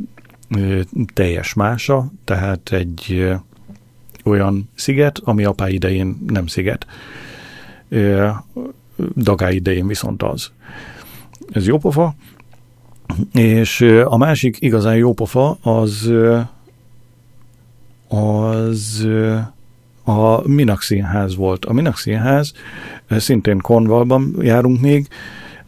teljes 1.14 1.54
mása, 1.54 2.12
tehát 2.24 2.72
egy 2.72 3.32
olyan 4.24 4.68
sziget, 4.74 5.18
ami 5.24 5.44
apá 5.44 5.68
idején 5.68 6.18
nem 6.26 6.46
sziget. 6.46 6.86
Dagá 9.14 9.50
idején 9.50 9.86
viszont 9.86 10.22
az. 10.22 10.50
Ez 11.52 11.66
jó 11.66 11.78
pofa. 11.78 12.14
És 13.32 13.80
a 14.04 14.16
másik 14.16 14.56
igazán 14.60 14.96
jó 14.96 15.12
pofa 15.12 15.58
az 15.62 16.12
az 18.08 19.06
a 20.04 20.48
Minak 20.48 20.80
volt. 21.36 21.64
A 21.64 21.72
Minak 21.72 21.96
Színház, 21.96 22.52
szintén 23.10 23.58
Cornwallban 23.58 24.36
járunk 24.40 24.80
még, 24.80 25.08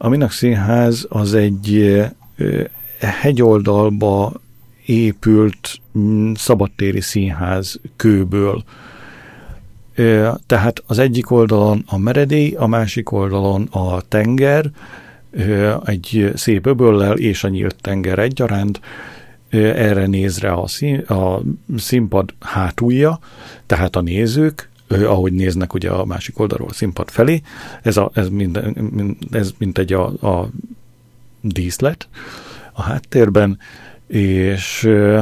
a 0.02 0.08
Minak 0.08 0.32
Színház 0.32 1.06
az 1.08 1.34
egy 1.34 2.00
hegyoldalba 3.00 4.32
épült 4.86 5.80
mm, 5.98 6.32
szabadtéri 6.32 7.00
színház 7.00 7.80
kőből. 7.96 8.64
Tehát 10.46 10.82
az 10.86 10.98
egyik 10.98 11.30
oldalon 11.30 11.84
a 11.86 11.98
meredély, 11.98 12.54
a 12.54 12.66
másik 12.66 13.12
oldalon 13.12 13.62
a 13.70 14.00
tenger, 14.00 14.70
egy 15.84 16.32
szép 16.34 16.66
öböllel 16.66 17.16
és 17.16 17.44
a 17.44 17.48
nyílt 17.48 17.76
tenger 17.80 18.18
egyaránt, 18.18 18.80
erre 19.50 20.06
néz 20.06 20.38
rá 20.38 20.52
a, 20.52 20.66
szín, 20.66 20.98
a 20.98 21.40
színpad 21.76 22.34
hátulja, 22.40 23.18
tehát 23.66 23.96
a 23.96 24.00
nézők, 24.00 24.69
ahogy 24.90 25.32
néznek 25.32 25.74
ugye 25.74 25.90
a 25.90 26.04
másik 26.04 26.38
oldalról 26.38 26.68
a 26.68 26.72
színpad 26.72 27.10
felé, 27.10 27.42
ez, 27.82 27.96
a, 27.96 28.10
ez, 28.14 28.28
mind, 28.28 28.60
ez 29.30 29.52
mint 29.58 29.78
egy 29.78 29.92
a, 29.92 30.06
a 30.06 30.48
díszlet 31.40 32.08
a 32.72 32.82
háttérben, 32.82 33.58
és 34.06 34.84
ö, 34.84 35.20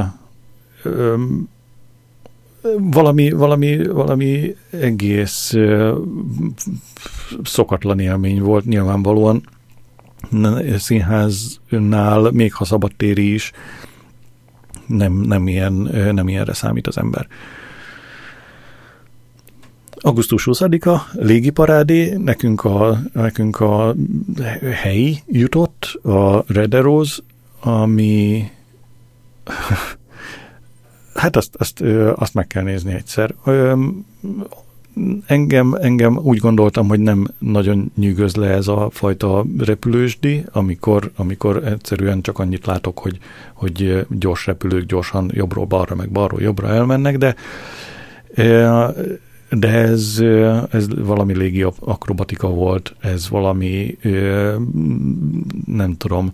ö, 0.83 1.23
valami, 2.77 3.31
valami, 3.31 3.87
valami 3.87 4.55
egész 4.69 5.53
ö, 5.53 5.97
szokatlan 7.43 7.99
élmény 7.99 8.41
volt 8.41 8.65
nyilvánvalóan 8.65 9.43
színháznál, 10.77 12.31
még 12.31 12.53
ha 12.53 12.65
szabadtéri 12.65 13.33
is, 13.33 13.51
nem, 14.85 15.13
nem, 15.13 15.47
ilyen, 15.47 15.73
nem 16.13 16.27
ilyenre 16.27 16.53
számít 16.53 16.87
az 16.87 16.97
ember. 16.97 17.27
Augusztus 20.01 20.47
20-a, 20.51 20.99
légiparádé, 21.13 22.15
nekünk 22.17 22.63
a, 22.63 23.01
nekünk 23.13 23.59
a 23.59 23.95
helyi 24.73 25.17
jutott, 25.27 25.99
a 26.03 26.43
Red 26.47 26.73
Arrows, 26.73 27.21
ami 27.59 28.43
hát 31.13 31.35
azt, 31.35 31.55
azt, 31.57 31.81
azt 32.15 32.33
meg 32.33 32.47
kell 32.47 32.63
nézni 32.63 32.93
egyszer. 32.93 33.35
Engem, 35.25 35.73
engem 35.73 36.17
úgy 36.17 36.37
gondoltam, 36.37 36.87
hogy 36.87 36.99
nem 36.99 37.27
nagyon 37.37 37.91
nyűgöz 37.95 38.35
le 38.35 38.47
ez 38.47 38.67
a 38.67 38.89
fajta 38.91 39.45
repülősdi, 39.57 40.45
amikor, 40.51 41.11
amikor 41.15 41.63
egyszerűen 41.63 42.21
csak 42.21 42.39
annyit 42.39 42.65
látok, 42.65 42.99
hogy, 42.99 43.17
hogy 43.53 44.05
gyors 44.09 44.45
repülők 44.45 44.85
gyorsan 44.85 45.31
jobbról 45.33 45.65
balra, 45.65 45.95
meg 45.95 46.09
balról 46.09 46.41
jobbra 46.41 46.67
elmennek, 46.67 47.17
de 47.17 47.35
de 49.49 49.67
ez, 49.67 50.19
ez 50.71 50.87
valami 50.95 51.35
légi 51.35 51.65
akrobatika 51.79 52.49
volt, 52.49 52.95
ez 52.99 53.29
valami 53.29 53.97
nem 55.65 55.97
tudom 55.97 56.31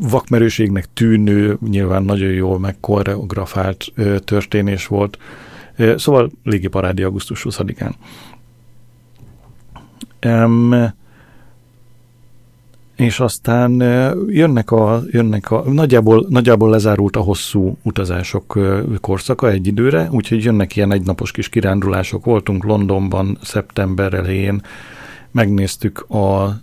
vakmerőségnek 0.00 0.86
tűnő, 0.92 1.58
nyilván 1.68 2.02
nagyon 2.02 2.30
jól 2.30 2.58
megkoreografált 2.58 3.92
történés 4.24 4.86
volt. 4.86 5.18
Szóval 5.96 6.30
légiparádi 6.42 7.02
augusztus 7.02 7.46
20-án. 7.48 7.92
Um, 10.26 10.92
és 12.96 13.20
aztán 13.20 13.70
jönnek 14.28 14.70
a, 14.70 15.02
jönnek 15.10 15.50
a 15.50 15.64
nagyjából, 15.72 16.26
nagyjából 16.28 16.70
lezárult 16.70 17.16
a 17.16 17.20
hosszú 17.20 17.76
utazások 17.82 18.58
korszaka 19.00 19.50
egy 19.50 19.66
időre, 19.66 20.08
úgyhogy 20.10 20.44
jönnek 20.44 20.76
ilyen 20.76 20.92
egynapos 20.92 21.30
kis 21.30 21.48
kirándulások. 21.48 22.24
Voltunk 22.24 22.64
Londonban 22.64 23.38
szeptember 23.42 24.14
elején, 24.14 24.62
megnéztük 25.30 26.06
a 26.10 26.60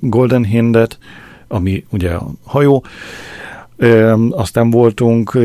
Golden 0.00 0.44
Hindet, 0.44 0.98
ami 1.48 1.84
ugye 1.90 2.10
a 2.10 2.30
hajó. 2.44 2.84
Aztán 4.30 4.70
voltunk 4.70 5.38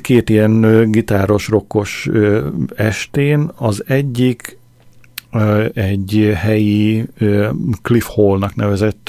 két 0.00 0.30
ilyen 0.30 0.86
gitáros, 0.90 1.48
rokkos 1.48 2.08
estén. 2.74 3.50
Az 3.56 3.84
egyik 3.86 4.58
egy 5.74 6.32
helyi 6.34 7.06
Cliff 7.82 8.06
Hallnak 8.06 8.54
nevezett, 8.54 9.08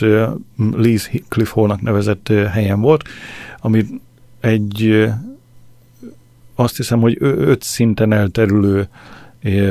Lee's 0.57 1.22
Cliff 1.28 1.51
Hallnak 1.51 1.82
nevezett 1.82 2.28
helyen 2.28 2.82
volt, 2.82 3.03
ami 3.59 3.86
egy 4.39 5.05
azt 6.55 6.78
hiszem, 6.78 6.99
hogy 6.99 7.17
öt 7.19 7.63
szinten 7.63 8.13
elterülő 8.13 8.88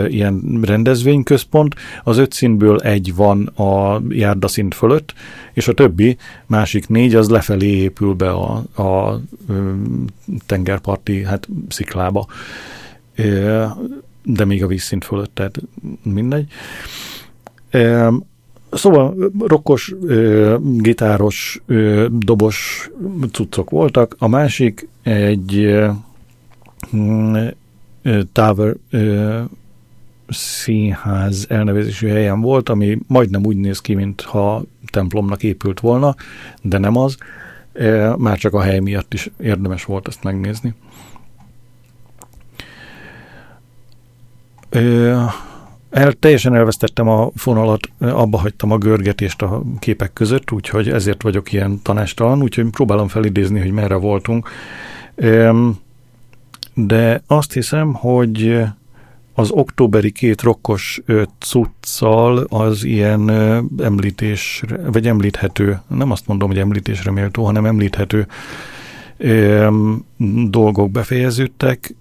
ilyen 0.09 0.61
rendezvényközpont, 0.62 1.74
az 2.05 2.18
öt 2.18 2.32
szintből 2.32 2.80
egy 2.80 3.14
van 3.14 3.46
a 3.46 4.03
járdaszint 4.09 4.74
fölött, 4.74 5.14
és 5.53 5.68
a 5.68 5.72
többi, 5.72 6.16
másik 6.46 6.88
négy, 6.88 7.14
az 7.14 7.28
lefelé 7.28 7.66
épül 7.66 8.14
be 8.14 8.30
a, 8.30 8.64
a 8.82 9.20
tengerparti 10.46 11.24
hát, 11.24 11.48
sziklába. 11.68 12.26
De 14.23 14.45
még 14.45 14.62
a 14.62 14.66
vízszint 14.66 15.05
fölött, 15.05 15.35
tehát 15.35 15.61
mindegy. 16.03 16.53
Szóval 18.71 19.33
rokkos, 19.39 19.95
gitáros, 20.61 21.62
dobos 22.11 22.91
cuccok 23.31 23.71
voltak. 23.71 24.16
A 24.18 24.29
másik 24.29 24.89
egy 25.03 25.79
Tower 28.33 28.77
színház 30.29 31.47
elnevezésű 31.49 32.09
helyen 32.09 32.41
volt, 32.41 32.68
ami 32.68 32.99
majdnem 33.07 33.47
úgy 33.47 33.57
néz 33.57 33.81
ki, 33.81 33.95
mintha 33.95 34.64
templomnak 34.93 35.43
épült 35.43 35.81
volna, 35.81 36.14
de 36.62 36.79
nem 36.79 36.97
az. 36.97 37.16
Már 38.16 38.39
csak 38.39 38.55
a 38.55 38.61
hely 38.61 38.79
miatt 38.79 39.14
is 39.14 39.31
érdemes 39.41 39.85
volt 39.85 40.09
ezt 40.09 40.23
megnézni. 40.23 40.75
El, 45.91 46.12
teljesen 46.12 46.55
elvesztettem 46.55 47.09
a 47.09 47.31
fonalat, 47.35 47.89
abba 47.99 48.39
hagytam 48.39 48.71
a 48.71 48.79
görgetést 48.79 49.43
a 49.43 49.62
képek 49.79 50.12
között, 50.12 50.53
úgyhogy 50.53 50.89
ezért 50.89 51.23
vagyok 51.23 51.53
ilyen 51.53 51.81
tanástalan, 51.83 52.43
úgyhogy 52.43 52.71
próbálom 52.71 53.09
felidézni, 53.09 53.61
hogy 53.61 53.71
merre 53.71 53.95
voltunk. 53.95 54.49
De 56.75 57.23
azt 57.27 57.53
hiszem, 57.53 57.93
hogy 57.93 58.62
az 59.35 59.51
októberi 59.51 60.11
két 60.11 60.43
rokkos 60.43 61.01
cuccal 61.39 62.47
az 62.49 62.85
ilyen 62.85 63.31
említésre, 63.79 64.91
vagy 64.91 65.07
említhető, 65.07 65.81
nem 65.89 66.11
azt 66.11 66.27
mondom, 66.27 66.49
hogy 66.49 66.59
említésre 66.59 67.11
méltó, 67.11 67.45
hanem 67.45 67.66
említhető 67.66 68.27
dolgok 70.49 70.91
befejeződtek. 70.91 71.95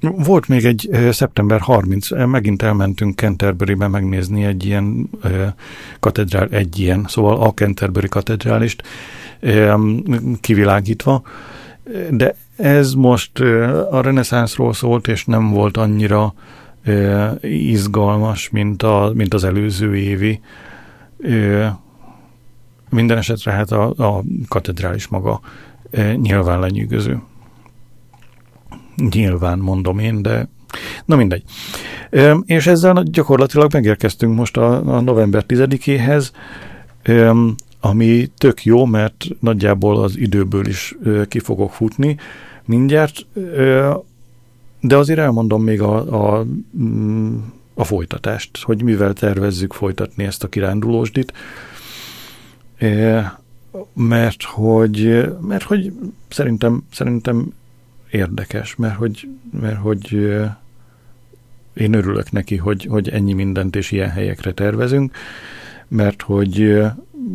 Volt 0.00 0.48
még 0.48 0.64
egy 0.64 0.90
szeptember 1.10 1.60
30, 1.60 2.26
megint 2.26 2.62
elmentünk 2.62 3.18
Canterburybe 3.18 3.88
megnézni 3.88 4.44
egy 4.44 4.64
ilyen 4.64 5.10
katedrál, 6.00 6.48
egy 6.50 6.78
ilyen, 6.78 7.04
szóval 7.08 7.40
a 7.40 7.52
Canterbury 7.52 8.08
katedrálist 8.08 8.82
kivilágítva, 10.40 11.22
de 12.10 12.34
ez 12.56 12.92
most 12.92 13.40
a 13.90 14.00
reneszánszról 14.00 14.72
szólt, 14.72 15.08
és 15.08 15.24
nem 15.24 15.50
volt 15.50 15.76
annyira 15.76 16.34
izgalmas, 17.42 18.50
mint, 18.50 18.82
a, 18.82 19.12
mint 19.14 19.34
az 19.34 19.44
előző 19.44 19.96
évi. 19.96 20.40
Minden 22.90 23.18
esetre 23.18 23.52
hát 23.52 23.70
a, 23.70 24.16
a 24.16 24.22
katedrális 24.48 25.08
maga 25.08 25.40
nyilván 26.16 26.60
lenyűgöző. 26.60 27.20
Nyilván 29.10 29.58
mondom 29.58 29.98
én, 29.98 30.22
de 30.22 30.48
na 31.04 31.16
mindegy. 31.16 31.42
És 32.44 32.66
ezzel 32.66 33.02
gyakorlatilag 33.02 33.72
megérkeztünk 33.72 34.36
most 34.36 34.56
a, 34.56 34.96
a 34.96 35.00
november 35.00 35.44
10-éhez, 35.48 36.30
ami 37.80 38.30
tök 38.36 38.64
jó, 38.64 38.84
mert 38.84 39.26
nagyjából 39.40 40.02
az 40.02 40.18
időből 40.18 40.66
is 40.66 40.96
ki 41.28 41.38
fogok 41.38 41.72
futni 41.72 42.16
mindjárt, 42.64 43.26
de 44.80 44.96
azért 44.96 45.18
elmondom 45.18 45.62
még 45.62 45.80
a, 45.80 46.36
a, 46.36 46.46
mm, 46.78 47.36
a 47.74 47.84
folytatást, 47.84 48.62
hogy 48.62 48.82
mivel 48.82 49.12
tervezzük 49.12 49.72
folytatni 49.72 50.24
ezt 50.24 50.44
a 50.44 50.48
kirándulósdit, 50.48 51.32
mert 53.94 54.42
hogy, 54.42 55.24
mert 55.40 55.62
hogy 55.62 55.92
szerintem, 56.28 56.82
szerintem 56.92 57.52
érdekes, 58.10 58.76
mert 58.76 58.94
hogy, 58.94 59.28
mert 59.60 59.78
hogy 59.78 60.12
én 61.74 61.92
örülök 61.92 62.30
neki, 62.32 62.56
hogy, 62.56 62.84
hogy 62.84 63.08
ennyi 63.08 63.32
mindent 63.32 63.76
és 63.76 63.90
ilyen 63.90 64.10
helyekre 64.10 64.52
tervezünk, 64.52 65.16
mert 65.88 66.22
hogy 66.22 66.82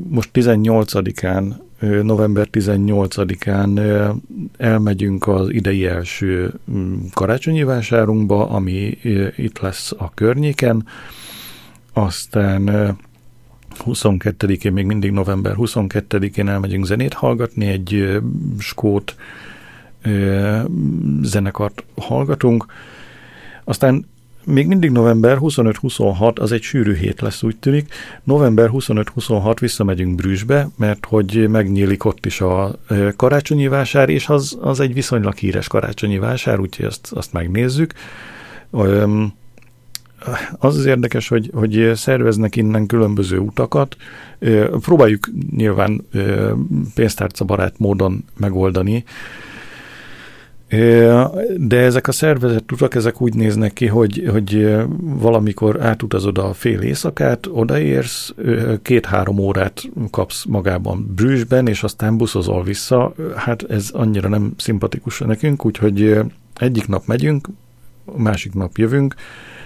most 0.09 0.29
18-án 0.33 1.53
november 2.03 2.47
18-án 2.51 4.13
elmegyünk 4.57 5.27
az 5.27 5.49
idei 5.49 5.85
első 5.85 6.53
mm, 6.71 6.95
karácsonyi 7.13 7.63
vásárunkba, 7.63 8.49
ami 8.49 8.97
itt 9.35 9.59
lesz 9.59 9.91
a 9.97 10.11
környéken, 10.13 10.87
aztán 11.93 12.95
22-én, 13.85 14.71
még 14.71 14.85
mindig 14.85 15.11
november 15.11 15.53
22-én 15.57 16.49
elmegyünk 16.49 16.85
zenét 16.85 17.13
hallgatni, 17.13 17.65
egy 17.65 18.19
skót 18.59 19.15
zenekart 21.21 21.83
hallgatunk, 21.95 22.65
aztán 23.63 24.05
még 24.45 24.67
mindig 24.67 24.91
november 24.91 25.37
25-26, 25.39 26.39
az 26.39 26.51
egy 26.51 26.61
sűrű 26.61 26.95
hét 26.95 27.21
lesz, 27.21 27.43
úgy 27.43 27.57
tűnik. 27.57 27.93
November 28.23 28.69
25-26 28.73 29.55
visszamegyünk 29.59 30.15
Brüsszbe, 30.15 30.69
mert 30.77 31.05
hogy 31.05 31.49
megnyílik 31.49 32.05
ott 32.05 32.25
is 32.25 32.41
a 32.41 32.75
karácsonyi 33.15 33.67
vásár, 33.67 34.09
és 34.09 34.27
az, 34.29 34.57
az 34.61 34.79
egy 34.79 34.93
viszonylag 34.93 35.35
híres 35.35 35.67
karácsonyi 35.67 36.17
vásár, 36.17 36.59
úgyhogy 36.59 36.85
azt, 36.85 37.11
azt 37.11 37.33
megnézzük. 37.33 37.93
Az 40.57 40.77
az 40.77 40.85
érdekes, 40.85 41.27
hogy, 41.27 41.49
hogy 41.53 41.91
szerveznek 41.95 42.55
innen 42.55 42.85
különböző 42.85 43.37
utakat. 43.37 43.95
Próbáljuk 44.79 45.27
nyilván 45.55 46.05
pénztárca 46.95 47.45
barát 47.45 47.73
módon 47.77 48.23
megoldani, 48.37 49.03
de 51.57 51.77
ezek 51.77 52.07
a 52.07 52.11
szervezett 52.11 52.71
utak, 52.71 52.95
ezek 52.95 53.21
úgy 53.21 53.33
néznek 53.33 53.73
ki, 53.73 53.87
hogy, 53.87 54.27
hogy 54.31 54.75
valamikor 54.99 55.81
átutazod 55.81 56.37
a 56.37 56.53
fél 56.53 56.79
éjszakát, 56.81 57.47
odaérsz, 57.51 58.33
két-három 58.81 59.39
órát 59.39 59.81
kapsz 60.11 60.45
magában 60.45 61.11
Brüsszben, 61.15 61.67
és 61.67 61.83
aztán 61.83 62.17
buszozol 62.17 62.63
vissza. 62.63 63.13
Hát 63.35 63.63
ez 63.69 63.89
annyira 63.93 64.29
nem 64.29 64.53
szimpatikus 64.57 65.19
nekünk, 65.19 65.65
úgyhogy 65.65 66.19
egyik 66.55 66.87
nap 66.87 67.05
megyünk, 67.05 67.47
másik 68.17 68.53
nap 68.53 68.77
jövünk, 68.77 69.15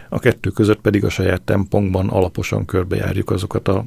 a 0.09 0.19
kettő 0.19 0.49
között 0.49 0.81
pedig 0.81 1.05
a 1.05 1.09
saját 1.09 1.41
tempónkban 1.41 2.09
alaposan 2.09 2.65
körbejárjuk 2.65 3.29
azokat 3.29 3.67
a 3.67 3.85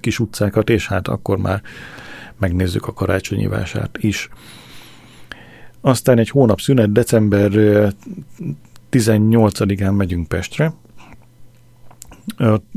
kis 0.00 0.18
utcákat, 0.18 0.70
és 0.70 0.86
hát 0.86 1.08
akkor 1.08 1.38
már 1.38 1.62
megnézzük 2.38 2.86
a 2.86 2.92
karácsonyi 2.92 3.46
vásárt 3.46 3.98
is. 3.98 4.28
Aztán 5.80 6.18
egy 6.18 6.28
hónap 6.28 6.60
szünet, 6.60 6.92
december 6.92 7.50
18-án 8.90 9.96
megyünk 9.96 10.28
Pestre. 10.28 10.72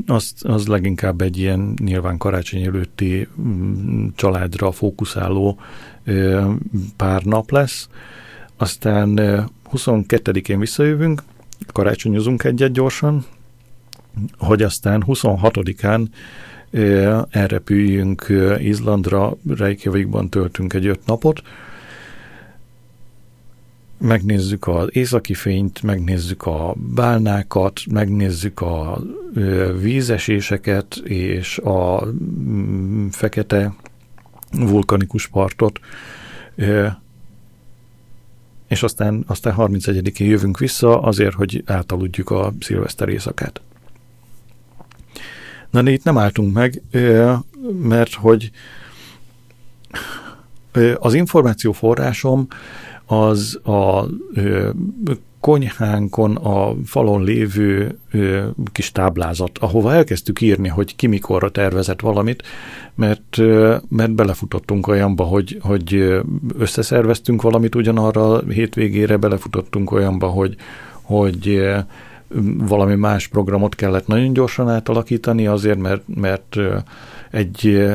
Az, 0.06 0.34
az 0.42 0.66
leginkább 0.66 1.20
egy 1.20 1.38
ilyen 1.38 1.74
nyilván 1.82 2.18
karácsony 2.18 2.62
előtti 2.62 3.28
mm, 3.40 4.06
családra 4.14 4.72
fókuszáló 4.72 5.58
pár 6.96 7.22
nap 7.22 7.50
lesz. 7.50 7.88
Aztán 8.56 9.18
22-én 9.72 10.58
visszajövünk, 10.58 11.22
karácsonyozunk 11.72 12.44
egyet 12.44 12.72
gyorsan, 12.72 13.24
hogy 14.38 14.62
aztán 14.62 15.04
26-án 15.06 16.06
elrepüljünk 17.30 18.26
Izlandra, 18.58 19.36
Reykjavikban 19.48 20.28
töltünk 20.28 20.72
egy 20.72 20.86
öt 20.86 21.06
napot, 21.06 21.42
megnézzük 23.98 24.66
az 24.66 24.88
északi 24.90 25.34
fényt, 25.34 25.82
megnézzük 25.82 26.46
a 26.46 26.74
bálnákat, 26.94 27.80
megnézzük 27.90 28.60
a 28.60 29.02
vízeséseket 29.80 30.96
és 31.04 31.58
a 31.58 32.06
mm, 32.06 33.06
fekete 33.08 33.74
vulkanikus 34.50 35.26
partot, 35.26 35.80
és 38.68 38.82
aztán, 38.82 39.24
aztán 39.26 39.54
31-én 39.56 40.28
jövünk 40.28 40.58
vissza 40.58 41.00
azért, 41.00 41.34
hogy 41.34 41.62
átaludjuk 41.66 42.30
a 42.30 42.52
szilveszter 42.60 43.08
éjszakát. 43.08 43.60
Na 45.70 45.82
de 45.82 45.90
itt 45.90 46.04
nem 46.04 46.18
álltunk 46.18 46.54
meg, 46.54 46.82
mert 47.82 48.14
hogy 48.14 48.50
az 50.98 51.14
információforrásom 51.14 52.46
az 53.06 53.60
a 53.62 54.04
ö, 54.34 54.68
konyhánkon 55.40 56.36
a 56.36 56.74
falon 56.84 57.22
lévő 57.24 57.98
ö, 58.10 58.46
kis 58.72 58.92
táblázat, 58.92 59.58
ahova 59.58 59.92
elkezdtük 59.92 60.40
írni, 60.40 60.68
hogy 60.68 60.96
ki 60.96 61.06
mikorra 61.06 61.50
tervezett 61.50 62.00
valamit, 62.00 62.42
mert, 62.94 63.38
ö, 63.38 63.76
mert 63.88 64.14
belefutottunk 64.14 64.86
olyanba, 64.86 65.24
hogy, 65.24 65.58
hogy 65.62 66.14
összeszerveztünk 66.58 67.42
valamit 67.42 67.74
ugyanarra 67.74 68.32
a 68.32 68.42
hétvégére, 68.48 69.16
belefutottunk 69.16 69.90
olyanba, 69.90 70.26
hogy, 70.26 70.56
hogy 71.02 71.62
valami 72.58 72.94
más 72.94 73.28
programot 73.28 73.74
kellett 73.74 74.06
nagyon 74.06 74.32
gyorsan 74.32 74.68
átalakítani 74.68 75.46
azért, 75.46 75.78
mert, 75.78 76.02
mert 76.14 76.56
egy 77.30 77.86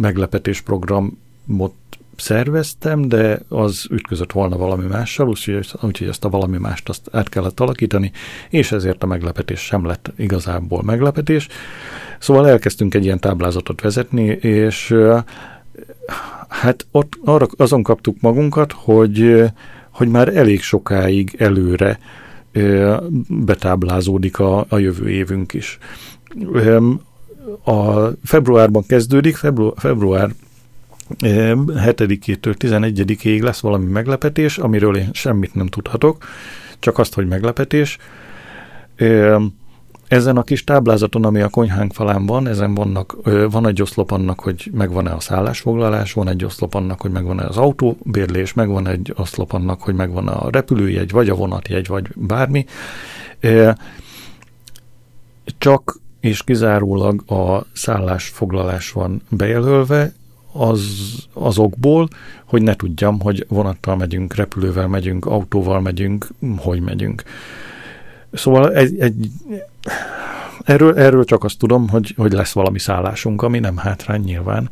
meglepetés 0.00 0.60
programot 0.60 1.74
szerveztem, 2.20 3.08
de 3.08 3.40
az 3.48 3.86
ütközött 3.90 4.32
volna 4.32 4.56
valami 4.56 4.86
mással, 4.86 5.28
úgyhogy, 5.28 5.68
úgyhogy 5.82 6.08
ezt 6.08 6.24
a 6.24 6.28
valami 6.28 6.58
mást 6.58 6.88
azt 6.88 7.08
át 7.12 7.28
kellett 7.28 7.60
alakítani, 7.60 8.12
és 8.50 8.72
ezért 8.72 9.02
a 9.02 9.06
meglepetés 9.06 9.60
sem 9.60 9.86
lett 9.86 10.12
igazából 10.16 10.82
meglepetés. 10.82 11.48
Szóval 12.18 12.48
elkezdtünk 12.48 12.94
egy 12.94 13.04
ilyen 13.04 13.20
táblázatot 13.20 13.80
vezetni, 13.80 14.24
és 14.40 14.94
hát 16.48 16.86
ott 16.90 17.12
arra, 17.24 17.46
azon 17.56 17.82
kaptuk 17.82 18.20
magunkat, 18.20 18.72
hogy, 18.72 19.44
hogy 19.90 20.08
már 20.08 20.36
elég 20.36 20.62
sokáig 20.62 21.34
előre 21.38 21.98
betáblázódik 23.28 24.38
a, 24.38 24.66
a 24.68 24.78
jövő 24.78 25.08
évünk 25.08 25.52
is. 25.52 25.78
A 27.64 28.06
februárban 28.24 28.86
kezdődik, 28.86 29.36
február, 29.36 29.72
február 29.76 30.30
7-től 31.18 32.54
11-ig 32.58 33.42
lesz 33.42 33.60
valami 33.60 33.90
meglepetés, 33.90 34.58
amiről 34.58 34.96
én 34.96 35.08
semmit 35.12 35.54
nem 35.54 35.66
tudhatok, 35.66 36.24
csak 36.78 36.98
azt, 36.98 37.14
hogy 37.14 37.26
meglepetés. 37.26 37.98
ezen 40.08 40.36
a 40.36 40.42
kis 40.42 40.64
táblázaton, 40.64 41.24
ami 41.24 41.40
a 41.40 41.48
konyhánk 41.48 41.92
falán 41.92 42.26
van, 42.26 42.48
ezen 42.48 42.74
vannak, 42.74 43.16
van 43.50 43.66
egy 43.66 43.82
oszlop 43.82 44.10
annak, 44.10 44.40
hogy 44.40 44.70
megvan-e 44.72 45.12
a 45.12 45.20
szállásfoglalás, 45.20 46.12
van 46.12 46.28
egy 46.28 46.44
oszlop 46.44 46.74
annak, 46.74 47.00
hogy 47.00 47.10
megvan-e 47.10 47.44
az 47.44 47.56
autóbérlés, 47.56 48.52
megvan 48.52 48.86
egy 48.86 49.12
oszlop 49.16 49.52
annak, 49.52 49.82
hogy 49.82 49.94
megvan 49.94 50.28
a 50.28 50.50
repülőjegy, 50.50 51.10
vagy 51.10 51.28
a 51.28 51.34
vonatjegy, 51.34 51.86
vagy 51.86 52.08
bármi. 52.14 52.64
Csak 55.58 56.00
és 56.20 56.44
kizárólag 56.44 57.30
a 57.30 57.66
szállásfoglalás 57.72 58.92
van 58.92 59.22
bejelölve, 59.28 60.12
az, 60.60 60.82
azokból, 61.32 62.08
hogy 62.44 62.62
ne 62.62 62.76
tudjam, 62.76 63.20
hogy 63.20 63.46
vonattal 63.48 63.96
megyünk, 63.96 64.34
repülővel 64.34 64.88
megyünk, 64.88 65.26
autóval 65.26 65.80
megyünk, 65.80 66.26
hogy 66.56 66.80
megyünk. 66.80 67.22
Szóval 68.32 68.72
egy, 68.72 68.98
egy, 68.98 69.30
erről, 70.64 70.98
erről 70.98 71.24
csak 71.24 71.44
azt 71.44 71.58
tudom, 71.58 71.88
hogy, 71.88 72.14
hogy 72.16 72.32
lesz 72.32 72.52
valami 72.52 72.78
szállásunk, 72.78 73.42
ami 73.42 73.58
nem 73.58 73.76
hátrány 73.76 74.20
nyilván. 74.20 74.70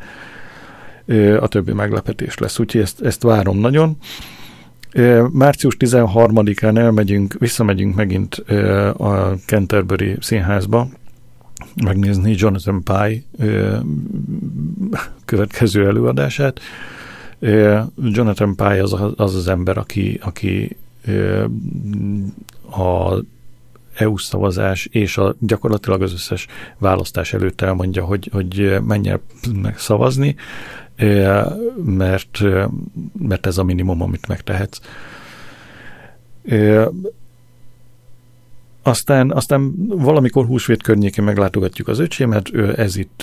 A 1.41 1.49
többi 1.49 1.72
meglepetés 1.72 2.39
lesz, 2.39 2.59
úgyhogy 2.59 2.80
ezt, 2.80 3.01
ezt 3.03 3.22
várom 3.22 3.59
nagyon. 3.59 3.97
Március 5.32 5.76
13-án 5.78 6.78
elmegyünk, 6.78 7.35
visszamegyünk 7.39 7.95
megint 7.95 8.35
a 8.97 9.35
Canterbury 9.47 10.16
színházba, 10.20 10.89
megnézni 11.84 12.34
Jonathan 12.36 12.82
Pye 12.82 13.22
következő 15.24 15.86
előadását. 15.86 16.61
Jonathan 17.96 18.57
Pye 18.57 18.82
az 18.82 18.92
az, 19.16 19.34
az 19.34 19.48
ember, 19.48 19.78
aki, 19.78 20.20
aki 20.22 20.76
a 22.70 23.18
EU 23.94 24.16
szavazás 24.16 24.86
és 24.86 25.18
a, 25.18 25.34
gyakorlatilag 25.38 26.02
az 26.02 26.12
összes 26.12 26.46
választás 26.78 27.32
előtt 27.32 27.61
elmondja, 27.61 28.05
hogy, 28.05 28.28
hogy 28.32 28.76
menjen 28.86 29.20
meg 29.62 29.78
szavazni, 29.78 30.36
mert, 31.84 32.40
mert 33.18 33.46
ez 33.46 33.59
a 33.59 33.64
minimum, 33.64 34.02
amit 34.02 34.28
megtehetsz. 34.28 34.80
Aztán, 38.87 39.32
aztán 39.32 39.74
valamikor 39.87 40.47
húsvét 40.47 40.82
környékén 40.82 41.24
meglátogatjuk 41.24 41.89
az 41.89 41.99
öcsémet, 41.99 42.55
ez 42.76 42.97
itt 42.97 43.22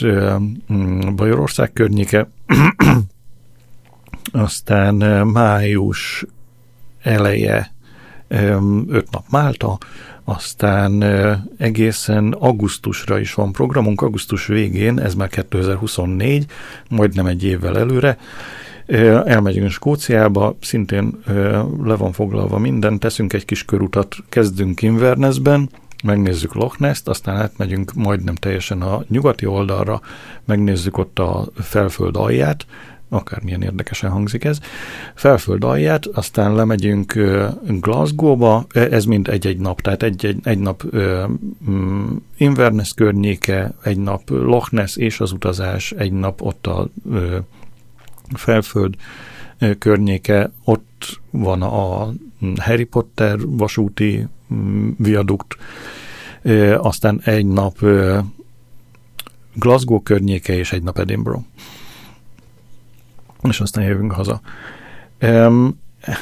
mm, 0.73 1.15
Bajorország 1.15 1.73
környéke, 1.73 2.29
aztán 4.31 4.95
május 5.27 6.25
eleje 7.01 7.71
öt 8.87 9.11
nap 9.11 9.25
Málta, 9.29 9.77
aztán 10.23 11.03
egészen 11.57 12.31
augusztusra 12.31 13.19
is 13.19 13.33
van 13.33 13.51
programunk, 13.51 14.01
augusztus 14.01 14.45
végén, 14.45 14.99
ez 14.99 15.15
már 15.15 15.29
2024, 15.29 16.45
majdnem 16.89 17.25
egy 17.25 17.43
évvel 17.43 17.77
előre, 17.77 18.17
elmegyünk 19.25 19.69
Skóciába, 19.69 20.57
szintén 20.61 21.23
le 21.83 21.95
van 21.95 22.11
foglalva 22.11 22.57
minden, 22.57 22.99
teszünk 22.99 23.33
egy 23.33 23.45
kis 23.45 23.65
körutat, 23.65 24.15
kezdünk 24.29 24.81
Invernessben, 24.81 25.69
megnézzük 26.03 26.53
Loch 26.53 26.79
Ness-t, 26.79 27.07
aztán 27.07 27.35
átmegyünk 27.35 27.93
majdnem 27.93 28.35
teljesen 28.35 28.81
a 28.81 29.03
nyugati 29.07 29.45
oldalra, 29.45 30.01
megnézzük 30.45 30.97
ott 30.97 31.19
a 31.19 31.47
felföld 31.55 32.15
alját, 32.15 32.65
akármilyen 33.09 33.61
érdekesen 33.61 34.09
hangzik 34.09 34.43
ez, 34.43 34.59
felföld 35.15 35.63
alját, 35.63 36.05
aztán 36.05 36.55
lemegyünk 36.55 37.13
Glasgow-ba, 37.67 38.65
ez 38.73 39.05
mind 39.05 39.27
egy-egy 39.27 39.57
nap, 39.57 39.81
tehát 39.81 40.03
egy-egy 40.03 40.39
egy 40.43 40.59
nap 40.59 40.83
mm, 41.69 42.15
Inverness 42.37 42.93
környéke, 42.93 43.73
egy 43.83 43.97
nap 43.97 44.29
Loch 44.29 44.71
Ness 44.71 44.95
és 44.95 45.19
az 45.19 45.31
utazás, 45.31 45.91
egy 45.91 46.11
nap 46.11 46.41
ott 46.41 46.67
a 46.67 46.89
felföld 48.33 48.95
környéke, 49.79 50.51
ott 50.63 51.19
van 51.29 51.61
a 51.61 52.11
Harry 52.57 52.83
Potter 52.83 53.37
vasúti 53.45 54.27
mm, 54.53 54.89
viadukt, 54.97 55.55
aztán 56.77 57.21
egy 57.23 57.45
nap 57.45 57.85
Glasgow 59.53 60.01
környéke 60.01 60.57
és 60.57 60.71
egy 60.71 60.83
nap 60.83 60.99
Edinburgh. 60.99 61.43
És 63.41 63.59
aztán 63.59 63.83
jövünk 63.83 64.11
haza. 64.11 64.41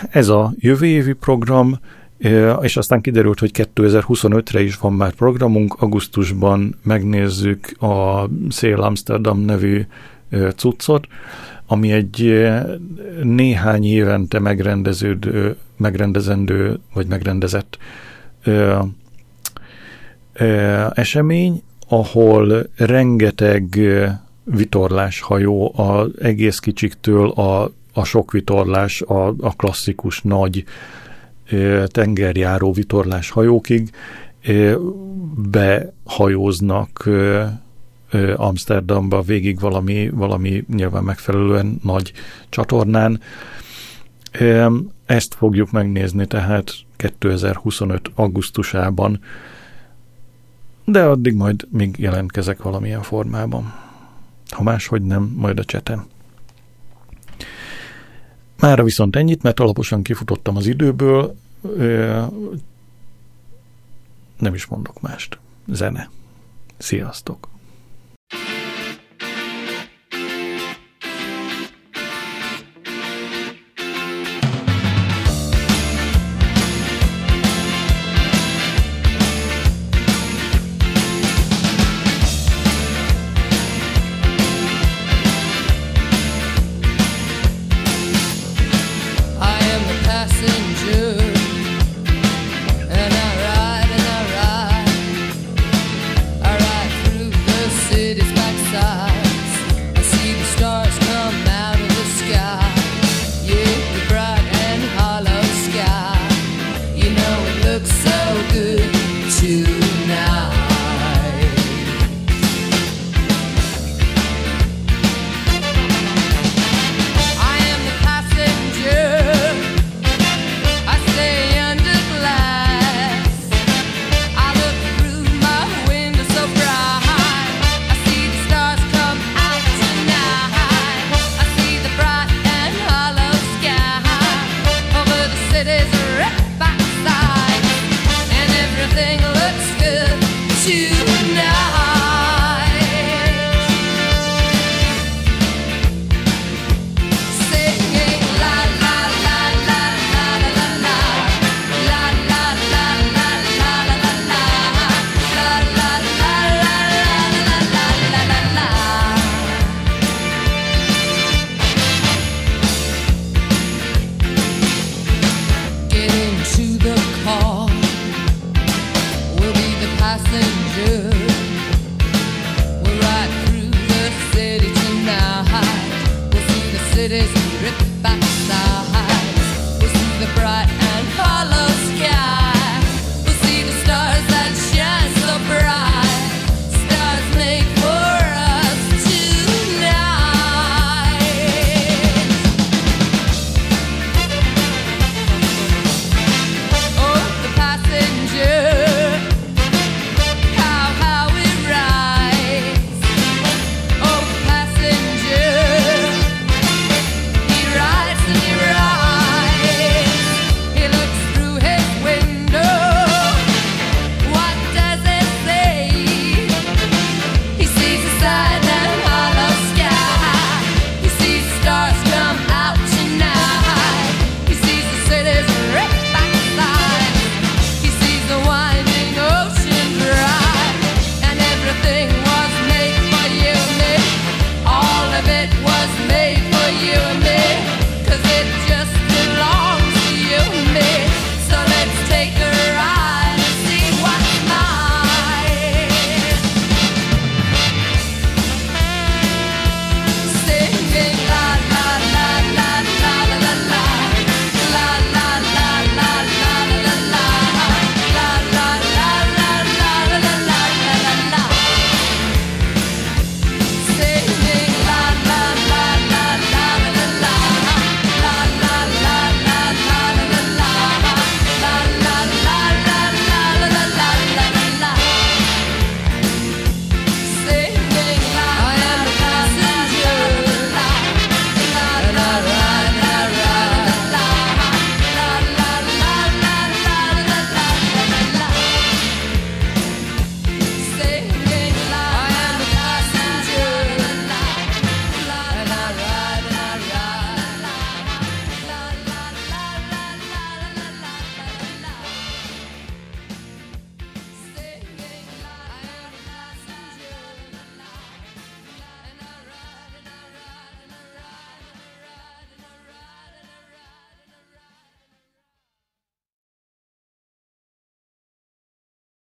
Ez 0.10 0.28
a 0.28 0.54
jövő 0.58 0.86
évi 0.86 1.14
program, 1.14 1.80
és 2.62 2.78
aztán 2.78 3.02
kiderült, 3.02 3.40
hogy 3.40 3.52
2025-re 3.54 4.62
is 4.62 4.78
van 4.78 4.94
már 4.94 5.14
programunk, 5.14 5.74
augusztusban 5.74 6.76
megnézzük 6.84 7.82
a 7.82 8.30
Szél 8.50 8.82
Amsterdam 8.82 9.40
nevű 9.40 9.86
cuccot, 10.56 11.08
ami 11.72 11.92
egy 11.92 12.48
néhány 13.24 13.86
évente 13.86 14.40
megrendeződő, 14.40 15.56
megrendezendő, 15.78 16.80
vagy 16.94 17.08
megrendezett 17.08 17.78
ö, 18.44 18.80
ö, 20.34 20.86
esemény, 20.94 21.62
ahol 21.88 22.70
rengeteg 22.76 23.80
vitorlás 24.44 25.20
hajó, 25.22 25.74
az 25.76 26.10
egész 26.20 26.60
kicsiktől 26.60 27.30
a, 27.30 27.72
a 27.94 28.04
sok 28.04 28.32
vitorlás, 28.32 29.02
a, 29.02 29.28
a 29.28 29.56
klasszikus 29.56 30.22
nagy 30.22 30.64
tengerjáró 31.86 32.72
vitorlás 32.74 33.30
hajókig 33.30 33.90
behajóznak 35.36 37.10
Amsterdamba 38.36 39.22
végig 39.22 39.60
valami, 39.60 40.10
valami 40.10 40.66
nyilván 40.74 41.04
megfelelően 41.04 41.80
nagy 41.84 42.12
csatornán. 42.50 43.22
Ezt 45.06 45.34
fogjuk 45.34 45.72
megnézni 45.72 46.26
tehát 46.26 46.72
2025. 46.96 48.12
augusztusában, 48.16 49.22
de 50.86 51.04
addig 51.04 51.34
majd 51.34 51.68
még 51.72 51.96
jelentkezek 51.98 52.62
valamilyen 52.62 53.02
formában. 53.02 53.74
Ha 54.50 54.64
máshogy 54.64 55.02
nem, 55.02 55.34
majd 55.36 55.60
a 55.60 55.66
cseten. 55.66 56.06
Mára 58.60 58.84
viszont 58.84 59.16
ennyit, 59.16 59.44
mert 59.44 59.60
alaposan 59.60 60.04
kifutottam 60.04 60.56
az 60.56 60.68
időből, 60.68 61.36
nem 64.38 64.54
is 64.54 64.66
mondok 64.66 65.02
mást. 65.02 65.40
Zene. 65.68 66.10
Sziasztok! 66.78 67.49